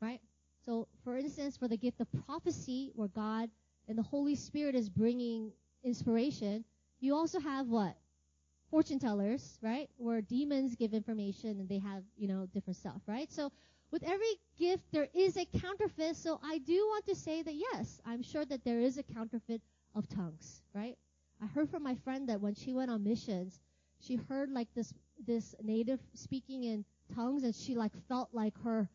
right? 0.00 0.20
So, 0.64 0.86
for 1.04 1.16
instance, 1.16 1.56
for 1.56 1.68
the 1.68 1.76
gift 1.76 2.00
of 2.00 2.06
prophecy, 2.26 2.92
where 2.94 3.08
God 3.08 3.50
and 3.88 3.98
the 3.98 4.02
Holy 4.02 4.34
Spirit 4.34 4.74
is 4.74 4.88
bringing 4.88 5.52
inspiration, 5.82 6.64
you 7.00 7.14
also 7.14 7.40
have 7.40 7.68
what? 7.68 7.96
Fortune 8.70 8.98
tellers, 8.98 9.58
right? 9.62 9.88
Where 9.96 10.20
demons 10.20 10.76
give 10.76 10.94
information 10.94 11.58
and 11.58 11.68
they 11.68 11.78
have, 11.78 12.04
you 12.16 12.28
know, 12.28 12.46
different 12.52 12.76
stuff, 12.76 13.00
right? 13.06 13.30
So, 13.32 13.50
with 13.90 14.04
every 14.04 14.38
gift, 14.56 14.84
there 14.92 15.08
is 15.12 15.36
a 15.36 15.44
counterfeit. 15.58 16.14
So, 16.14 16.38
I 16.44 16.58
do 16.58 16.74
want 16.74 17.06
to 17.06 17.16
say 17.16 17.42
that 17.42 17.54
yes, 17.54 18.00
I'm 18.06 18.22
sure 18.22 18.44
that 18.44 18.64
there 18.64 18.80
is 18.80 18.98
a 18.98 19.02
counterfeit 19.02 19.60
of 19.96 20.08
tongues, 20.08 20.62
right? 20.72 20.96
I 21.42 21.46
heard 21.46 21.70
from 21.70 21.82
my 21.82 21.94
friend 21.96 22.28
that 22.28 22.40
when 22.40 22.54
she 22.54 22.72
went 22.72 22.90
on 22.90 23.02
missions, 23.02 23.58
she 24.00 24.16
heard 24.16 24.50
like 24.50 24.68
this 24.74 24.92
this 25.26 25.54
native 25.62 26.00
speaking 26.14 26.64
in 26.64 26.84
tongues 27.14 27.42
and 27.42 27.54
she 27.54 27.74
like 27.74 27.92
felt 28.08 28.28
like 28.32 28.54
her 28.62 28.88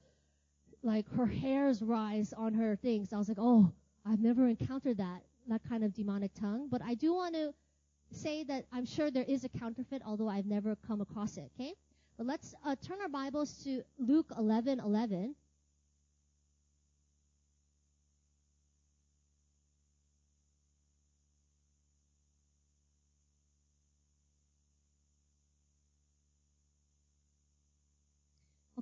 like 0.83 1.09
her 1.15 1.25
hairs 1.25 1.81
rise 1.81 2.33
on 2.33 2.53
her 2.53 2.75
things. 2.75 3.11
I 3.13 3.17
was 3.17 3.27
like, 3.27 3.39
"Oh, 3.39 3.71
I've 4.05 4.19
never 4.19 4.47
encountered 4.47 4.97
that 4.97 5.23
that 5.47 5.61
kind 5.67 5.83
of 5.83 5.93
demonic 5.93 6.33
tongue." 6.33 6.67
But 6.69 6.81
I 6.81 6.93
do 6.93 7.13
want 7.13 7.35
to 7.35 7.53
say 8.11 8.43
that 8.43 8.65
I'm 8.71 8.85
sure 8.85 9.09
there 9.11 9.25
is 9.27 9.43
a 9.43 9.49
counterfeit, 9.49 10.01
although 10.05 10.27
I've 10.29 10.45
never 10.45 10.75
come 10.87 11.01
across 11.01 11.37
it. 11.37 11.51
Okay, 11.59 11.73
but 12.17 12.25
let's 12.27 12.53
uh, 12.65 12.75
turn 12.81 13.01
our 13.01 13.09
Bibles 13.09 13.63
to 13.63 13.83
Luke 13.97 14.29
11:11. 14.37 15.35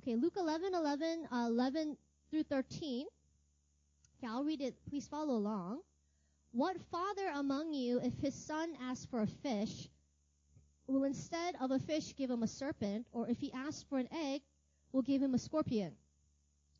Okay, 0.04 0.16
Luke 0.16 0.34
11, 0.36 0.74
11, 0.74 1.28
uh, 1.32 1.46
11 1.48 1.96
through 2.30 2.42
13. 2.42 3.06
Okay, 4.18 4.26
I'll 4.30 4.44
read 4.44 4.60
it. 4.60 4.74
Please 4.86 5.08
follow 5.08 5.32
along. 5.32 5.80
What 6.52 6.76
father 6.92 7.30
among 7.32 7.72
you, 7.72 8.00
if 8.00 8.12
his 8.20 8.34
son 8.34 8.74
asks 8.82 9.06
for 9.06 9.22
a 9.22 9.26
fish, 9.26 9.88
will 10.86 11.04
instead 11.04 11.54
of 11.58 11.70
a 11.70 11.78
fish 11.78 12.14
give 12.16 12.28
him 12.28 12.42
a 12.42 12.46
serpent, 12.46 13.06
or 13.12 13.30
if 13.30 13.38
he 13.38 13.50
asks 13.54 13.82
for 13.88 13.98
an 13.98 14.08
egg, 14.12 14.42
will 14.92 15.00
give 15.00 15.22
him 15.22 15.32
a 15.32 15.38
scorpion? 15.38 15.92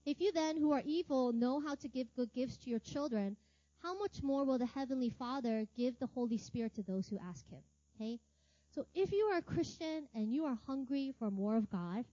If 0.05 0.21
you 0.21 0.31
then, 0.31 0.59
who 0.59 0.73
are 0.73 0.83
evil, 0.85 1.33
know 1.33 1.61
how 1.61 1.77
to 1.77 1.89
give 1.89 2.15
good 2.15 2.31
gifts 2.35 2.59
to 2.59 2.69
your 2.69 2.79
children, 2.79 3.39
how 3.83 3.99
much 3.99 4.23
more 4.23 4.45
will 4.45 4.59
the 4.59 4.67
Heavenly 4.67 5.09
Father 5.09 5.67
give 5.75 5.99
the 5.99 6.09
Holy 6.09 6.37
Spirit 6.37 6.75
to 6.75 6.83
those 6.83 7.09
who 7.09 7.19
ask 7.27 7.49
Him? 7.49 7.63
Okay? 7.97 8.21
So 8.75 8.85
if 8.95 9.13
you 9.13 9.25
are 9.33 9.39
a 9.39 9.43
Christian 9.43 10.09
and 10.15 10.31
you 10.31 10.45
are 10.45 10.59
hungry 10.67 11.15
for 11.19 11.31
more 11.31 11.57
of 11.57 11.71
God, 11.71 12.05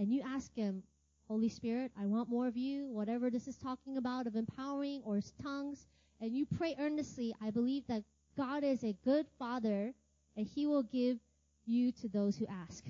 and 0.00 0.10
you 0.10 0.22
ask 0.26 0.54
Him, 0.54 0.82
Holy 1.28 1.50
Spirit, 1.50 1.92
I 2.00 2.06
want 2.06 2.30
more 2.30 2.46
of 2.46 2.56
you, 2.56 2.86
whatever 2.86 3.28
this 3.28 3.46
is 3.46 3.56
talking 3.56 3.98
about 3.98 4.26
of 4.26 4.34
empowering 4.34 5.02
or 5.04 5.20
tongues, 5.42 5.86
and 6.22 6.34
you 6.34 6.46
pray 6.46 6.74
earnestly, 6.80 7.34
I 7.40 7.50
believe 7.50 7.86
that 7.88 8.02
God 8.34 8.64
is 8.64 8.82
a 8.82 8.96
good 9.04 9.26
Father 9.38 9.92
and 10.38 10.46
He 10.46 10.66
will 10.66 10.84
give 10.84 11.18
you 11.66 11.92
to 11.92 12.08
those 12.08 12.38
who 12.38 12.46
ask. 12.46 12.82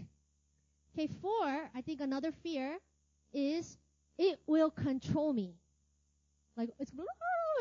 Okay, 0.94 1.08
four, 1.20 1.68
I 1.74 1.80
think 1.84 2.00
another 2.00 2.30
fear 2.30 2.78
is 3.34 3.76
it 4.16 4.38
will 4.46 4.70
control 4.70 5.32
me. 5.32 5.56
Like, 6.56 6.70
it's, 6.78 6.92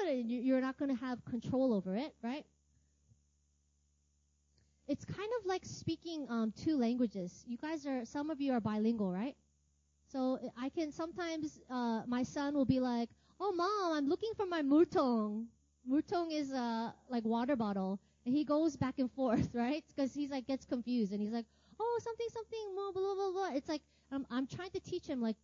you're 0.06 0.62
not 0.62 0.78
going 0.78 0.96
to 0.96 1.02
have 1.04 1.26
control 1.26 1.74
over 1.74 1.96
it, 1.96 2.14
right? 2.22 2.46
It's 4.90 5.06
kind 5.06 5.30
of 5.40 5.46
like 5.46 5.64
speaking 5.66 6.28
um, 6.30 6.52
two 6.58 6.76
languages. 6.78 7.46
You 7.48 7.58
guys 7.58 7.86
are, 7.86 8.04
some 8.06 8.30
of 8.30 8.42
you 8.42 8.52
are 8.54 8.60
bilingual, 8.60 9.14
right? 9.14 9.36
So 10.12 10.40
I 10.58 10.70
can 10.70 10.92
sometimes, 10.92 11.60
uh, 11.70 12.02
my 12.08 12.24
son 12.24 12.56
will 12.56 12.66
be 12.66 12.80
like, 12.80 13.10
"Oh, 13.40 13.54
mom, 13.54 13.94
I'm 13.98 14.10
looking 14.10 14.32
for 14.36 14.46
my 14.48 14.62
murtong." 14.64 15.46
Murtong 15.90 16.32
is 16.34 16.52
uh, 16.52 16.92
like 17.10 17.24
water 17.26 17.56
bottle, 17.56 18.00
and 18.26 18.36
he 18.36 18.44
goes 18.44 18.76
back 18.76 19.00
and 19.00 19.12
forth, 19.12 19.50
right? 19.56 19.84
Because 19.88 20.14
he's 20.14 20.32
like 20.32 20.48
gets 20.48 20.66
confused, 20.66 21.12
and 21.14 21.22
he's 21.22 21.32
like, 21.34 21.46
"Oh, 21.80 22.00
something, 22.04 22.28
something, 22.34 22.76
blah 22.76 22.92
blah 22.92 23.16
blah 23.16 23.32
blah." 23.32 23.50
It's 23.56 23.70
like 23.70 23.84
I'm, 24.12 24.26
I'm 24.32 24.48
trying 24.48 24.72
to 24.72 24.80
teach 24.80 25.08
him 25.08 25.22
like 25.22 25.38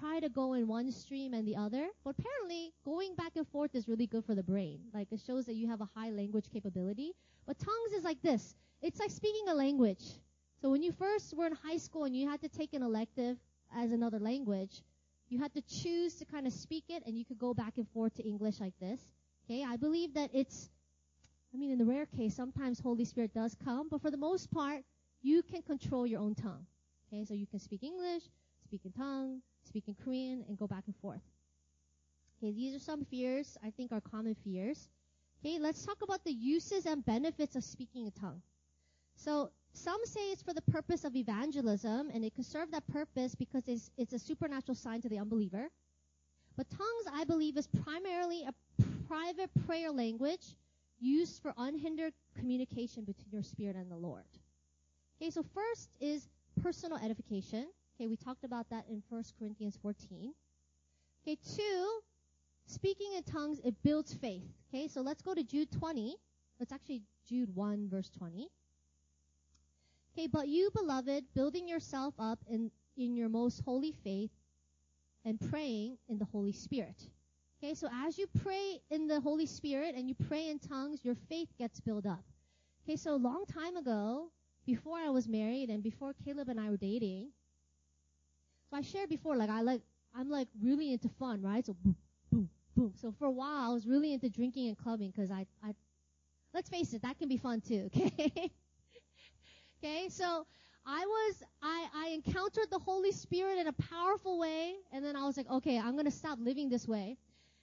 try 0.00 0.20
to 0.20 0.28
go 0.28 0.54
in 0.54 0.66
one 0.66 0.90
stream 0.92 1.34
and 1.34 1.46
the 1.46 1.56
other. 1.56 1.88
But 2.04 2.16
apparently, 2.18 2.72
going 2.84 3.14
back 3.16 3.32
and 3.36 3.46
forth 3.48 3.74
is 3.74 3.88
really 3.88 4.06
good 4.06 4.24
for 4.24 4.34
the 4.34 4.42
brain. 4.42 4.80
Like 4.94 5.12
it 5.12 5.20
shows 5.26 5.46
that 5.46 5.54
you 5.54 5.68
have 5.68 5.80
a 5.80 5.88
high 5.94 6.10
language 6.10 6.46
capability. 6.52 7.12
But 7.46 7.58
tongues 7.58 7.92
is 7.96 8.04
like 8.04 8.22
this. 8.22 8.54
It's 8.84 9.00
like 9.00 9.10
speaking 9.10 9.48
a 9.48 9.54
language. 9.54 10.04
So 10.60 10.68
when 10.68 10.82
you 10.82 10.92
first 10.92 11.32
were 11.34 11.46
in 11.46 11.54
high 11.54 11.78
school 11.78 12.04
and 12.04 12.14
you 12.14 12.28
had 12.28 12.42
to 12.42 12.50
take 12.50 12.74
an 12.74 12.82
elective 12.82 13.38
as 13.74 13.92
another 13.92 14.18
language, 14.18 14.82
you 15.30 15.38
had 15.38 15.54
to 15.54 15.62
choose 15.62 16.16
to 16.16 16.26
kind 16.26 16.46
of 16.46 16.52
speak 16.52 16.84
it 16.90 17.02
and 17.06 17.16
you 17.16 17.24
could 17.24 17.38
go 17.38 17.54
back 17.54 17.78
and 17.78 17.88
forth 17.88 18.14
to 18.16 18.22
English 18.22 18.60
like 18.60 18.74
this. 18.78 19.00
Okay, 19.46 19.64
I 19.66 19.76
believe 19.76 20.12
that 20.12 20.28
it's, 20.34 20.68
I 21.54 21.56
mean, 21.56 21.70
in 21.70 21.78
the 21.78 21.86
rare 21.86 22.04
case, 22.04 22.34
sometimes 22.36 22.78
Holy 22.78 23.06
Spirit 23.06 23.32
does 23.32 23.56
come, 23.64 23.88
but 23.88 24.02
for 24.02 24.10
the 24.10 24.18
most 24.18 24.50
part, 24.50 24.82
you 25.22 25.42
can 25.42 25.62
control 25.62 26.06
your 26.06 26.20
own 26.20 26.34
tongue. 26.34 26.66
Okay, 27.08 27.24
so 27.24 27.32
you 27.32 27.46
can 27.46 27.60
speak 27.60 27.82
English, 27.82 28.24
speak 28.64 28.82
in 28.84 28.92
tongue, 28.92 29.40
speak 29.62 29.84
in 29.88 29.94
Korean, 30.04 30.44
and 30.46 30.58
go 30.58 30.66
back 30.66 30.84
and 30.84 30.96
forth. 30.96 31.24
Okay, 32.36 32.52
these 32.52 32.74
are 32.74 32.84
some 32.84 33.06
fears 33.06 33.56
I 33.64 33.70
think 33.70 33.92
are 33.92 34.02
common 34.02 34.36
fears. 34.44 34.90
Okay, 35.40 35.58
let's 35.58 35.86
talk 35.86 36.02
about 36.02 36.22
the 36.24 36.32
uses 36.32 36.84
and 36.84 37.02
benefits 37.02 37.56
of 37.56 37.64
speaking 37.64 38.06
a 38.06 38.10
tongue. 38.10 38.42
So 39.16 39.50
some 39.72 40.00
say 40.04 40.20
it's 40.30 40.42
for 40.42 40.54
the 40.54 40.62
purpose 40.62 41.04
of 41.04 41.16
evangelism, 41.16 42.10
and 42.12 42.24
it 42.24 42.34
can 42.34 42.44
serve 42.44 42.70
that 42.70 42.86
purpose 42.86 43.34
because 43.34 43.64
it's, 43.66 43.90
it's 43.96 44.12
a 44.12 44.18
supernatural 44.18 44.74
sign 44.74 45.00
to 45.02 45.08
the 45.08 45.18
unbeliever. 45.18 45.68
But 46.56 46.70
tongues, 46.70 47.06
I 47.12 47.24
believe, 47.24 47.56
is 47.56 47.66
primarily 47.66 48.44
a 48.44 48.52
private 49.08 49.50
prayer 49.66 49.90
language 49.90 50.54
used 51.00 51.42
for 51.42 51.52
unhindered 51.58 52.12
communication 52.38 53.04
between 53.04 53.32
your 53.32 53.42
spirit 53.42 53.76
and 53.76 53.90
the 53.90 53.96
Lord. 53.96 54.24
Okay, 55.20 55.30
so 55.30 55.42
first 55.42 55.90
is 56.00 56.28
personal 56.62 56.98
edification. 56.98 57.66
Okay, 57.96 58.06
we 58.06 58.16
talked 58.16 58.44
about 58.44 58.68
that 58.70 58.84
in 58.88 59.02
1 59.08 59.24
Corinthians 59.38 59.76
14. 59.82 60.32
Okay, 61.22 61.36
two, 61.56 62.00
speaking 62.66 63.12
in 63.16 63.22
tongues, 63.24 63.60
it 63.64 63.74
builds 63.82 64.14
faith. 64.14 64.44
Okay, 64.68 64.86
so 64.86 65.00
let's 65.00 65.22
go 65.22 65.34
to 65.34 65.42
Jude 65.42 65.70
20. 65.72 66.16
Let's 66.60 66.72
actually 66.72 67.02
Jude 67.28 67.54
1 67.54 67.88
verse 67.88 68.10
20. 68.16 68.48
Okay, 70.16 70.28
but 70.28 70.46
you, 70.46 70.70
beloved, 70.74 71.24
building 71.34 71.66
yourself 71.66 72.14
up 72.20 72.38
in, 72.48 72.70
in 72.96 73.16
your 73.16 73.28
most 73.28 73.62
holy 73.64 73.92
faith 74.04 74.30
and 75.24 75.40
praying 75.50 75.98
in 76.08 76.18
the 76.18 76.24
Holy 76.24 76.52
Spirit. 76.52 77.02
Okay, 77.58 77.74
so 77.74 77.88
as 77.92 78.16
you 78.16 78.26
pray 78.42 78.80
in 78.90 79.08
the 79.08 79.20
Holy 79.20 79.46
Spirit 79.46 79.94
and 79.96 80.08
you 80.08 80.14
pray 80.28 80.48
in 80.48 80.60
tongues, 80.60 81.04
your 81.04 81.16
faith 81.28 81.48
gets 81.58 81.80
built 81.80 82.06
up. 82.06 82.22
Okay, 82.84 82.96
so 82.96 83.14
a 83.14 83.16
long 83.16 83.44
time 83.46 83.76
ago, 83.76 84.30
before 84.66 84.98
I 84.98 85.10
was 85.10 85.26
married 85.26 85.68
and 85.68 85.82
before 85.82 86.14
Caleb 86.24 86.48
and 86.48 86.60
I 86.60 86.70
were 86.70 86.76
dating, 86.76 87.30
so 88.70 88.76
I 88.76 88.82
shared 88.82 89.08
before, 89.08 89.36
like 89.36 89.50
I 89.50 89.62
like, 89.62 89.82
I'm 90.14 90.30
like 90.30 90.48
really 90.62 90.92
into 90.92 91.08
fun, 91.08 91.42
right? 91.42 91.66
So 91.66 91.74
boom, 91.82 91.96
boom, 92.30 92.48
boom. 92.76 92.92
So 92.94 93.12
for 93.18 93.24
a 93.24 93.30
while, 93.30 93.70
I 93.70 93.74
was 93.74 93.86
really 93.86 94.12
into 94.12 94.28
drinking 94.28 94.68
and 94.68 94.78
clubbing 94.78 95.10
because 95.10 95.32
I, 95.32 95.46
I, 95.62 95.74
let's 96.52 96.68
face 96.68 96.92
it, 96.92 97.02
that 97.02 97.18
can 97.18 97.28
be 97.28 97.36
fun 97.36 97.60
too, 97.60 97.90
okay? 97.96 98.52
Okay, 99.84 100.08
so 100.08 100.46
I 100.86 101.04
was, 101.04 101.42
I, 101.60 101.86
I 101.94 102.08
encountered 102.14 102.70
the 102.70 102.78
Holy 102.78 103.12
Spirit 103.12 103.58
in 103.58 103.66
a 103.66 103.72
powerful 103.72 104.38
way, 104.38 104.76
and 104.90 105.04
then 105.04 105.14
I 105.14 105.24
was 105.24 105.36
like, 105.36 105.50
okay, 105.50 105.78
I'm 105.78 105.94
gonna 105.94 106.10
stop 106.10 106.38
living 106.40 106.70
this 106.70 106.88
way. 106.88 107.18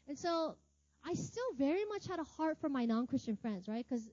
And 0.07 0.17
so, 0.17 0.55
I 1.03 1.15
still 1.15 1.51
very 1.57 1.83
much 1.85 2.07
had 2.07 2.19
a 2.19 2.23
heart 2.23 2.59
for 2.61 2.69
my 2.69 2.85
non-Christian 2.85 3.37
friends, 3.37 3.67
right? 3.67 3.83
Because 3.89 4.07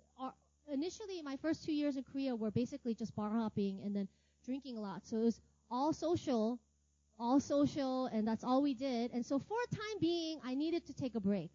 initially, 0.73 1.21
my 1.21 1.37
first 1.37 1.66
two 1.66 1.73
years 1.75 1.99
in 1.99 2.03
Korea 2.03 2.35
were 2.35 2.51
basically 2.51 2.94
just 2.94 3.14
bar 3.14 3.31
hopping 3.31 3.83
and 3.85 3.94
then 3.94 4.09
drinking 4.42 4.79
a 4.79 4.81
lot. 4.81 5.07
So 5.07 5.18
it 5.18 5.25
was 5.25 5.42
all 5.71 5.92
social, 5.92 6.59
all 7.21 7.40
social, 7.40 8.07
and 8.07 8.27
that's 8.27 8.42
all 8.42 8.62
we 8.62 8.73
did. 8.73 9.12
And 9.12 9.27
so 9.27 9.38
for 9.38 9.59
a 9.71 9.75
time 9.75 10.01
being, 10.01 10.40
I 10.42 10.55
needed 10.55 10.87
to 10.87 10.94
take 10.94 11.14
a 11.14 11.21
break, 11.21 11.51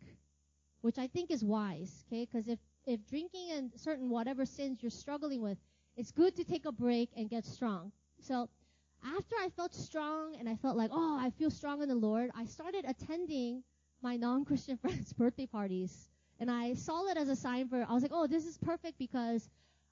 which 0.81 0.99
I 0.99 1.07
think 1.07 1.31
is 1.31 1.43
wise, 1.43 2.03
okay? 2.07 2.27
Because 2.31 2.47
if, 2.47 2.59
if 2.85 3.03
drinking 3.07 3.49
and 3.53 3.71
certain 3.75 4.07
whatever 4.07 4.45
sins 4.45 4.83
you're 4.83 4.91
struggling 4.91 5.41
with 5.41 5.57
it's 5.95 6.11
good 6.11 6.35
to 6.35 6.43
take 6.43 6.65
a 6.65 6.71
break 6.71 7.09
and 7.15 7.29
get 7.29 7.45
strong. 7.45 7.91
So 8.19 8.49
after 9.05 9.35
I 9.35 9.49
felt 9.49 9.73
strong 9.73 10.35
and 10.39 10.47
I 10.47 10.55
felt 10.55 10.77
like, 10.77 10.91
oh, 10.93 11.17
I 11.19 11.29
feel 11.31 11.51
strong 11.51 11.81
in 11.81 11.89
the 11.89 11.95
Lord, 11.95 12.31
I 12.35 12.45
started 12.45 12.85
attending 12.87 13.63
my 14.01 14.15
non-Christian 14.15 14.77
friends' 14.81 15.13
birthday 15.13 15.45
parties. 15.45 16.07
And 16.39 16.49
I 16.49 16.73
saw 16.73 17.07
it 17.09 17.17
as 17.17 17.29
a 17.29 17.35
sign 17.35 17.67
for, 17.67 17.85
I 17.87 17.93
was 17.93 18.03
like, 18.03 18.11
oh, 18.13 18.27
this 18.27 18.45
is 18.45 18.57
perfect 18.57 18.97
because 18.97 19.49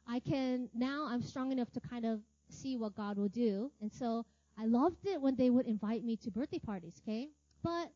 I 0.08 0.20
can, 0.20 0.70
now 0.74 1.08
I'm 1.10 1.22
strong 1.22 1.52
enough 1.52 1.72
to 1.74 1.80
kind 1.80 2.06
of 2.06 2.20
see 2.50 2.78
what 2.78 2.96
God 2.96 3.18
will 3.18 3.30
do. 3.30 3.72
And 3.82 3.92
so 3.92 4.26
I 4.58 4.66
loved 4.66 5.06
it 5.06 5.22
when 5.22 5.36
they 5.36 5.50
would 5.50 5.68
invite 5.68 6.04
me 6.04 6.18
to 6.18 6.32
birthday 6.32 6.60
parties, 6.60 7.02
okay? 7.04 7.30
But 7.64 7.92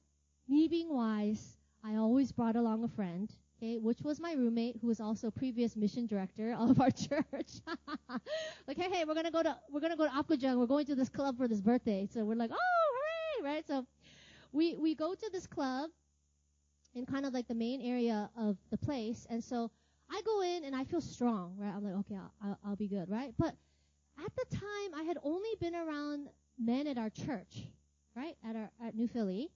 me 0.47 0.67
being 0.67 0.93
wise, 0.93 1.57
I 1.83 1.95
always 1.95 2.31
brought 2.31 2.55
along 2.55 2.83
a 2.83 2.87
friend 2.87 3.31
okay, 3.65 3.77
which 3.77 4.01
was 4.01 4.19
my 4.19 4.33
roommate 4.33 4.77
who 4.81 4.87
was 4.87 4.99
also 4.99 5.31
previous 5.31 5.75
mission 5.75 6.05
director 6.05 6.55
of 6.59 6.79
our 6.79 6.91
church. 6.91 7.61
like, 8.67 8.77
hey, 8.77 8.89
hey, 8.91 9.03
we're 9.07 9.15
gonna 9.15 9.31
go 9.31 9.43
to 9.43 9.55
we're 9.69 9.79
gonna 9.79 9.97
go 9.97 10.05
to 10.05 10.11
Apgujeong. 10.11 10.57
We're 10.57 10.65
going 10.65 10.85
to 10.85 10.95
this 10.95 11.09
club 11.09 11.37
for 11.37 11.47
this 11.47 11.61
birthday. 11.61 12.07
So 12.11 12.23
we're 12.23 12.35
like, 12.35 12.51
oh, 12.53 13.39
hooray, 13.39 13.55
right? 13.55 13.67
So 13.67 13.85
we 14.51 14.75
we 14.75 14.95
go 14.95 15.13
to 15.13 15.29
this 15.31 15.47
club 15.47 15.89
in 16.93 17.05
kind 17.05 17.25
of 17.25 17.33
like 17.33 17.47
the 17.47 17.55
main 17.55 17.81
area 17.81 18.29
of 18.37 18.57
the 18.71 18.77
place, 18.77 19.25
and 19.29 19.43
so 19.43 19.71
I 20.09 20.21
go 20.25 20.41
in 20.41 20.63
and 20.63 20.75
I 20.75 20.83
feel 20.83 21.01
strong, 21.01 21.55
right? 21.57 21.73
I'm 21.75 21.83
like, 21.83 21.95
okay, 22.05 22.15
I'll, 22.15 22.31
I'll, 22.41 22.59
I'll 22.65 22.75
be 22.75 22.87
good, 22.87 23.09
right? 23.09 23.33
But 23.37 23.55
at 24.23 24.31
the 24.35 24.55
time, 24.55 24.93
I 24.95 25.03
had 25.03 25.17
only 25.23 25.49
been 25.59 25.75
around 25.75 26.29
men 26.57 26.87
at 26.87 26.97
our 26.97 27.09
church, 27.09 27.67
right, 28.15 28.37
at 28.47 28.55
our 28.55 28.69
at 28.85 28.95
New 28.95 29.07
Philly, 29.07 29.49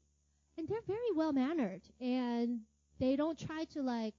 and 0.58 0.68
they're 0.68 0.82
very 0.88 1.12
well 1.16 1.32
mannered, 1.32 1.84
and 2.02 2.60
they 3.00 3.16
don't 3.16 3.40
try 3.40 3.64
to 3.74 3.82
like 3.82 4.14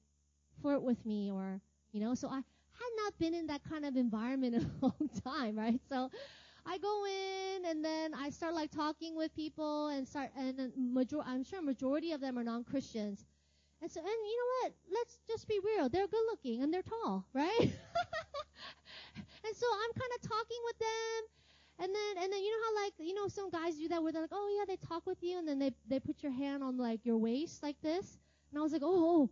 flirt 0.62 0.82
with 0.82 1.04
me 1.06 1.30
or 1.30 1.60
you 1.92 2.00
know. 2.00 2.14
So 2.14 2.28
I 2.28 2.36
had 2.36 2.92
not 3.04 3.18
been 3.18 3.34
in 3.34 3.46
that 3.48 3.62
kind 3.68 3.84
of 3.84 3.96
environment 3.96 4.54
in 4.56 4.62
a 4.62 4.70
long 4.82 5.10
time, 5.24 5.56
right? 5.56 5.80
So 5.88 6.10
I 6.66 6.78
go 6.78 7.04
in 7.06 7.64
and 7.66 7.84
then 7.84 8.14
I 8.14 8.30
start 8.30 8.54
like 8.54 8.70
talking 8.70 9.16
with 9.16 9.34
people 9.34 9.88
and 9.88 10.06
start 10.06 10.30
and 10.36 10.72
major 10.76 11.18
I'm 11.24 11.44
sure 11.44 11.62
majority 11.62 12.12
of 12.12 12.20
them 12.20 12.38
are 12.38 12.44
non-Christians. 12.44 13.24
And 13.82 13.90
so 13.90 14.00
and 14.00 14.08
you 14.08 14.36
know 14.38 14.68
what? 14.68 14.72
Let's 14.92 15.18
just 15.26 15.48
be 15.48 15.58
real. 15.64 15.88
They're 15.88 16.06
good 16.06 16.24
looking 16.30 16.62
and 16.62 16.72
they're 16.72 16.82
tall, 16.82 17.24
right? 17.32 17.60
and 17.60 17.70
so 19.56 19.66
I'm 19.72 19.92
kind 19.92 20.12
of 20.16 20.28
talking 20.28 20.58
with 20.66 20.78
them 20.78 21.28
and 21.80 21.94
then 21.94 22.22
and 22.22 22.32
then 22.32 22.42
you 22.42 22.50
know 22.50 22.64
how 22.66 22.84
like 22.84 22.92
you 22.98 23.14
know 23.14 23.28
some 23.28 23.50
guys 23.50 23.76
do 23.76 23.88
that 23.88 24.02
where 24.02 24.12
they're 24.12 24.22
like, 24.22 24.32
"Oh 24.32 24.54
yeah, 24.58 24.64
they 24.66 24.76
talk 24.76 25.06
with 25.06 25.22
you 25.22 25.38
and 25.38 25.48
then 25.48 25.58
they 25.58 25.72
they 25.88 25.98
put 25.98 26.22
your 26.22 26.32
hand 26.32 26.62
on 26.62 26.76
like 26.76 27.04
your 27.04 27.16
waist 27.16 27.62
like 27.62 27.80
this." 27.82 28.18
And 28.50 28.58
I 28.58 28.62
was 28.62 28.72
like, 28.72 28.82
"Oh, 28.84 29.22
oh 29.22 29.30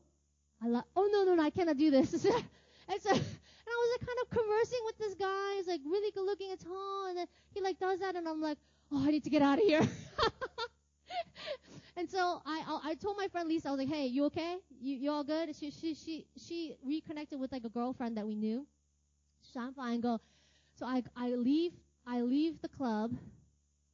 I 0.62 0.68
like 0.68 0.85
oh 0.96 1.09
no, 1.12 1.24
no, 1.24 1.35
no, 1.35 1.42
I 1.42 1.50
cannot 1.50 1.76
do 1.76 1.90
this." 1.90 2.12
and 2.14 3.02
so 3.02 3.11
and 3.11 3.74
I 3.74 3.78
was 3.83 3.90
like 3.98 4.09
kind 4.09 4.18
of 4.22 4.31
conversing 4.31 4.81
with 4.87 4.98
this 4.98 5.14
guy. 5.14 5.54
He's 5.57 5.66
like 5.66 5.81
really 5.85 6.11
good 6.12 6.24
looking 6.24 6.50
and 6.50 6.61
tall, 6.61 7.07
and 7.09 7.18
then 7.18 7.26
he 7.54 7.61
like 7.61 7.78
does 7.78 8.00
that, 8.00 8.16
and 8.16 8.28
I'm 8.28 8.40
like, 8.40 8.59
oh, 8.92 9.04
I 9.07 9.11
need 9.11 9.24
to 9.24 9.31
get 9.31 9.42
out 9.42 9.59
of 9.59 9.64
here. 9.64 9.83
and 11.96 12.09
so 12.11 12.40
I 12.46 12.81
I 12.85 12.94
told 12.94 13.16
my 13.16 13.28
friend 13.28 13.48
Lisa, 13.48 13.68
I 13.68 13.70
was 13.72 13.78
like, 13.78 13.88
hey, 13.88 14.07
you 14.07 14.24
okay? 14.26 14.57
You 14.81 14.96
you 14.96 15.11
all 15.11 15.24
good? 15.24 15.54
She 15.57 15.70
she 15.70 15.94
she 15.94 16.26
she 16.37 16.76
reconnected 16.85 17.38
with 17.38 17.52
like 17.52 17.64
a 17.64 17.68
girlfriend 17.68 18.16
that 18.16 18.26
we 18.26 18.35
knew. 18.35 18.66
So 19.42 19.61
I'm 19.61 19.74
fine. 19.74 20.00
Go. 20.00 20.20
So 20.78 20.87
I 20.87 21.02
I 21.16 21.31
leave 21.31 21.72
I 22.07 22.22
leave 22.22 22.61
the 22.62 22.68
club, 22.68 23.12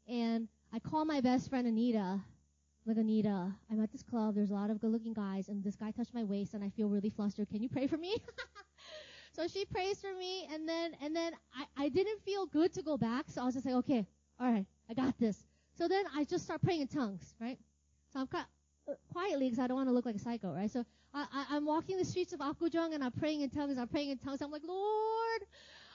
and 0.07 0.49
I 0.73 0.79
call 0.79 1.05
my 1.05 1.21
best 1.21 1.49
friend 1.49 1.67
Anita. 1.67 2.21
Like 2.87 2.99
Anita, 2.99 3.51
I'm 3.71 3.83
at 3.83 3.91
this 3.93 4.03
club. 4.03 4.35
There's 4.35 4.51
a 4.51 4.55
lot 4.55 4.69
of 4.71 4.79
good-looking 4.81 5.15
guys, 5.15 5.49
and 5.49 5.65
this 5.65 5.75
guy 5.75 5.91
touched 5.91 6.13
my 6.13 6.25
waist, 6.25 6.53
and 6.55 6.63
I 6.63 6.69
feel 6.69 6.89
really 6.89 7.09
flustered. 7.11 7.49
Can 7.49 7.63
you 7.63 7.69
pray 7.69 7.87
for 7.87 7.97
me? 7.97 8.17
So 9.35 9.49
she 9.49 9.65
prays 9.65 10.01
for 10.01 10.15
me, 10.17 10.47
and 10.53 10.69
then 10.69 10.93
and 11.03 11.15
then 11.15 11.33
I, 11.53 11.87
I 11.87 11.89
didn't 11.89 12.21
feel 12.23 12.47
good 12.47 12.73
to 12.75 12.83
go 12.83 12.97
back, 12.97 13.25
so 13.29 13.43
I 13.43 13.45
was 13.47 13.55
just 13.55 13.67
like, 13.67 13.75
okay, 13.75 14.07
all 14.39 14.53
right, 14.53 14.65
I 14.89 14.95
got 14.95 15.19
this. 15.19 15.43
So 15.77 15.89
then 15.89 16.05
I 16.15 16.23
just 16.23 16.45
start 16.45 16.63
praying 16.63 16.83
in 16.83 16.87
tongues, 16.87 17.35
right? 17.41 17.59
So 18.13 18.21
I'm 18.21 18.29
uh, 18.33 18.93
quietly 19.13 19.47
because 19.47 19.59
I 19.59 19.67
don't 19.67 19.77
want 19.77 19.89
to 19.89 19.93
look 19.93 20.07
like 20.07 20.15
a 20.15 20.21
psycho, 20.21 20.53
right? 20.53 20.71
So 20.71 20.85
I, 21.13 21.27
I, 21.33 21.57
I'm 21.57 21.67
walking 21.67 21.97
the 21.97 22.05
streets 22.05 22.33
of 22.33 22.39
Apgujeong 22.39 22.95
and 22.95 23.03
I'm 23.03 23.11
praying 23.11 23.41
in 23.41 23.51
tongues. 23.51 23.77
I'm 23.77 23.89
praying 23.89 24.11
in 24.11 24.19
tongues. 24.19 24.41
I'm 24.41 24.53
like, 24.53 24.63
Lord, 24.67 25.43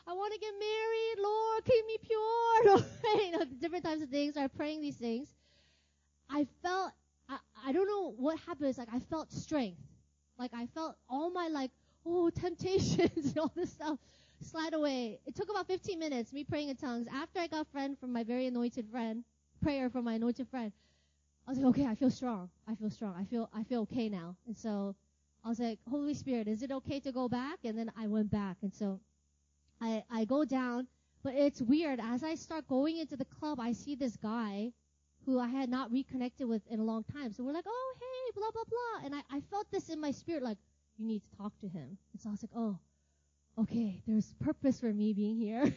I 0.05 0.11
want 0.11 0.33
to 0.33 0.39
get 0.39 0.53
married. 0.59 1.23
Lord, 1.23 1.63
keep 1.65 1.85
me 1.85 1.97
pure. 2.01 2.83
You 3.25 3.31
know, 3.31 3.45
different 3.61 3.85
types 3.85 4.01
of 4.01 4.09
things. 4.09 4.35
I'm 4.35 4.49
praying 4.49 4.81
these 4.81 4.97
things. 4.97 5.29
I 6.29 6.47
felt, 6.61 6.91
I, 7.27 7.37
I 7.65 7.71
don't 7.71 7.87
know 7.87 8.13
what 8.17 8.39
happened. 8.39 8.69
It's 8.69 8.77
like 8.77 8.93
I 8.93 8.99
felt 8.99 9.31
strength. 9.31 9.81
Like 10.37 10.51
I 10.53 10.67
felt 10.67 10.95
all 11.09 11.29
my 11.31 11.47
like 11.47 11.71
oh, 12.05 12.29
temptations 12.35 13.31
and 13.31 13.37
all 13.37 13.51
this 13.55 13.71
stuff 13.71 13.97
slide 14.41 14.73
away. 14.73 15.19
It 15.25 15.35
took 15.35 15.49
about 15.49 15.67
15 15.67 15.99
minutes, 15.99 16.33
me 16.33 16.43
praying 16.43 16.69
in 16.69 16.75
tongues. 16.75 17.07
After 17.13 17.39
I 17.39 17.47
got 17.47 17.67
friend 17.71 17.97
from 17.99 18.13
my 18.13 18.23
very 18.23 18.47
anointed 18.47 18.87
friend, 18.89 19.23
prayer 19.61 19.89
from 19.89 20.05
my 20.05 20.13
anointed 20.13 20.47
friend, 20.49 20.71
I 21.47 21.51
was 21.51 21.59
like, 21.59 21.67
okay, 21.67 21.85
I 21.85 21.95
feel 21.95 22.09
strong. 22.09 22.49
I 22.67 22.75
feel 22.75 22.89
strong. 22.89 23.15
I 23.17 23.25
feel, 23.25 23.49
I 23.53 23.63
feel 23.63 23.81
okay 23.81 24.07
now. 24.07 24.35
And 24.47 24.57
so 24.57 24.95
I 25.43 25.49
was 25.49 25.59
like, 25.59 25.79
Holy 25.89 26.13
Spirit, 26.13 26.47
is 26.47 26.61
it 26.63 26.71
okay 26.71 26.99
to 27.01 27.11
go 27.11 27.27
back? 27.27 27.59
And 27.63 27.77
then 27.77 27.91
I 27.97 28.07
went 28.07 28.31
back. 28.31 28.57
And 28.61 28.73
so 28.73 28.99
I, 29.81 30.03
I 30.11 30.25
go 30.25 30.45
down, 30.45 30.87
but 31.23 31.33
it's 31.33 31.61
weird. 31.61 31.99
As 31.99 32.23
I 32.23 32.35
start 32.35 32.67
going 32.67 32.97
into 32.97 33.17
the 33.17 33.25
club, 33.25 33.59
I 33.59 33.73
see 33.73 33.95
this 33.95 34.15
guy 34.15 34.71
who 35.29 35.39
I 35.39 35.47
had 35.47 35.69
not 35.69 35.91
reconnected 35.91 36.47
with 36.47 36.63
in 36.71 36.79
a 36.79 36.83
long 36.83 37.03
time. 37.03 37.31
So 37.31 37.43
we're 37.43 37.53
like, 37.53 37.65
oh, 37.67 37.93
hey, 37.99 38.31
blah, 38.35 38.49
blah, 38.51 38.63
blah. 38.63 39.05
And 39.05 39.13
I, 39.13 39.37
I 39.37 39.41
felt 39.51 39.69
this 39.69 39.89
in 39.89 40.01
my 40.01 40.09
spirit, 40.09 40.41
like, 40.41 40.57
you 40.97 41.05
need 41.05 41.21
to 41.21 41.37
talk 41.37 41.53
to 41.59 41.67
him. 41.67 41.99
And 42.11 42.19
so 42.19 42.29
I 42.29 42.31
was 42.31 42.41
like, 42.41 42.49
oh, 42.55 42.79
okay, 43.59 44.01
there's 44.07 44.33
purpose 44.43 44.79
for 44.79 44.91
me 44.91 45.13
being 45.13 45.37
here. 45.37 45.71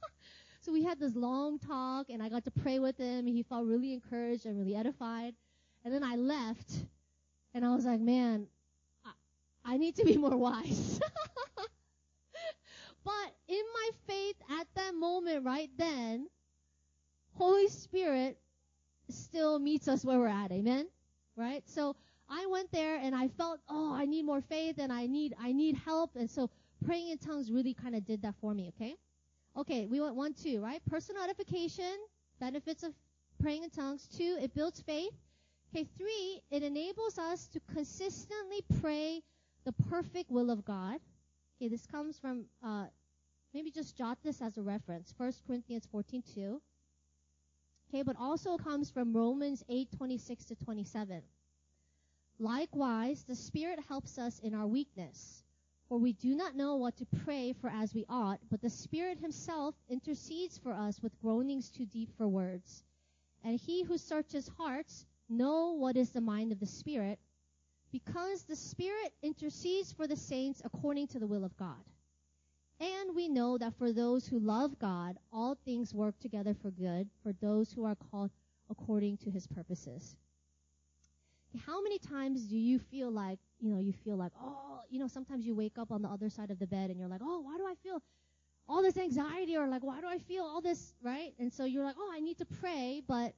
so 0.60 0.72
we 0.72 0.84
had 0.84 1.00
this 1.00 1.16
long 1.16 1.58
talk 1.58 2.10
and 2.10 2.22
I 2.22 2.28
got 2.28 2.44
to 2.44 2.50
pray 2.50 2.80
with 2.80 2.98
him. 2.98 3.26
and 3.26 3.28
He 3.28 3.42
felt 3.42 3.66
really 3.66 3.94
encouraged 3.94 4.44
and 4.44 4.58
really 4.58 4.76
edified. 4.76 5.32
And 5.86 5.94
then 5.94 6.04
I 6.04 6.16
left 6.16 6.70
and 7.54 7.64
I 7.64 7.74
was 7.74 7.86
like, 7.86 8.00
man, 8.00 8.46
I, 9.06 9.10
I 9.64 9.76
need 9.78 9.96
to 9.96 10.04
be 10.04 10.18
more 10.18 10.36
wise. 10.36 11.00
but 13.04 13.34
in 13.48 13.62
my 13.74 13.90
faith 14.06 14.36
at 14.60 14.66
that 14.74 14.94
moment 14.94 15.46
right 15.46 15.70
then, 15.78 16.28
Holy 17.36 17.68
Spirit 17.68 18.36
still 19.12 19.58
meets 19.58 19.88
us 19.88 20.04
where 20.04 20.18
we're 20.18 20.28
at. 20.28 20.52
Amen? 20.52 20.86
Right? 21.36 21.62
So 21.68 21.96
I 22.28 22.46
went 22.46 22.70
there 22.72 22.96
and 22.96 23.14
I 23.14 23.28
felt, 23.28 23.60
oh, 23.68 23.92
I 23.94 24.06
need 24.06 24.24
more 24.24 24.40
faith 24.40 24.76
and 24.78 24.92
I 24.92 25.06
need, 25.06 25.34
I 25.40 25.52
need 25.52 25.76
help. 25.76 26.16
And 26.16 26.30
so 26.30 26.50
praying 26.84 27.10
in 27.10 27.18
tongues 27.18 27.50
really 27.50 27.74
kind 27.74 27.94
of 27.94 28.04
did 28.04 28.22
that 28.22 28.34
for 28.40 28.54
me, 28.54 28.72
okay? 28.74 28.96
Okay, 29.56 29.86
we 29.86 30.00
went 30.00 30.14
one, 30.14 30.32
two, 30.34 30.62
right? 30.62 30.80
Personal 30.88 31.22
edification, 31.22 31.92
benefits 32.40 32.82
of 32.82 32.94
praying 33.40 33.64
in 33.64 33.70
tongues. 33.70 34.08
Two, 34.16 34.38
it 34.40 34.54
builds 34.54 34.80
faith. 34.80 35.12
Okay, 35.74 35.86
three, 35.98 36.40
it 36.50 36.62
enables 36.62 37.18
us 37.18 37.48
to 37.48 37.60
consistently 37.74 38.62
pray 38.80 39.22
the 39.64 39.72
perfect 39.90 40.30
will 40.30 40.50
of 40.50 40.64
God. 40.64 41.00
Okay, 41.56 41.68
this 41.68 41.86
comes 41.86 42.18
from, 42.18 42.44
uh, 42.64 42.86
maybe 43.54 43.70
just 43.70 43.96
jot 43.96 44.18
this 44.24 44.40
as 44.40 44.56
a 44.58 44.62
reference. 44.62 45.14
1 45.16 45.32
Corinthians 45.46 45.86
14, 45.90 46.22
2. 46.34 46.60
Okay, 47.92 48.02
but 48.02 48.16
also 48.18 48.56
comes 48.56 48.90
from 48.90 49.12
Romans 49.12 49.62
8, 49.68 49.86
26 49.98 50.46
to 50.46 50.54
27. 50.54 51.20
Likewise, 52.38 53.24
the 53.28 53.34
Spirit 53.34 53.78
helps 53.86 54.18
us 54.18 54.38
in 54.38 54.54
our 54.54 54.66
weakness. 54.66 55.44
For 55.90 55.98
we 55.98 56.14
do 56.14 56.34
not 56.34 56.56
know 56.56 56.76
what 56.76 56.96
to 56.96 57.06
pray 57.24 57.52
for 57.52 57.68
as 57.68 57.92
we 57.92 58.06
ought, 58.08 58.40
but 58.50 58.62
the 58.62 58.70
Spirit 58.70 59.18
Himself 59.18 59.74
intercedes 59.90 60.56
for 60.56 60.72
us 60.72 61.02
with 61.02 61.20
groanings 61.20 61.68
too 61.68 61.84
deep 61.84 62.08
for 62.16 62.26
words. 62.26 62.82
And 63.44 63.60
He 63.60 63.82
who 63.82 63.98
searches 63.98 64.50
hearts 64.56 65.04
know 65.28 65.72
what 65.72 65.98
is 65.98 66.10
the 66.10 66.20
mind 66.22 66.50
of 66.50 66.60
the 66.60 66.66
Spirit, 66.66 67.18
because 67.90 68.44
the 68.44 68.56
Spirit 68.56 69.12
intercedes 69.22 69.92
for 69.92 70.06
the 70.06 70.16
saints 70.16 70.62
according 70.64 71.08
to 71.08 71.18
the 71.18 71.26
will 71.26 71.44
of 71.44 71.54
God. 71.58 71.84
And 72.82 73.14
we 73.14 73.28
know 73.28 73.56
that 73.58 73.74
for 73.78 73.92
those 73.92 74.26
who 74.26 74.38
love 74.38 74.78
God, 74.78 75.16
all 75.32 75.56
things 75.64 75.94
work 75.94 76.18
together 76.18 76.54
for 76.60 76.70
good, 76.70 77.08
for 77.22 77.32
those 77.40 77.72
who 77.72 77.84
are 77.84 77.94
called 77.94 78.30
according 78.68 79.18
to 79.18 79.30
His 79.30 79.46
purposes 79.46 80.16
how 81.66 81.82
many 81.82 81.98
times 81.98 82.42
do 82.44 82.56
you 82.56 82.78
feel 82.78 83.10
like, 83.10 83.38
you 83.60 83.70
know, 83.70 83.80
you 83.80 83.92
feel 83.92 84.16
like, 84.16 84.32
oh, 84.40 84.80
you 84.90 84.98
know, 84.98 85.06
sometimes 85.06 85.46
you 85.46 85.54
wake 85.54 85.78
up 85.78 85.90
on 85.90 86.02
the 86.02 86.08
other 86.08 86.28
side 86.28 86.50
of 86.50 86.58
the 86.58 86.66
bed 86.66 86.90
and 86.90 86.98
you're 86.98 87.08
like, 87.08 87.20
oh, 87.22 87.40
why 87.40 87.56
do 87.56 87.66
I 87.66 87.74
feel 87.82 88.02
all 88.68 88.82
this 88.82 88.96
anxiety 88.96 89.56
or 89.56 89.66
like, 89.68 89.82
why 89.82 90.00
do 90.00 90.06
I 90.06 90.18
feel 90.18 90.44
all 90.44 90.60
this, 90.60 90.94
right? 91.02 91.34
And 91.38 91.52
so 91.52 91.64
you're 91.64 91.84
like, 91.84 91.96
oh, 91.98 92.10
I 92.12 92.20
need 92.20 92.38
to 92.38 92.44
pray, 92.44 93.02
but 93.06 93.34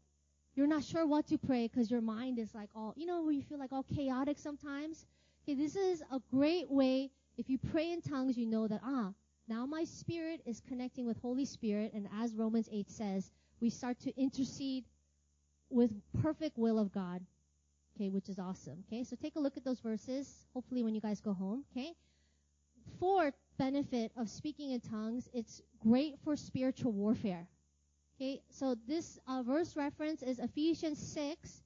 you're 0.54 0.66
not 0.66 0.84
sure 0.84 1.06
what 1.06 1.26
to 1.28 1.38
pray 1.38 1.68
because 1.68 1.90
your 1.90 2.00
mind 2.00 2.38
is 2.38 2.54
like 2.54 2.68
all, 2.74 2.94
you 2.96 3.06
know, 3.06 3.22
where 3.22 3.32
you 3.32 3.42
feel 3.42 3.58
like 3.58 3.72
all 3.72 3.84
chaotic 3.94 4.38
sometimes. 4.38 5.06
Okay, 5.44 5.54
this 5.54 5.76
is 5.76 6.02
a 6.12 6.20
great 6.30 6.70
way. 6.70 7.10
If 7.36 7.50
you 7.50 7.58
pray 7.58 7.90
in 7.90 8.00
tongues, 8.00 8.38
you 8.38 8.46
know 8.46 8.68
that, 8.68 8.80
ah, 8.84 9.10
now 9.48 9.66
my 9.66 9.84
spirit 9.84 10.40
is 10.46 10.60
connecting 10.60 11.06
with 11.06 11.18
Holy 11.20 11.44
Spirit. 11.44 11.92
And 11.94 12.08
as 12.20 12.34
Romans 12.34 12.68
8 12.72 12.90
says, 12.90 13.30
we 13.60 13.70
start 13.70 13.98
to 14.00 14.16
intercede 14.20 14.84
with 15.70 15.90
perfect 16.22 16.58
will 16.58 16.78
of 16.78 16.92
God 16.92 17.20
Okay, 17.96 18.08
which 18.08 18.28
is 18.28 18.38
awesome. 18.40 18.82
Okay, 18.88 19.04
so 19.04 19.14
take 19.14 19.36
a 19.36 19.40
look 19.40 19.56
at 19.56 19.64
those 19.64 19.78
verses, 19.78 20.46
hopefully 20.52 20.82
when 20.82 20.94
you 20.94 21.00
guys 21.00 21.20
go 21.20 21.32
home. 21.32 21.64
Okay. 21.72 21.92
Fourth 22.98 23.34
benefit 23.56 24.10
of 24.16 24.28
speaking 24.28 24.72
in 24.72 24.80
tongues, 24.80 25.28
it's 25.32 25.62
great 25.80 26.18
for 26.24 26.34
spiritual 26.34 26.92
warfare. 26.92 27.46
Okay, 28.16 28.42
so 28.50 28.74
this 28.88 29.18
uh, 29.28 29.42
verse 29.42 29.76
reference 29.76 30.22
is 30.22 30.40
Ephesians 30.40 30.98
6, 30.98 31.62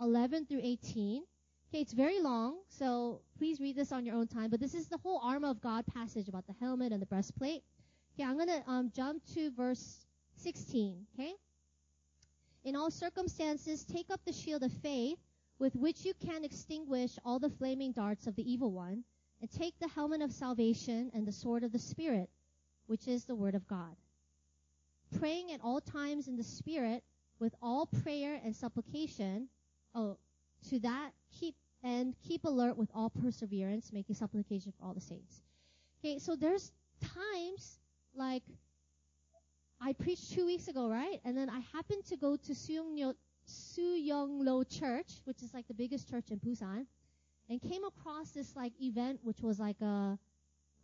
11 0.00 0.46
through 0.46 0.60
18. 0.62 1.24
Okay, 1.72 1.80
it's 1.80 1.94
very 1.94 2.20
long, 2.20 2.58
so 2.68 3.22
please 3.38 3.58
read 3.58 3.76
this 3.76 3.92
on 3.92 4.04
your 4.04 4.14
own 4.14 4.26
time. 4.26 4.50
But 4.50 4.60
this 4.60 4.74
is 4.74 4.88
the 4.88 4.98
whole 4.98 5.22
armor 5.24 5.48
of 5.48 5.62
God 5.62 5.86
passage 5.86 6.28
about 6.28 6.46
the 6.46 6.52
helmet 6.60 6.92
and 6.92 7.00
the 7.00 7.06
breastplate. 7.06 7.62
Okay, 8.12 8.28
I'm 8.28 8.36
gonna 8.36 8.62
um, 8.66 8.92
jump 8.94 9.22
to 9.32 9.50
verse 9.52 10.04
16. 10.36 11.06
Okay, 11.14 11.32
in 12.64 12.76
all 12.76 12.90
circumstances, 12.90 13.86
take 13.86 14.10
up 14.10 14.20
the 14.26 14.34
shield 14.34 14.62
of 14.62 14.70
faith 14.82 15.16
with 15.58 15.74
which 15.74 16.04
you 16.04 16.12
can 16.22 16.44
extinguish 16.44 17.12
all 17.24 17.38
the 17.38 17.48
flaming 17.48 17.92
darts 17.92 18.26
of 18.26 18.36
the 18.36 18.52
evil 18.52 18.70
one, 18.70 19.02
and 19.40 19.50
take 19.50 19.72
the 19.80 19.88
helmet 19.88 20.20
of 20.20 20.30
salvation 20.30 21.10
and 21.14 21.26
the 21.26 21.32
sword 21.32 21.64
of 21.64 21.72
the 21.72 21.78
Spirit, 21.78 22.28
which 22.86 23.08
is 23.08 23.24
the 23.24 23.34
Word 23.34 23.54
of 23.54 23.66
God. 23.66 23.96
Praying 25.18 25.52
at 25.52 25.60
all 25.64 25.80
times 25.80 26.28
in 26.28 26.36
the 26.36 26.44
Spirit 26.44 27.02
with 27.38 27.54
all 27.62 27.86
prayer 27.86 28.38
and 28.44 28.54
supplication, 28.54 29.48
oh, 29.94 30.18
to 30.68 30.78
that 30.80 31.12
keep 31.40 31.54
and 31.82 32.14
keep 32.26 32.44
alert 32.44 32.76
with 32.76 32.90
all 32.94 33.10
perseverance, 33.10 33.92
making 33.92 34.14
supplication 34.14 34.72
for 34.78 34.86
all 34.86 34.94
the 34.94 35.00
saints. 35.00 35.42
Okay, 35.98 36.18
so 36.18 36.36
there's 36.36 36.72
times 37.00 37.78
like 38.14 38.42
I 39.80 39.92
preached 39.92 40.32
two 40.32 40.46
weeks 40.46 40.68
ago, 40.68 40.88
right? 40.88 41.20
And 41.24 41.36
then 41.36 41.50
I 41.50 41.60
happened 41.72 42.04
to 42.06 42.16
go 42.16 42.36
to 42.36 42.52
Suyonglo, 42.52 43.14
Suyonglo 43.48 44.68
Church, 44.68 45.20
which 45.24 45.42
is 45.42 45.52
like 45.52 45.66
the 45.66 45.74
biggest 45.74 46.08
church 46.08 46.30
in 46.30 46.38
Busan, 46.38 46.86
and 47.50 47.60
came 47.60 47.82
across 47.84 48.30
this 48.30 48.54
like 48.54 48.72
event, 48.80 49.18
which 49.24 49.40
was 49.40 49.58
like 49.58 49.80
a, 49.80 50.16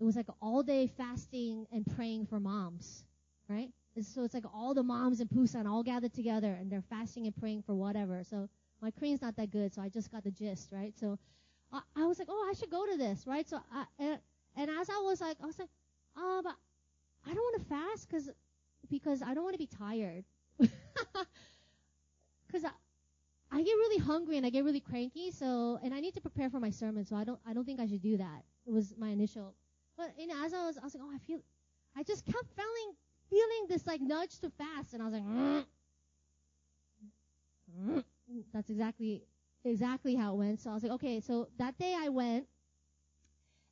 it 0.00 0.04
was 0.04 0.16
like 0.16 0.26
all 0.42 0.64
day 0.64 0.88
fasting 0.88 1.66
and 1.72 1.86
praying 1.94 2.26
for 2.26 2.40
moms, 2.40 3.04
right? 3.48 3.70
And 3.94 4.04
so 4.04 4.24
it's 4.24 4.34
like 4.34 4.44
all 4.52 4.74
the 4.74 4.82
moms 4.82 5.20
in 5.20 5.28
Busan 5.28 5.66
all 5.66 5.82
gathered 5.84 6.12
together 6.12 6.52
and 6.58 6.70
they're 6.70 6.84
fasting 6.90 7.26
and 7.26 7.36
praying 7.36 7.62
for 7.62 7.74
whatever. 7.74 8.22
So 8.24 8.48
my 8.80 8.90
Korean's 8.90 9.22
not 9.22 9.36
that 9.36 9.50
good, 9.50 9.74
so 9.74 9.82
I 9.82 9.88
just 9.88 10.10
got 10.10 10.24
the 10.24 10.30
gist, 10.30 10.70
right? 10.72 10.94
So 10.98 11.18
I, 11.72 11.80
I 11.96 12.06
was 12.06 12.18
like, 12.18 12.28
oh, 12.30 12.48
I 12.50 12.54
should 12.54 12.70
go 12.70 12.86
to 12.86 12.96
this, 12.96 13.26
right? 13.26 13.48
So 13.48 13.60
I, 13.72 13.84
and, 13.98 14.18
and 14.56 14.70
as 14.70 14.88
I 14.90 15.00
was 15.02 15.20
like, 15.20 15.36
I 15.42 15.46
was 15.46 15.58
like, 15.58 15.68
uh, 16.16 16.42
but 16.42 16.54
I 17.26 17.34
don't 17.34 17.42
want 17.42 17.62
to 17.62 17.68
fast 17.68 18.08
because 18.08 18.30
because 18.90 19.22
I 19.22 19.34
don't 19.34 19.44
want 19.44 19.54
to 19.54 19.58
be 19.58 19.66
tired. 19.66 20.24
Because 22.46 22.64
I, 22.64 22.70
I 23.50 23.62
get 23.62 23.72
really 23.72 23.98
hungry 23.98 24.38
and 24.38 24.46
I 24.46 24.50
get 24.50 24.64
really 24.64 24.80
cranky. 24.80 25.30
So 25.30 25.78
and 25.82 25.92
I 25.92 26.00
need 26.00 26.14
to 26.14 26.20
prepare 26.20 26.48
for 26.48 26.60
my 26.60 26.70
sermon. 26.70 27.04
So 27.04 27.14
I 27.14 27.24
don't 27.24 27.38
I 27.46 27.52
don't 27.52 27.66
think 27.66 27.78
I 27.78 27.86
should 27.86 28.00
do 28.00 28.16
that. 28.16 28.42
It 28.66 28.72
was 28.72 28.94
my 28.98 29.08
initial. 29.08 29.54
But 29.98 30.14
you 30.18 30.26
know, 30.26 30.42
as 30.44 30.54
I 30.54 30.64
was 30.64 30.78
I 30.78 30.84
was 30.84 30.94
like, 30.94 31.04
oh, 31.04 31.14
I 31.14 31.18
feel. 31.18 31.40
I 31.94 32.02
just 32.04 32.24
kept 32.24 32.46
feeling 32.56 32.94
feeling 33.28 33.66
this 33.68 33.86
like 33.86 34.00
nudge 34.00 34.38
to 34.40 34.50
fast, 34.50 34.94
and 34.94 35.02
I 35.02 35.06
was 35.06 35.14
like, 35.14 35.24
mm. 35.24 35.64
That's 38.52 38.70
exactly 38.70 39.22
exactly 39.64 40.14
how 40.14 40.32
it 40.34 40.36
went. 40.36 40.60
So 40.60 40.70
I 40.70 40.74
was 40.74 40.82
like, 40.82 40.92
okay. 40.92 41.20
So 41.20 41.48
that 41.58 41.78
day 41.78 41.94
I 41.98 42.08
went 42.08 42.46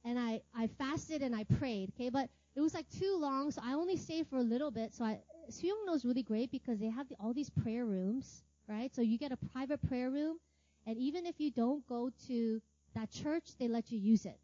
and 0.05 0.19
I 0.19 0.41
I 0.55 0.67
fasted 0.67 1.23
and 1.23 1.35
I 1.35 1.45
prayed. 1.45 1.93
Okay, 1.95 2.09
but 2.11 2.29
it 2.55 2.61
was 2.61 2.75
like 2.75 2.89
too 2.89 3.19
long, 3.21 3.51
so 3.51 3.61
I 3.65 3.75
only 3.75 3.97
stayed 3.97 4.27
for 4.29 4.37
a 4.37 4.43
little 4.43 4.71
bit. 4.71 4.95
So 4.95 5.05
I, 5.05 5.19
Suyongno 5.51 5.95
is 5.95 6.05
really 6.05 6.23
great 6.23 6.51
because 6.51 6.79
they 6.79 6.89
have 6.89 7.09
the, 7.09 7.17
all 7.21 7.35
these 7.35 7.51
prayer 7.51 7.85
rooms, 7.85 8.43
right? 8.67 8.95
So 8.95 9.03
you 9.03 9.19
get 9.19 9.31
a 9.33 9.37
private 9.53 9.87
prayer 9.89 10.11
room, 10.11 10.39
and 10.87 10.97
even 10.97 11.27
if 11.27 11.39
you 11.39 11.51
don't 11.51 11.87
go 11.87 12.11
to 12.29 12.63
that 12.95 13.11
church, 13.11 13.51
they 13.59 13.69
let 13.69 13.93
you 13.93 13.99
use 13.99 14.25
it. 14.25 14.39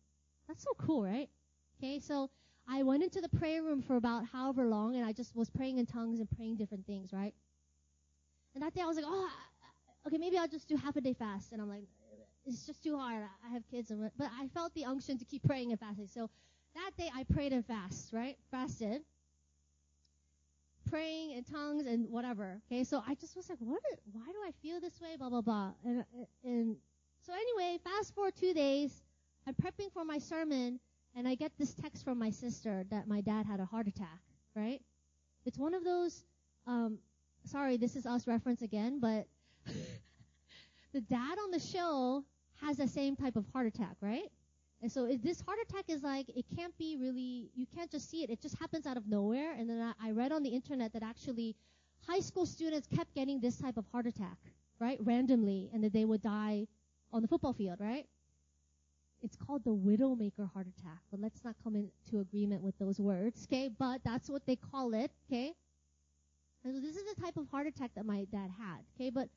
That's 0.46 0.62
so 0.62 0.72
cool, 0.78 1.02
right? 1.02 1.30
Okay, 1.78 2.00
so 2.00 2.28
I 2.68 2.82
went 2.82 3.02
into 3.02 3.20
the 3.22 3.30
prayer 3.30 3.62
room 3.62 3.80
for 3.82 3.96
about 3.96 4.26
however 4.26 4.66
long, 4.66 4.94
and 4.96 5.06
I 5.06 5.12
just 5.12 5.34
was 5.34 5.48
praying 5.48 5.78
in 5.78 5.86
tongues 5.86 6.20
and 6.20 6.30
praying 6.30 6.56
different 6.56 6.86
things, 6.86 7.12
right? 7.14 7.34
And 8.54 8.62
that 8.62 8.74
day 8.74 8.82
I 8.82 8.86
was 8.86 8.96
like, 8.96 9.06
oh, 9.08 9.30
okay, 10.06 10.18
maybe 10.18 10.38
I'll 10.38 10.48
just 10.48 10.68
do 10.68 10.76
half 10.76 10.96
a 10.96 11.00
day 11.00 11.14
fast. 11.14 11.52
And 11.52 11.60
I'm 11.60 11.68
like, 11.68 11.84
it's 12.44 12.66
just 12.66 12.82
too 12.82 12.98
hard. 12.98 13.24
I 13.48 13.52
have 13.52 13.62
kids, 13.70 13.90
and 13.90 14.10
but 14.18 14.28
I 14.38 14.48
felt 14.48 14.74
the 14.74 14.84
unction 14.84 15.18
to 15.18 15.24
keep 15.24 15.44
praying 15.44 15.70
and 15.70 15.78
fasting. 15.78 16.08
So 16.08 16.28
that 16.74 16.90
day 16.96 17.10
I 17.14 17.24
prayed 17.24 17.52
and 17.52 17.64
fast, 17.64 18.12
right? 18.12 18.36
Fasted. 18.50 19.02
Praying 20.90 21.32
in 21.32 21.44
tongues 21.44 21.86
and 21.86 22.10
whatever. 22.10 22.60
Okay, 22.66 22.84
so 22.84 23.02
I 23.06 23.14
just 23.14 23.36
was 23.36 23.48
like, 23.48 23.58
what? 23.60 23.80
Why 24.12 24.26
do 24.26 24.38
I 24.44 24.50
feel 24.60 24.80
this 24.80 25.00
way? 25.00 25.16
Blah 25.16 25.30
blah 25.30 25.40
blah. 25.40 25.72
And 25.84 26.04
and 26.44 26.76
so 27.20 27.32
anyway, 27.32 27.78
fast 27.84 28.14
forward 28.14 28.34
two 28.36 28.52
days. 28.52 29.02
I'm 29.46 29.54
prepping 29.54 29.92
for 29.92 30.04
my 30.04 30.18
sermon, 30.18 30.80
and 31.16 31.28
I 31.28 31.34
get 31.34 31.52
this 31.58 31.74
text 31.74 32.04
from 32.04 32.18
my 32.18 32.30
sister 32.30 32.84
that 32.90 33.06
my 33.06 33.20
dad 33.20 33.46
had 33.46 33.60
a 33.60 33.64
heart 33.64 33.86
attack. 33.86 34.20
Right? 34.56 34.82
It's 35.46 35.58
one 35.58 35.74
of 35.74 35.84
those. 35.84 36.24
Um, 36.66 36.98
sorry, 37.44 37.76
this 37.76 37.96
is 37.96 38.04
us 38.06 38.26
reference 38.26 38.62
again, 38.62 38.98
but 39.00 39.26
the 40.92 41.00
dad 41.00 41.38
on 41.42 41.50
the 41.50 41.60
show 41.60 42.24
has 42.60 42.76
the 42.76 42.88
same 42.88 43.16
type 43.16 43.36
of 43.36 43.44
heart 43.52 43.66
attack, 43.66 43.96
right? 44.00 44.30
And 44.82 44.90
so 44.90 45.08
this 45.22 45.40
heart 45.40 45.58
attack 45.68 45.84
is 45.88 46.02
like, 46.02 46.28
it 46.28 46.44
can't 46.56 46.76
be 46.76 46.96
really, 46.96 47.50
you 47.54 47.66
can't 47.74 47.90
just 47.90 48.10
see 48.10 48.24
it. 48.24 48.30
It 48.30 48.40
just 48.42 48.58
happens 48.58 48.84
out 48.84 48.96
of 48.96 49.08
nowhere. 49.08 49.54
And 49.56 49.70
then 49.70 49.80
I, 49.80 50.08
I 50.08 50.10
read 50.10 50.32
on 50.32 50.42
the 50.42 50.50
internet 50.50 50.92
that 50.92 51.04
actually 51.04 51.54
high 52.06 52.18
school 52.18 52.46
students 52.46 52.88
kept 52.88 53.14
getting 53.14 53.40
this 53.40 53.56
type 53.58 53.76
of 53.76 53.84
heart 53.92 54.06
attack, 54.06 54.38
right? 54.80 54.98
Randomly. 55.00 55.70
And 55.72 55.84
that 55.84 55.92
they 55.92 56.04
would 56.04 56.20
die 56.20 56.66
on 57.12 57.22
the 57.22 57.28
football 57.28 57.52
field, 57.52 57.76
right? 57.78 58.06
It's 59.22 59.36
called 59.36 59.62
the 59.62 59.70
widowmaker 59.70 60.52
heart 60.52 60.66
attack, 60.66 60.98
but 61.12 61.20
let's 61.20 61.44
not 61.44 61.54
come 61.62 61.76
into 61.76 62.20
agreement 62.20 62.60
with 62.60 62.76
those 62.80 62.98
words, 62.98 63.46
okay? 63.46 63.68
But 63.68 64.00
that's 64.04 64.28
what 64.28 64.44
they 64.46 64.56
call 64.56 64.94
it, 64.94 65.12
okay? 65.28 65.52
And 66.64 66.74
so 66.74 66.80
this 66.80 66.96
is 66.96 67.04
the 67.14 67.22
type 67.22 67.36
of 67.36 67.48
heart 67.48 67.68
attack 67.68 67.92
that 67.94 68.04
my 68.04 68.26
dad 68.32 68.50
had, 68.58 68.78
okay? 68.96 69.10
But 69.10 69.28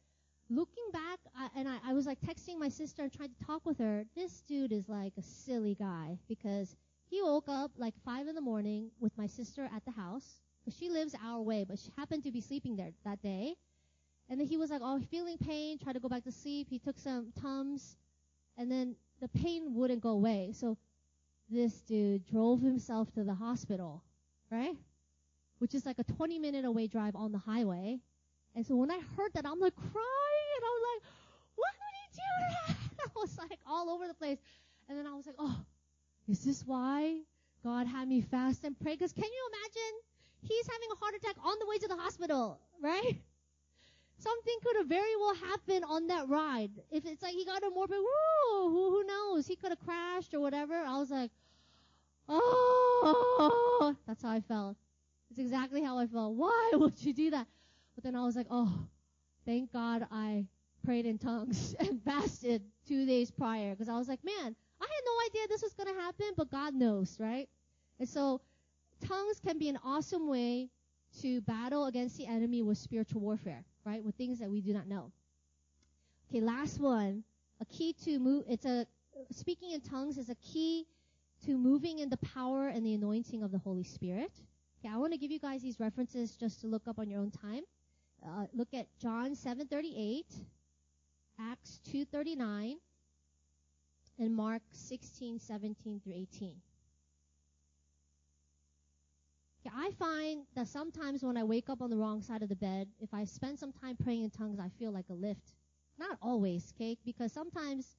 looking 0.49 0.83
back, 0.91 1.19
I, 1.37 1.49
and 1.57 1.67
I, 1.67 1.77
I 1.87 1.93
was 1.93 2.05
like 2.05 2.19
texting 2.21 2.57
my 2.59 2.69
sister 2.69 3.03
and 3.03 3.11
trying 3.11 3.29
to 3.29 3.45
talk 3.45 3.65
with 3.65 3.77
her. 3.79 4.05
This 4.15 4.41
dude 4.47 4.71
is 4.71 4.87
like 4.89 5.13
a 5.17 5.21
silly 5.21 5.75
guy 5.75 6.17
because 6.27 6.75
he 7.09 7.21
woke 7.21 7.47
up 7.47 7.71
like 7.77 7.93
five 8.03 8.27
in 8.27 8.35
the 8.35 8.41
morning 8.41 8.89
with 8.99 9.17
my 9.17 9.27
sister 9.27 9.69
at 9.75 9.83
the 9.85 9.91
house. 9.91 10.39
She 10.77 10.89
lives 10.89 11.15
our 11.23 11.41
way, 11.41 11.63
but 11.67 11.77
she 11.77 11.91
happened 11.97 12.23
to 12.23 12.31
be 12.31 12.41
sleeping 12.41 12.75
there 12.75 12.91
that 13.03 13.21
day. 13.21 13.55
And 14.29 14.39
then 14.39 14.47
he 14.47 14.57
was 14.57 14.71
like, 14.71 14.81
oh, 14.83 14.99
feeling 15.11 15.37
pain, 15.37 15.77
tried 15.77 15.93
to 15.93 15.99
go 15.99 16.09
back 16.09 16.23
to 16.23 16.31
sleep. 16.31 16.67
He 16.69 16.79
took 16.79 16.97
some 16.97 17.31
Tums, 17.39 17.97
and 18.57 18.71
then 18.71 18.95
the 19.21 19.27
pain 19.27 19.75
wouldn't 19.75 20.01
go 20.01 20.09
away. 20.09 20.51
So 20.53 20.77
this 21.49 21.81
dude 21.81 22.25
drove 22.25 22.61
himself 22.61 23.13
to 23.13 23.23
the 23.23 23.35
hospital, 23.35 24.03
right? 24.51 24.75
Which 25.59 25.75
is 25.75 25.85
like 25.85 25.99
a 25.99 26.03
20 26.03 26.39
minute 26.39 26.65
away 26.65 26.87
drive 26.87 27.15
on 27.15 27.31
the 27.31 27.37
highway. 27.37 27.99
And 28.55 28.65
so 28.65 28.75
when 28.75 28.89
I 28.89 28.99
heard 29.15 29.33
that, 29.33 29.45
I'm 29.45 29.59
like 29.59 29.75
crying, 29.75 30.49
and 30.55 30.63
I 30.63 30.69
was 30.69 30.83
like, 30.95 31.11
why 31.55 31.69
would 31.69 31.95
he 32.01 32.07
do 32.15 32.17
that? 32.17 32.24
I 32.69 33.07
was 33.15 33.37
like 33.37 33.59
all 33.67 33.89
over 33.89 34.07
the 34.07 34.13
place. 34.13 34.37
And 34.87 34.97
then 34.97 35.07
I 35.07 35.13
was 35.13 35.25
like, 35.25 35.35
oh, 35.39 35.57
is 36.27 36.43
this 36.43 36.63
why 36.65 37.19
God 37.63 37.87
had 37.87 38.07
me 38.07 38.21
fast 38.21 38.63
and 38.63 38.79
pray? 38.79 38.93
Because 38.93 39.13
can 39.13 39.23
you 39.23 39.49
imagine? 39.53 39.95
He's 40.41 40.67
having 40.67 40.89
a 40.91 40.95
heart 40.95 41.15
attack 41.15 41.35
on 41.43 41.55
the 41.59 41.65
way 41.65 41.77
to 41.79 41.87
the 41.87 41.95
hospital, 41.95 42.59
right? 42.81 43.17
Something 44.17 44.55
could 44.63 44.77
have 44.77 44.87
very 44.87 45.15
well 45.19 45.35
happened 45.35 45.85
on 45.87 46.07
that 46.07 46.29
ride. 46.29 46.71
If 46.91 47.05
it's 47.05 47.21
like 47.21 47.33
he 47.33 47.45
got 47.45 47.63
a 47.63 47.69
morbid, 47.69 47.97
woo, 47.97 48.69
who, 48.69 48.89
who 48.91 49.03
knows? 49.05 49.47
He 49.47 49.55
could 49.55 49.71
have 49.71 49.79
crashed 49.79 50.33
or 50.33 50.39
whatever. 50.39 50.75
I 50.75 50.97
was 50.99 51.09
like, 51.09 51.31
oh, 52.29 53.95
that's 54.07 54.21
how 54.21 54.29
I 54.29 54.41
felt. 54.41 54.77
It's 55.29 55.39
exactly 55.39 55.83
how 55.83 55.97
I 55.97 56.07
felt. 56.07 56.35
Why 56.35 56.71
would 56.73 57.03
you 57.03 57.13
do 57.13 57.31
that? 57.31 57.47
But 57.95 58.03
then 58.03 58.15
I 58.15 58.23
was 58.23 58.35
like, 58.35 58.47
oh, 58.49 58.87
thank 59.45 59.73
God 59.73 60.07
I 60.11 60.45
prayed 60.85 61.05
in 61.05 61.17
tongues 61.17 61.75
and 61.79 62.01
fasted 62.03 62.61
two 62.87 63.05
days 63.05 63.31
prior 63.31 63.71
because 63.71 63.89
I 63.89 63.97
was 63.97 64.07
like, 64.07 64.23
man, 64.23 64.55
I 64.81 64.85
had 64.85 65.03
no 65.05 65.25
idea 65.25 65.47
this 65.47 65.63
was 65.63 65.73
going 65.73 65.93
to 65.93 66.01
happen, 66.01 66.27
but 66.37 66.51
God 66.51 66.73
knows, 66.73 67.17
right? 67.19 67.49
And 67.99 68.07
so 68.07 68.41
tongues 69.05 69.39
can 69.39 69.57
be 69.57 69.69
an 69.69 69.79
awesome 69.83 70.27
way 70.27 70.69
to 71.21 71.41
battle 71.41 71.85
against 71.85 72.17
the 72.17 72.27
enemy 72.27 72.61
with 72.61 72.77
spiritual 72.77 73.21
warfare, 73.21 73.63
right? 73.85 74.03
With 74.03 74.15
things 74.15 74.39
that 74.39 74.49
we 74.49 74.61
do 74.61 74.73
not 74.73 74.87
know. 74.87 75.11
Okay, 76.29 76.41
last 76.41 76.79
one. 76.79 77.23
A 77.61 77.65
key 77.65 77.93
to 78.03 78.19
move, 78.19 78.43
it's 78.49 78.65
a, 78.65 78.85
speaking 79.31 79.71
in 79.71 79.81
tongues 79.81 80.17
is 80.17 80.29
a 80.29 80.35
key 80.35 80.85
to 81.45 81.57
moving 81.57 81.99
in 81.99 82.09
the 82.09 82.17
power 82.17 82.67
and 82.67 82.85
the 82.85 82.93
anointing 82.93 83.43
of 83.43 83.51
the 83.51 83.57
Holy 83.57 83.83
Spirit. 83.83 84.31
Okay, 84.79 84.93
I 84.93 84.97
want 84.97 85.13
to 85.13 85.17
give 85.17 85.31
you 85.31 85.39
guys 85.39 85.61
these 85.61 85.79
references 85.79 86.35
just 86.35 86.59
to 86.61 86.67
look 86.67 86.87
up 86.87 86.99
on 86.99 87.09
your 87.09 87.21
own 87.21 87.31
time. 87.31 87.63
Uh, 88.25 88.45
look 88.53 88.73
at 88.73 88.87
John 88.99 89.35
7:38, 89.35 90.25
Acts 91.39 91.79
2:39, 91.83 92.79
and 94.17 94.35
Mark 94.35 94.61
16:17 94.71 95.99
through 96.01 96.13
18. 96.13 96.61
Okay, 99.59 99.75
I 99.75 99.91
find 99.91 100.45
that 100.55 100.67
sometimes 100.67 101.23
when 101.23 101.37
I 101.37 101.43
wake 101.43 101.69
up 101.69 101.81
on 101.81 101.89
the 101.89 101.97
wrong 101.97 102.21
side 102.21 102.43
of 102.43 102.49
the 102.49 102.55
bed, 102.55 102.87
if 102.99 103.13
I 103.13 103.25
spend 103.25 103.57
some 103.57 103.71
time 103.71 103.95
praying 103.97 104.23
in 104.23 104.29
tongues, 104.29 104.59
I 104.59 104.69
feel 104.69 104.91
like 104.91 105.09
a 105.09 105.13
lift. 105.13 105.55
Not 105.97 106.17
always, 106.21 106.73
okay? 106.75 106.97
Because 107.03 107.31
sometimes, 107.31 107.95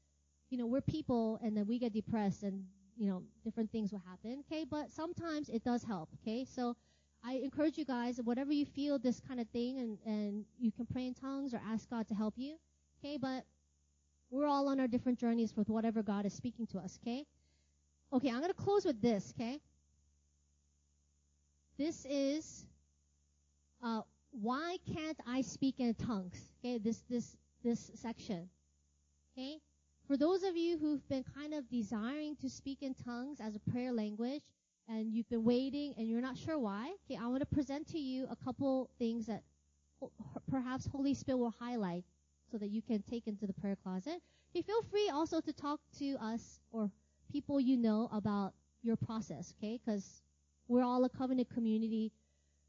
you 0.50 0.58
know, 0.58 0.66
we're 0.66 0.80
people 0.82 1.38
and 1.42 1.56
then 1.56 1.66
we 1.66 1.78
get 1.78 1.92
depressed 1.92 2.42
and, 2.42 2.64
you 2.96 3.08
know, 3.08 3.22
different 3.42 3.70
things 3.72 3.90
will 3.90 4.02
happen, 4.06 4.44
okay? 4.46 4.64
But 4.64 4.92
sometimes 4.92 5.48
it 5.48 5.64
does 5.64 5.82
help, 5.82 6.10
okay? 6.22 6.44
So 6.44 6.76
I 7.24 7.34
encourage 7.42 7.78
you 7.78 7.84
guys, 7.84 8.20
whatever 8.22 8.52
you 8.52 8.64
feel 8.64 8.98
this 8.98 9.20
kind 9.20 9.40
of 9.40 9.48
thing, 9.48 9.78
and, 9.78 9.98
and 10.06 10.44
you 10.58 10.70
can 10.70 10.86
pray 10.86 11.06
in 11.06 11.14
tongues 11.14 11.52
or 11.52 11.60
ask 11.66 11.90
God 11.90 12.06
to 12.08 12.14
help 12.14 12.34
you. 12.36 12.56
Okay, 13.06 13.18
but 13.18 13.44
we're 14.30 14.48
all 14.48 14.66
on 14.68 14.80
our 14.80 14.88
different 14.88 15.16
journeys 15.16 15.56
with 15.56 15.68
whatever 15.68 16.02
God 16.02 16.26
is 16.26 16.32
speaking 16.32 16.66
to 16.68 16.78
us. 16.78 16.98
Okay? 17.02 17.24
Okay, 18.12 18.30
I'm 18.30 18.40
going 18.40 18.48
to 18.48 18.54
close 18.54 18.84
with 18.84 19.00
this. 19.00 19.32
Okay? 19.38 19.60
This 21.78 22.04
is 22.06 22.66
uh, 23.80 24.00
why 24.32 24.78
can't 24.92 25.18
I 25.24 25.42
speak 25.42 25.78
in 25.78 25.94
tongues? 25.94 26.40
Okay, 26.58 26.78
this 26.78 27.04
this 27.08 27.36
this 27.62 27.92
section. 27.94 28.48
Okay, 29.32 29.58
for 30.08 30.16
those 30.16 30.42
of 30.42 30.56
you 30.56 30.76
who've 30.76 31.06
been 31.08 31.24
kind 31.38 31.54
of 31.54 31.68
desiring 31.70 32.34
to 32.40 32.50
speak 32.50 32.78
in 32.80 32.94
tongues 32.94 33.38
as 33.40 33.54
a 33.54 33.60
prayer 33.70 33.92
language, 33.92 34.42
and 34.88 35.12
you've 35.12 35.28
been 35.28 35.44
waiting 35.44 35.94
and 35.96 36.08
you're 36.08 36.20
not 36.20 36.36
sure 36.36 36.58
why, 36.58 36.92
okay, 37.08 37.20
I 37.22 37.28
want 37.28 37.40
to 37.40 37.46
present 37.46 37.86
to 37.88 37.98
you 38.00 38.26
a 38.28 38.36
couple 38.44 38.90
things 38.98 39.26
that 39.26 39.44
perhaps 40.50 40.88
Holy 40.88 41.14
Spirit 41.14 41.38
will 41.38 41.54
highlight 41.60 42.02
so 42.50 42.58
that 42.58 42.70
you 42.70 42.82
can 42.82 43.02
take 43.02 43.26
into 43.26 43.46
the 43.46 43.52
prayer 43.52 43.76
closet. 43.82 44.20
Okay, 44.50 44.62
feel 44.62 44.82
free 44.90 45.08
also 45.10 45.40
to 45.40 45.52
talk 45.52 45.80
to 45.98 46.16
us 46.20 46.60
or 46.72 46.90
people 47.30 47.60
you 47.60 47.76
know 47.76 48.08
about 48.12 48.54
your 48.82 48.96
process, 48.96 49.52
okay? 49.58 49.78
Because 49.84 50.22
we're 50.68 50.84
all 50.84 51.04
a 51.04 51.08
covenant 51.08 51.48
community 51.52 52.12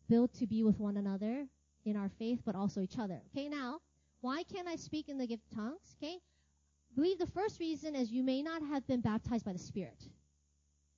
built 0.10 0.34
to 0.36 0.48
be 0.48 0.64
with 0.64 0.80
one 0.80 0.98
another 0.98 1.46
in 1.86 1.96
our 1.96 2.10
faith, 2.20 2.40
but 2.46 2.56
also 2.56 2.82
each 2.82 2.98
other. 3.00 3.22
Okay, 3.32 3.48
now, 3.48 3.80
why 4.22 4.44
can't 4.44 4.68
I 4.68 4.76
speak 4.76 5.10
in 5.10 5.18
the 5.18 5.28
gift 5.28 5.44
of 5.52 5.58
tongues? 5.58 5.96
Okay, 6.02 6.16
I 6.16 6.96
believe 6.96 7.20
the 7.20 7.28
first 7.28 7.60
reason 7.60 7.96
is 7.96 8.12
you 8.12 8.24
may 8.24 8.42
not 8.42 8.62
have 8.64 8.86
been 8.88 9.02
baptized 9.02 9.46
by 9.46 9.54
the 9.54 9.60
Spirit. 9.60 10.04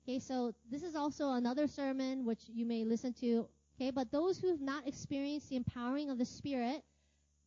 Okay, 0.04 0.18
so 0.18 0.52
this 0.70 0.82
is 0.82 0.96
also 0.96 1.32
another 1.32 1.66
sermon 1.66 2.24
which 2.24 2.40
you 2.48 2.64
may 2.64 2.84
listen 2.84 3.12
to. 3.20 3.46
Okay, 3.76 3.90
but 3.90 4.10
those 4.10 4.38
who 4.38 4.48
have 4.48 4.60
not 4.60 4.86
experienced 4.86 5.50
the 5.50 5.56
empowering 5.56 6.10
of 6.10 6.18
the 6.18 6.24
Spirit 6.24 6.82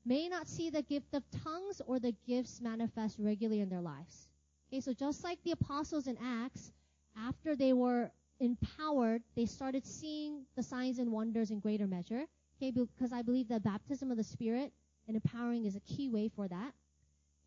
may 0.05 0.27
not 0.27 0.47
see 0.47 0.69
the 0.69 0.81
gift 0.81 1.13
of 1.13 1.23
tongues 1.43 1.81
or 1.85 1.99
the 1.99 2.13
gifts 2.27 2.61
manifest 2.61 3.17
regularly 3.19 3.61
in 3.61 3.69
their 3.69 3.81
lives. 3.81 4.27
Okay, 4.67 4.81
so 4.81 4.93
just 4.93 5.23
like 5.23 5.39
the 5.43 5.51
apostles 5.51 6.07
in 6.07 6.17
Acts, 6.23 6.71
after 7.17 7.55
they 7.55 7.73
were 7.73 8.11
empowered, 8.39 9.21
they 9.35 9.45
started 9.45 9.85
seeing 9.85 10.45
the 10.55 10.63
signs 10.63 10.99
and 10.99 11.11
wonders 11.11 11.51
in 11.51 11.59
greater 11.59 11.87
measure. 11.87 12.25
Okay, 12.57 12.71
because 12.71 13.13
I 13.13 13.21
believe 13.21 13.47
that 13.49 13.63
baptism 13.63 14.11
of 14.11 14.17
the 14.17 14.23
Spirit 14.23 14.71
and 15.07 15.15
empowering 15.15 15.65
is 15.65 15.75
a 15.75 15.79
key 15.81 16.09
way 16.09 16.29
for 16.29 16.47
that. 16.47 16.73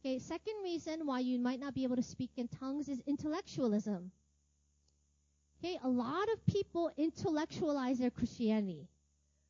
Okay, 0.00 0.18
second 0.18 0.54
reason 0.62 1.06
why 1.06 1.20
you 1.20 1.38
might 1.38 1.58
not 1.58 1.74
be 1.74 1.82
able 1.82 1.96
to 1.96 2.02
speak 2.02 2.30
in 2.36 2.48
tongues 2.48 2.88
is 2.88 3.02
intellectualism. 3.06 4.12
Okay, 5.58 5.78
a 5.82 5.88
lot 5.88 6.28
of 6.32 6.44
people 6.46 6.90
intellectualize 6.96 7.98
their 7.98 8.10
Christianity, 8.10 8.88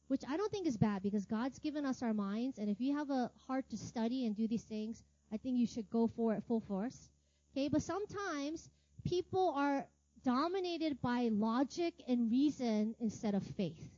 which 0.09 0.23
I 0.29 0.37
don't 0.37 0.51
think 0.51 0.67
is 0.67 0.77
bad 0.77 1.03
because 1.03 1.27
God's 1.27 1.59
given 1.59 1.85
us 1.85 2.03
our 2.03 2.15
minds, 2.15 2.59
and 2.59 2.69
if 2.69 2.81
you 2.81 2.95
have 2.97 3.11
a 3.11 3.31
heart 3.47 3.69
to 3.71 3.77
study 3.77 4.27
and 4.27 4.37
do 4.37 4.47
these 4.47 4.65
things, 4.65 5.03
I 5.33 5.37
think 5.37 5.59
you 5.59 5.67
should 5.67 5.91
go 5.91 6.07
for 6.07 6.35
it 6.35 6.43
full 6.47 6.61
force. 6.61 7.11
Okay, 7.53 7.69
but 7.69 7.83
sometimes 7.83 8.71
people 9.05 9.53
are 9.57 9.87
dominated 10.25 11.01
by 11.01 11.29
logic 11.33 11.95
and 12.09 12.31
reason 12.31 12.95
instead 13.01 13.35
of 13.35 13.43
faith. 13.57 13.89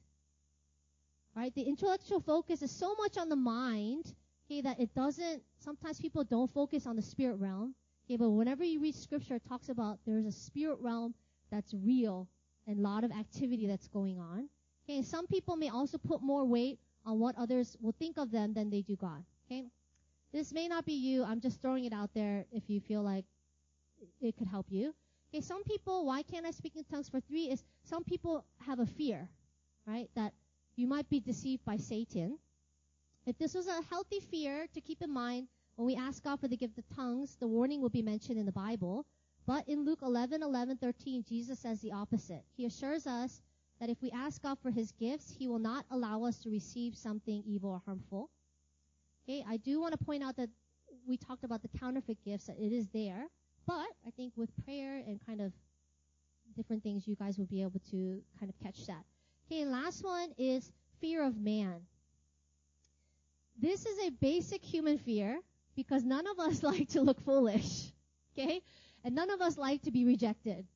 Right? 1.35 1.55
The 1.55 1.63
intellectual 1.63 2.21
focus 2.21 2.63
is 2.63 2.71
so 2.71 2.95
much 2.95 3.17
on 3.17 3.29
the 3.29 3.37
mind, 3.37 4.15
okay, 4.47 4.61
that 4.63 4.81
it 4.81 4.95
doesn't, 4.95 5.43
sometimes 5.59 6.01
people 6.01 6.25
don't 6.25 6.53
focus 6.53 6.87
on 6.87 6.97
the 6.97 7.03
spirit 7.03 7.37
realm. 7.37 7.75
Okay, 8.07 8.17
but 8.17 8.31
whenever 8.31 8.65
you 8.65 8.81
read 8.81 8.95
scripture, 8.95 9.35
it 9.35 9.43
talks 9.49 9.69
about 9.69 9.99
there's 10.07 10.27
a 10.27 10.33
spirit 10.33 10.79
realm 10.81 11.15
that's 11.51 11.75
real 11.75 12.27
and 12.67 12.79
a 12.79 12.83
lot 12.83 13.05
of 13.05 13.13
activity 13.13 13.67
that's 13.67 13.89
going 13.89 14.19
on. 14.19 14.49
Okay, 14.89 15.03
some 15.03 15.27
people 15.27 15.57
may 15.57 15.69
also 15.69 15.99
put 15.99 16.23
more 16.23 16.45
weight 16.47 16.79
on 17.05 17.19
what 17.19 17.37
others 17.37 17.77
will 17.81 17.95
think 17.99 18.17
of 18.17 18.31
them 18.31 18.55
than 18.55 18.71
they 18.71 18.81
do 18.81 18.97
God. 18.97 19.23
Okay? 19.47 19.65
This 20.33 20.53
may 20.53 20.67
not 20.67 20.87
be 20.87 20.95
you. 20.95 21.25
I'm 21.25 21.41
just 21.41 21.61
throwing 21.61 21.85
it 21.85 21.93
out 21.93 22.11
there 22.15 22.47
if 22.53 22.63
you 22.69 22.81
feel 22.81 23.03
like 23.03 23.25
it 24.21 24.37
could 24.37 24.49
help 24.49 24.67
you. 24.71 24.95
Okay, 25.33 25.43
some 25.43 25.63
people, 25.65 26.07
why 26.07 26.23
can't 26.23 26.47
I 26.47 26.53
speak 26.53 26.77
in 26.77 26.85
tongues 26.85 27.09
for 27.09 27.21
three 27.21 27.51
is 27.51 27.63
some 27.85 28.03
people 28.03 28.45
have 28.67 28.79
a 28.79 28.87
fear, 28.87 29.29
right? 29.87 30.09
That 30.15 30.33
you 30.77 30.87
might 30.87 31.09
be 31.11 31.21
deceived 31.21 31.65
by 31.67 31.77
Satan. 31.77 32.39
If 33.27 33.37
this 33.37 33.55
was 33.55 33.67
a 33.67 33.83
healthy 33.91 34.21
fear 34.21 34.67
to 34.73 34.81
keep 34.81 35.03
in 35.03 35.11
mind 35.11 35.49
when 35.77 35.87
we 35.87 35.97
ask 35.97 36.25
God 36.25 36.41
for 36.41 36.49
the 36.49 36.57
gift 36.57 36.79
of 36.79 36.85
tongues, 36.97 37.37
the 37.39 37.47
warning 37.47 37.83
will 37.83 37.91
be 37.91 38.01
mentioned 38.01 38.39
in 38.39 38.47
the 38.47 38.53
Bible. 38.53 39.05
But 39.47 39.69
in 39.69 39.85
Luke 39.85 40.01
11, 40.03 40.43
11, 40.43 40.79
13, 40.79 41.25
Jesus 41.29 41.59
says 41.59 41.81
the 41.81 41.93
opposite. 41.93 42.43
He 42.57 42.65
assures 42.65 43.07
us 43.07 43.43
that 43.81 43.89
if 43.89 44.01
we 44.03 44.11
ask 44.11 44.43
God 44.43 44.59
for 44.63 44.71
his 44.71 44.93
gifts, 44.93 45.35
he 45.39 45.49
will 45.49 45.59
not 45.59 45.85
allow 45.91 46.25
us 46.25 46.39
to 46.39 46.51
receive 46.51 46.97
something 46.97 47.43
evil 47.47 47.71
or 47.71 47.83
harmful. 47.85 48.31
Okay, 49.25 49.45
I 49.49 49.59
do 49.59 49.81
want 49.81 49.93
to 49.93 50.05
point 50.05 50.23
out 50.23 50.37
that 50.37 50.49
we 51.07 51.17
talked 51.17 51.45
about 51.45 51.63
the 51.63 51.69
counterfeit 51.79 52.19
gifts, 52.25 52.47
that 52.47 52.57
it 52.59 52.73
is 52.73 52.87
there. 52.93 53.27
But 53.67 53.89
I 54.07 54.11
think 54.17 54.33
with 54.37 54.51
prayer 54.65 55.03
and 55.07 55.21
kind 55.25 55.41
of 55.41 55.53
different 56.57 56.83
things, 56.83 57.07
you 57.07 57.15
guys 57.15 57.39
will 57.39 57.47
be 57.47 57.63
able 57.63 57.81
to 57.91 58.23
kind 58.41 58.51
of 58.51 58.59
catch 58.63 58.87
that. 58.87 59.05
Okay, 59.47 59.65
last 59.65 60.05
one 60.05 60.31
is 60.39 60.71
fear 61.01 61.25
of 61.25 61.37
man. 61.37 61.81
This 63.61 63.87
is 63.87 64.07
a 64.07 64.11
basic 64.11 64.65
human 64.65 64.99
fear 64.99 65.41
because 65.77 66.05
none 66.05 66.27
of 66.27 66.39
us 66.39 66.63
like 66.71 66.89
to 66.91 67.01
look 67.01 67.25
foolish. 67.25 67.93
Okay? 68.33 68.63
And 69.05 69.15
none 69.15 69.31
of 69.31 69.41
us 69.41 69.57
like 69.57 69.83
to 69.83 69.91
be 69.91 70.05
rejected. 70.05 70.67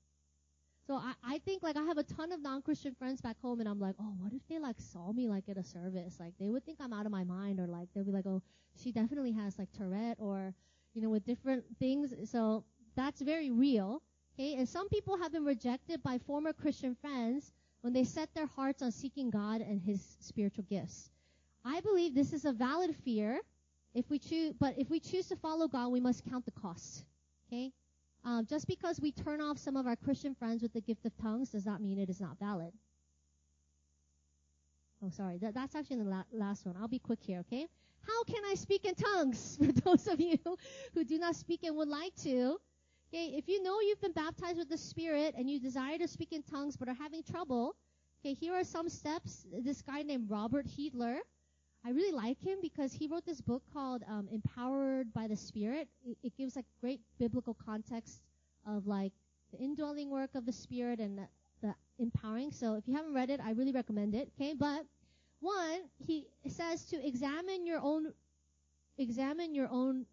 So 0.87 0.95
I, 0.95 1.13
I 1.25 1.39
think 1.39 1.63
like 1.63 1.77
I 1.77 1.83
have 1.83 1.99
a 1.99 2.03
ton 2.03 2.33
of 2.33 2.41
non-Christian 2.41 2.95
friends 2.95 3.21
back 3.21 3.41
home 3.41 3.61
and 3.61 3.69
I'm 3.69 3.79
like, 3.79 3.95
oh, 4.01 4.15
what 4.19 4.33
if 4.33 4.43
they 4.49 4.59
like 4.59 4.81
saw 4.81 5.13
me 5.13 5.29
like 5.29 5.49
at 5.49 5.57
a 5.57 5.63
service? 5.63 6.17
Like 6.19 6.35
they 6.41 6.51
would 6.51 6.65
think 6.65 6.79
I'm 6.81 6.93
out 6.93 7.07
of 7.07 7.13
my 7.13 7.25
mind 7.25 7.61
or 7.61 7.67
like 7.67 7.89
they'll 7.95 8.05
be 8.05 8.11
like, 8.11 8.27
oh, 8.27 8.43
she 8.83 8.91
definitely 8.91 9.33
has 9.33 9.59
like 9.59 9.71
Tourette 9.73 10.17
or, 10.19 10.55
you 10.95 11.03
know, 11.03 11.11
with 11.11 11.25
different 11.25 11.65
things. 11.79 12.13
So 12.25 12.65
that's 12.97 13.21
very 13.21 13.51
real. 13.51 14.03
Okay. 14.35 14.55
And 14.55 14.69
some 14.69 14.89
people 14.89 15.17
have 15.19 15.33
been 15.33 15.45
rejected 15.45 16.03
by 16.03 16.19
former 16.19 16.53
Christian 16.53 16.97
friends 16.97 17.53
when 17.83 17.93
they 17.93 18.05
set 18.05 18.35
their 18.35 18.47
hearts 18.47 18.83
on 18.83 18.91
seeking 18.91 19.31
God 19.31 19.61
and 19.61 19.81
his 19.81 20.17
spiritual 20.21 20.65
gifts. 20.69 21.11
I 21.65 21.81
believe 21.81 22.15
this 22.15 22.33
is 22.33 22.45
a 22.45 22.53
valid 22.53 22.97
fear 23.05 23.41
if 23.95 24.09
we 24.11 24.19
choose, 24.19 24.53
but 24.59 24.75
if 24.79 24.91
we 24.91 24.99
choose 24.99 25.29
to 25.29 25.37
follow 25.37 25.69
God, 25.69 25.89
we 25.89 26.01
must 26.01 26.25
count 26.29 26.45
the 26.45 26.51
cost. 26.51 27.05
Okay? 27.47 27.73
Um, 28.25 28.47
just 28.49 28.69
because 28.69 29.01
we 29.01 29.11
turn 29.11 29.41
off 29.41 29.59
some 29.59 29.77
of 29.77 29.87
our 29.87 29.97
Christian 29.97 30.35
friends 30.35 30.63
with 30.63 30.73
the 30.73 30.81
gift 30.81 31.05
of 31.05 31.17
tongues 31.17 31.51
does 31.51 31.67
not 31.67 31.81
mean 31.81 31.99
it 31.99 32.09
is 32.09 32.21
not 32.21 32.39
valid. 32.39 32.73
Oh, 35.05 35.11
sorry. 35.11 35.39
That, 35.39 35.55
that's 35.55 35.75
actually 35.75 35.97
the 35.97 36.05
la- 36.05 36.23
last 36.33 36.65
one. 36.65 36.77
I'll 36.81 36.87
be 36.87 37.01
quick 37.01 37.19
here, 37.21 37.41
okay? 37.41 37.67
How 38.07 38.25
can 38.25 38.43
I 38.49 38.55
speak 38.55 38.85
in 38.85 38.95
tongues? 38.95 39.59
For 39.61 39.73
those 39.73 40.07
of 40.07 40.21
you 40.21 40.39
who 40.95 41.05
do 41.05 41.19
not 41.19 41.35
speak 41.35 41.65
and 41.65 41.77
would 41.77 41.89
like 41.89 42.15
to, 42.23 42.59
okay, 43.13 43.35
if 43.37 43.49
you 43.49 43.61
know 43.63 43.81
you've 43.81 44.01
been 44.01 44.13
baptized 44.13 44.59
with 44.59 44.69
the 44.69 44.79
Spirit 44.79 45.35
and 45.37 45.51
you 45.51 45.59
desire 45.59 45.99
to 45.99 46.07
speak 46.07 46.33
in 46.33 46.43
tongues 46.43 46.77
but 46.77 46.89
are 46.89 46.95
having 46.95 47.25
trouble, 47.25 47.75
okay, 48.21 48.35
here 48.35 48.55
are 48.55 48.65
some 48.65 48.89
steps. 48.89 49.47
This 49.53 49.83
guy 49.83 50.03
named 50.03 50.31
Robert 50.31 50.67
Heidler, 50.67 51.19
I 51.85 51.91
really 51.91 52.13
like 52.13 52.41
him 52.41 52.59
because 52.63 52.93
he 52.93 53.09
wrote 53.09 53.27
this 53.27 53.41
book 53.41 53.63
called 53.73 54.03
um, 54.09 54.29
Empowered 54.31 55.13
by 55.13 55.27
the 55.27 55.37
Spirit. 55.37 55.89
It, 56.07 56.17
it, 56.23 56.37
gives 56.37 56.55
like 56.55 56.65
great 56.81 57.01
biblical 57.19 57.55
context 57.55 58.21
of 58.67 58.87
like 58.87 59.13
the 59.53 59.59
indwelling 59.59 60.09
work 60.09 60.31
of 60.37 60.47
the 60.47 60.53
Spirit 60.53 61.01
and 61.01 61.19
the, 61.19 61.27
the 61.61 61.75
empowering. 61.99 62.53
So 62.53 62.75
if 62.75 62.87
you 62.87 62.95
haven't 62.95 63.15
read 63.15 63.31
it, 63.31 63.41
I 63.41 63.51
really 63.51 63.73
recommend 63.73 64.15
it. 64.15 64.31
Okay, 64.37 64.55
but 64.57 64.87
one, 65.41 65.81
he 66.07 66.29
says 66.47 66.85
to 66.87 67.05
examine 67.05 67.67
your 67.67 67.81
own, 67.81 68.13
examine 68.97 69.53
your 69.53 69.69
own 69.69 70.07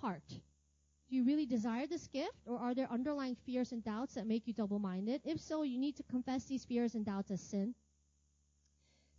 heart. 0.00 0.26
Do 0.28 1.16
you 1.16 1.24
really 1.24 1.44
desire 1.44 1.86
this 1.86 2.06
gift, 2.06 2.38
or 2.46 2.58
are 2.58 2.74
there 2.74 2.90
underlying 2.90 3.36
fears 3.44 3.72
and 3.72 3.84
doubts 3.84 4.14
that 4.14 4.26
make 4.26 4.46
you 4.46 4.54
double-minded? 4.54 5.20
If 5.26 5.40
so, 5.40 5.62
you 5.62 5.76
need 5.78 5.94
to 5.96 6.02
confess 6.04 6.44
these 6.46 6.64
fears 6.64 6.94
and 6.94 7.04
doubts 7.04 7.30
as 7.30 7.42
sin 7.42 7.74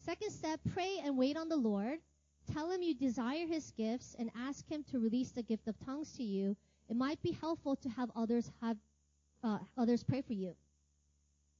Second 0.06 0.32
step, 0.32 0.60
pray 0.74 1.00
and 1.04 1.18
wait 1.18 1.38
on 1.38 1.48
the 1.48 1.56
Lord. 1.56 2.00
Tell 2.52 2.70
him 2.70 2.82
you 2.82 2.94
desire 2.94 3.48
his 3.48 3.72
gifts 3.72 4.16
and 4.20 4.30
ask 4.38 4.68
him 4.68 4.84
to 4.92 5.00
release 5.00 5.32
the 5.32 5.44
gift 5.44 5.68
of 5.68 5.80
tongues 5.86 6.12
to 6.18 6.24
you. 6.24 6.58
It 6.90 6.98
might 6.98 7.22
be 7.22 7.32
helpful 7.32 7.78
to 7.78 7.90
have 7.90 8.12
others 8.16 8.52
have 8.62 8.78
uh, 9.44 9.60
others 9.78 10.04
pray 10.04 10.22
for 10.22 10.34
you. 10.34 10.56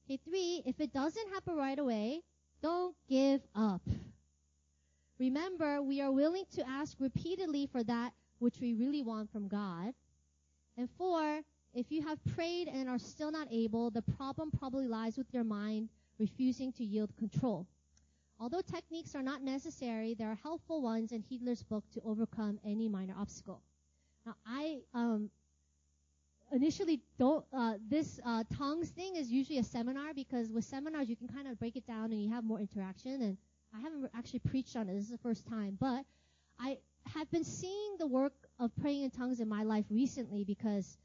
Okay, 0.06 0.18
three, 0.28 0.62
if 0.66 0.80
it 0.80 0.92
doesn't 0.92 1.32
happen 1.32 1.56
right 1.56 1.78
away, 1.78 2.20
don't 2.62 2.94
give 3.08 3.40
up. 3.54 3.82
Remember, 5.18 5.80
we 5.82 6.00
are 6.00 6.12
willing 6.12 6.44
to 6.54 6.68
ask 6.68 6.96
repeatedly 6.98 7.66
for 7.66 7.82
that 7.84 8.12
which 8.40 8.60
we 8.60 8.74
really 8.74 9.02
want 9.02 9.30
from 9.32 9.48
God. 9.48 9.94
And 10.76 10.88
four, 10.98 11.40
if 11.74 11.90
you 11.90 12.02
have 12.02 12.18
prayed 12.34 12.68
and 12.68 12.88
are 12.88 12.98
still 12.98 13.30
not 13.30 13.48
able, 13.50 13.90
the 13.90 14.02
problem 14.02 14.50
probably 14.50 14.88
lies 14.88 15.16
with 15.16 15.32
your 15.32 15.44
mind 15.44 15.88
refusing 16.18 16.72
to 16.72 16.84
yield 16.84 17.10
control. 17.16 17.66
Although 18.40 18.62
techniques 18.62 19.14
are 19.14 19.22
not 19.22 19.42
necessary, 19.42 20.14
there 20.14 20.28
are 20.28 20.38
helpful 20.42 20.82
ones 20.82 21.12
in 21.12 21.22
Heidler's 21.22 21.62
book 21.62 21.84
to 21.92 22.00
overcome 22.04 22.58
any 22.64 22.88
minor 22.88 23.14
obstacle. 23.18 23.62
Now, 24.26 24.34
I 24.46 24.80
um, 24.92 25.30
initially 26.52 27.00
don't. 27.18 27.44
Uh, 27.52 27.74
this 27.88 28.20
uh, 28.24 28.44
tongues 28.56 28.90
thing 28.90 29.16
is 29.16 29.30
usually 29.30 29.58
a 29.58 29.64
seminar 29.64 30.14
because 30.14 30.50
with 30.50 30.64
seminars 30.64 31.08
you 31.08 31.16
can 31.16 31.28
kind 31.28 31.46
of 31.46 31.58
break 31.58 31.76
it 31.76 31.86
down 31.86 32.12
and 32.12 32.22
you 32.22 32.30
have 32.30 32.44
more 32.44 32.60
interaction. 32.60 33.22
And 33.22 33.36
I 33.74 33.80
haven't 33.80 34.10
actually 34.14 34.40
preached 34.40 34.76
on 34.76 34.88
it. 34.88 34.94
This 34.94 35.04
is 35.04 35.10
the 35.10 35.18
first 35.18 35.46
time, 35.46 35.76
but 35.80 36.04
I 36.58 36.78
have 37.06 37.30
been 37.30 37.44
seeing 37.44 37.96
the 37.98 38.06
work 38.06 38.34
of 38.58 38.70
praying 38.80 39.02
in 39.02 39.10
tongues 39.10 39.40
in 39.40 39.48
my 39.48 39.62
life 39.62 39.84
recently 39.90 40.44
because 40.44 40.96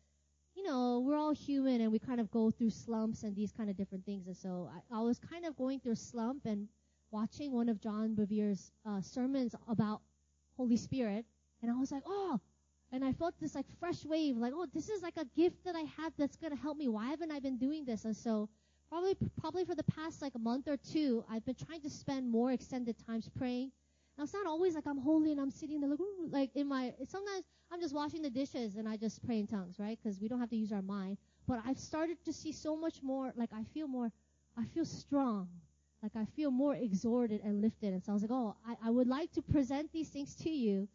you 0.55 0.65
know, 0.65 0.99
we're 1.05 1.15
all 1.15 1.31
human 1.31 1.79
and 1.79 1.91
we 1.91 1.99
kind 1.99 2.19
of 2.19 2.29
go 2.31 2.51
through 2.51 2.69
slumps 2.69 3.23
and 3.23 3.33
these 3.33 3.51
kind 3.51 3.69
of 3.69 3.77
different 3.77 4.05
things. 4.05 4.27
And 4.27 4.35
so 4.35 4.69
I, 4.91 4.97
I 4.97 5.01
was 5.01 5.17
kind 5.17 5.45
of 5.45 5.55
going 5.55 5.79
through 5.79 5.93
a 5.93 5.95
slump 5.95 6.45
and 6.45 6.67
watching 7.11 7.51
one 7.51 7.69
of 7.69 7.79
John 7.79 8.15
Bevere's 8.15 8.71
uh, 8.85 9.01
sermons 9.01 9.55
about 9.67 10.01
Holy 10.57 10.77
Spirit, 10.77 11.25
and 11.61 11.71
I 11.71 11.75
was 11.75 11.91
like, 11.91 12.03
oh, 12.05 12.39
and 12.91 13.03
I 13.03 13.13
felt 13.13 13.35
this 13.39 13.55
like 13.55 13.65
fresh 13.79 14.03
wave, 14.05 14.37
like, 14.37 14.53
oh, 14.55 14.65
this 14.73 14.89
is 14.89 15.01
like 15.01 15.17
a 15.17 15.25
gift 15.35 15.63
that 15.65 15.75
I 15.75 15.85
have 16.01 16.13
that's 16.17 16.37
gonna 16.37 16.55
help 16.55 16.77
me. 16.77 16.87
Why 16.87 17.09
haven't 17.09 17.31
I 17.31 17.39
been 17.39 17.57
doing 17.57 17.85
this? 17.85 18.05
And 18.05 18.15
so, 18.15 18.49
probably, 18.89 19.15
probably 19.39 19.65
for 19.65 19.75
the 19.75 19.83
past 19.83 20.21
like 20.21 20.35
a 20.35 20.39
month 20.39 20.67
or 20.67 20.77
two, 20.77 21.23
I've 21.29 21.45
been 21.45 21.55
trying 21.55 21.81
to 21.81 21.89
spend 21.89 22.29
more 22.29 22.51
extended 22.51 22.95
times 23.05 23.29
praying. 23.37 23.71
Now 24.17 24.23
it's 24.25 24.33
not 24.33 24.47
always 24.47 24.75
like 24.75 24.85
I'm 24.85 24.97
holy 24.97 25.31
and 25.31 25.39
I'm 25.39 25.51
sitting 25.51 25.79
there 25.79 25.89
like, 25.89 25.99
ooh, 25.99 26.27
like 26.29 26.49
in 26.55 26.67
my. 26.67 26.93
Sometimes 27.07 27.45
I'm 27.71 27.79
just 27.79 27.95
washing 27.95 28.21
the 28.21 28.29
dishes 28.29 28.75
and 28.75 28.89
I 28.89 28.97
just 28.97 29.25
pray 29.25 29.39
in 29.39 29.47
tongues, 29.47 29.79
right? 29.79 29.97
Because 30.01 30.19
we 30.19 30.27
don't 30.27 30.39
have 30.39 30.49
to 30.49 30.57
use 30.57 30.73
our 30.73 30.81
mind. 30.81 31.17
But 31.47 31.61
I've 31.65 31.79
started 31.79 32.17
to 32.25 32.33
see 32.33 32.51
so 32.51 32.75
much 32.75 33.01
more. 33.01 33.31
Like 33.35 33.51
I 33.53 33.63
feel 33.73 33.87
more. 33.87 34.11
I 34.57 34.65
feel 34.65 34.83
strong. 34.83 35.47
Like 36.01 36.15
I 36.15 36.25
feel 36.35 36.51
more 36.51 36.75
exhorted 36.75 37.41
and 37.43 37.61
lifted. 37.61 37.93
And 37.93 38.03
so 38.03 38.11
I 38.11 38.13
was 38.13 38.21
like, 38.21 38.31
oh, 38.31 38.55
I, 38.65 38.75
I 38.87 38.89
would 38.89 39.07
like 39.07 39.31
to 39.33 39.41
present 39.41 39.91
these 39.91 40.07
things 40.09 40.35
to 40.35 40.49
you 40.49 40.87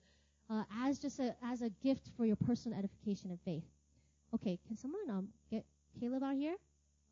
uh, 0.50 0.64
as 0.82 0.98
just 0.98 1.20
a 1.20 1.34
as 1.44 1.62
a 1.62 1.70
gift 1.82 2.08
for 2.16 2.24
your 2.24 2.36
personal 2.36 2.78
edification 2.78 3.30
and 3.30 3.40
faith. 3.44 3.64
Okay, 4.34 4.58
can 4.66 4.76
someone 4.76 5.08
um 5.10 5.28
get 5.50 5.64
Caleb 6.00 6.22
out 6.22 6.34
here? 6.34 6.56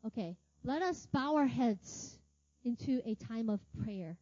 Okay, 0.05 0.35
let 0.63 0.81
us 0.81 1.05
bow 1.11 1.35
our 1.35 1.47
heads 1.47 2.17
into 2.65 3.01
a 3.05 3.15
time 3.15 3.49
of 3.49 3.59
prayer. 3.83 4.17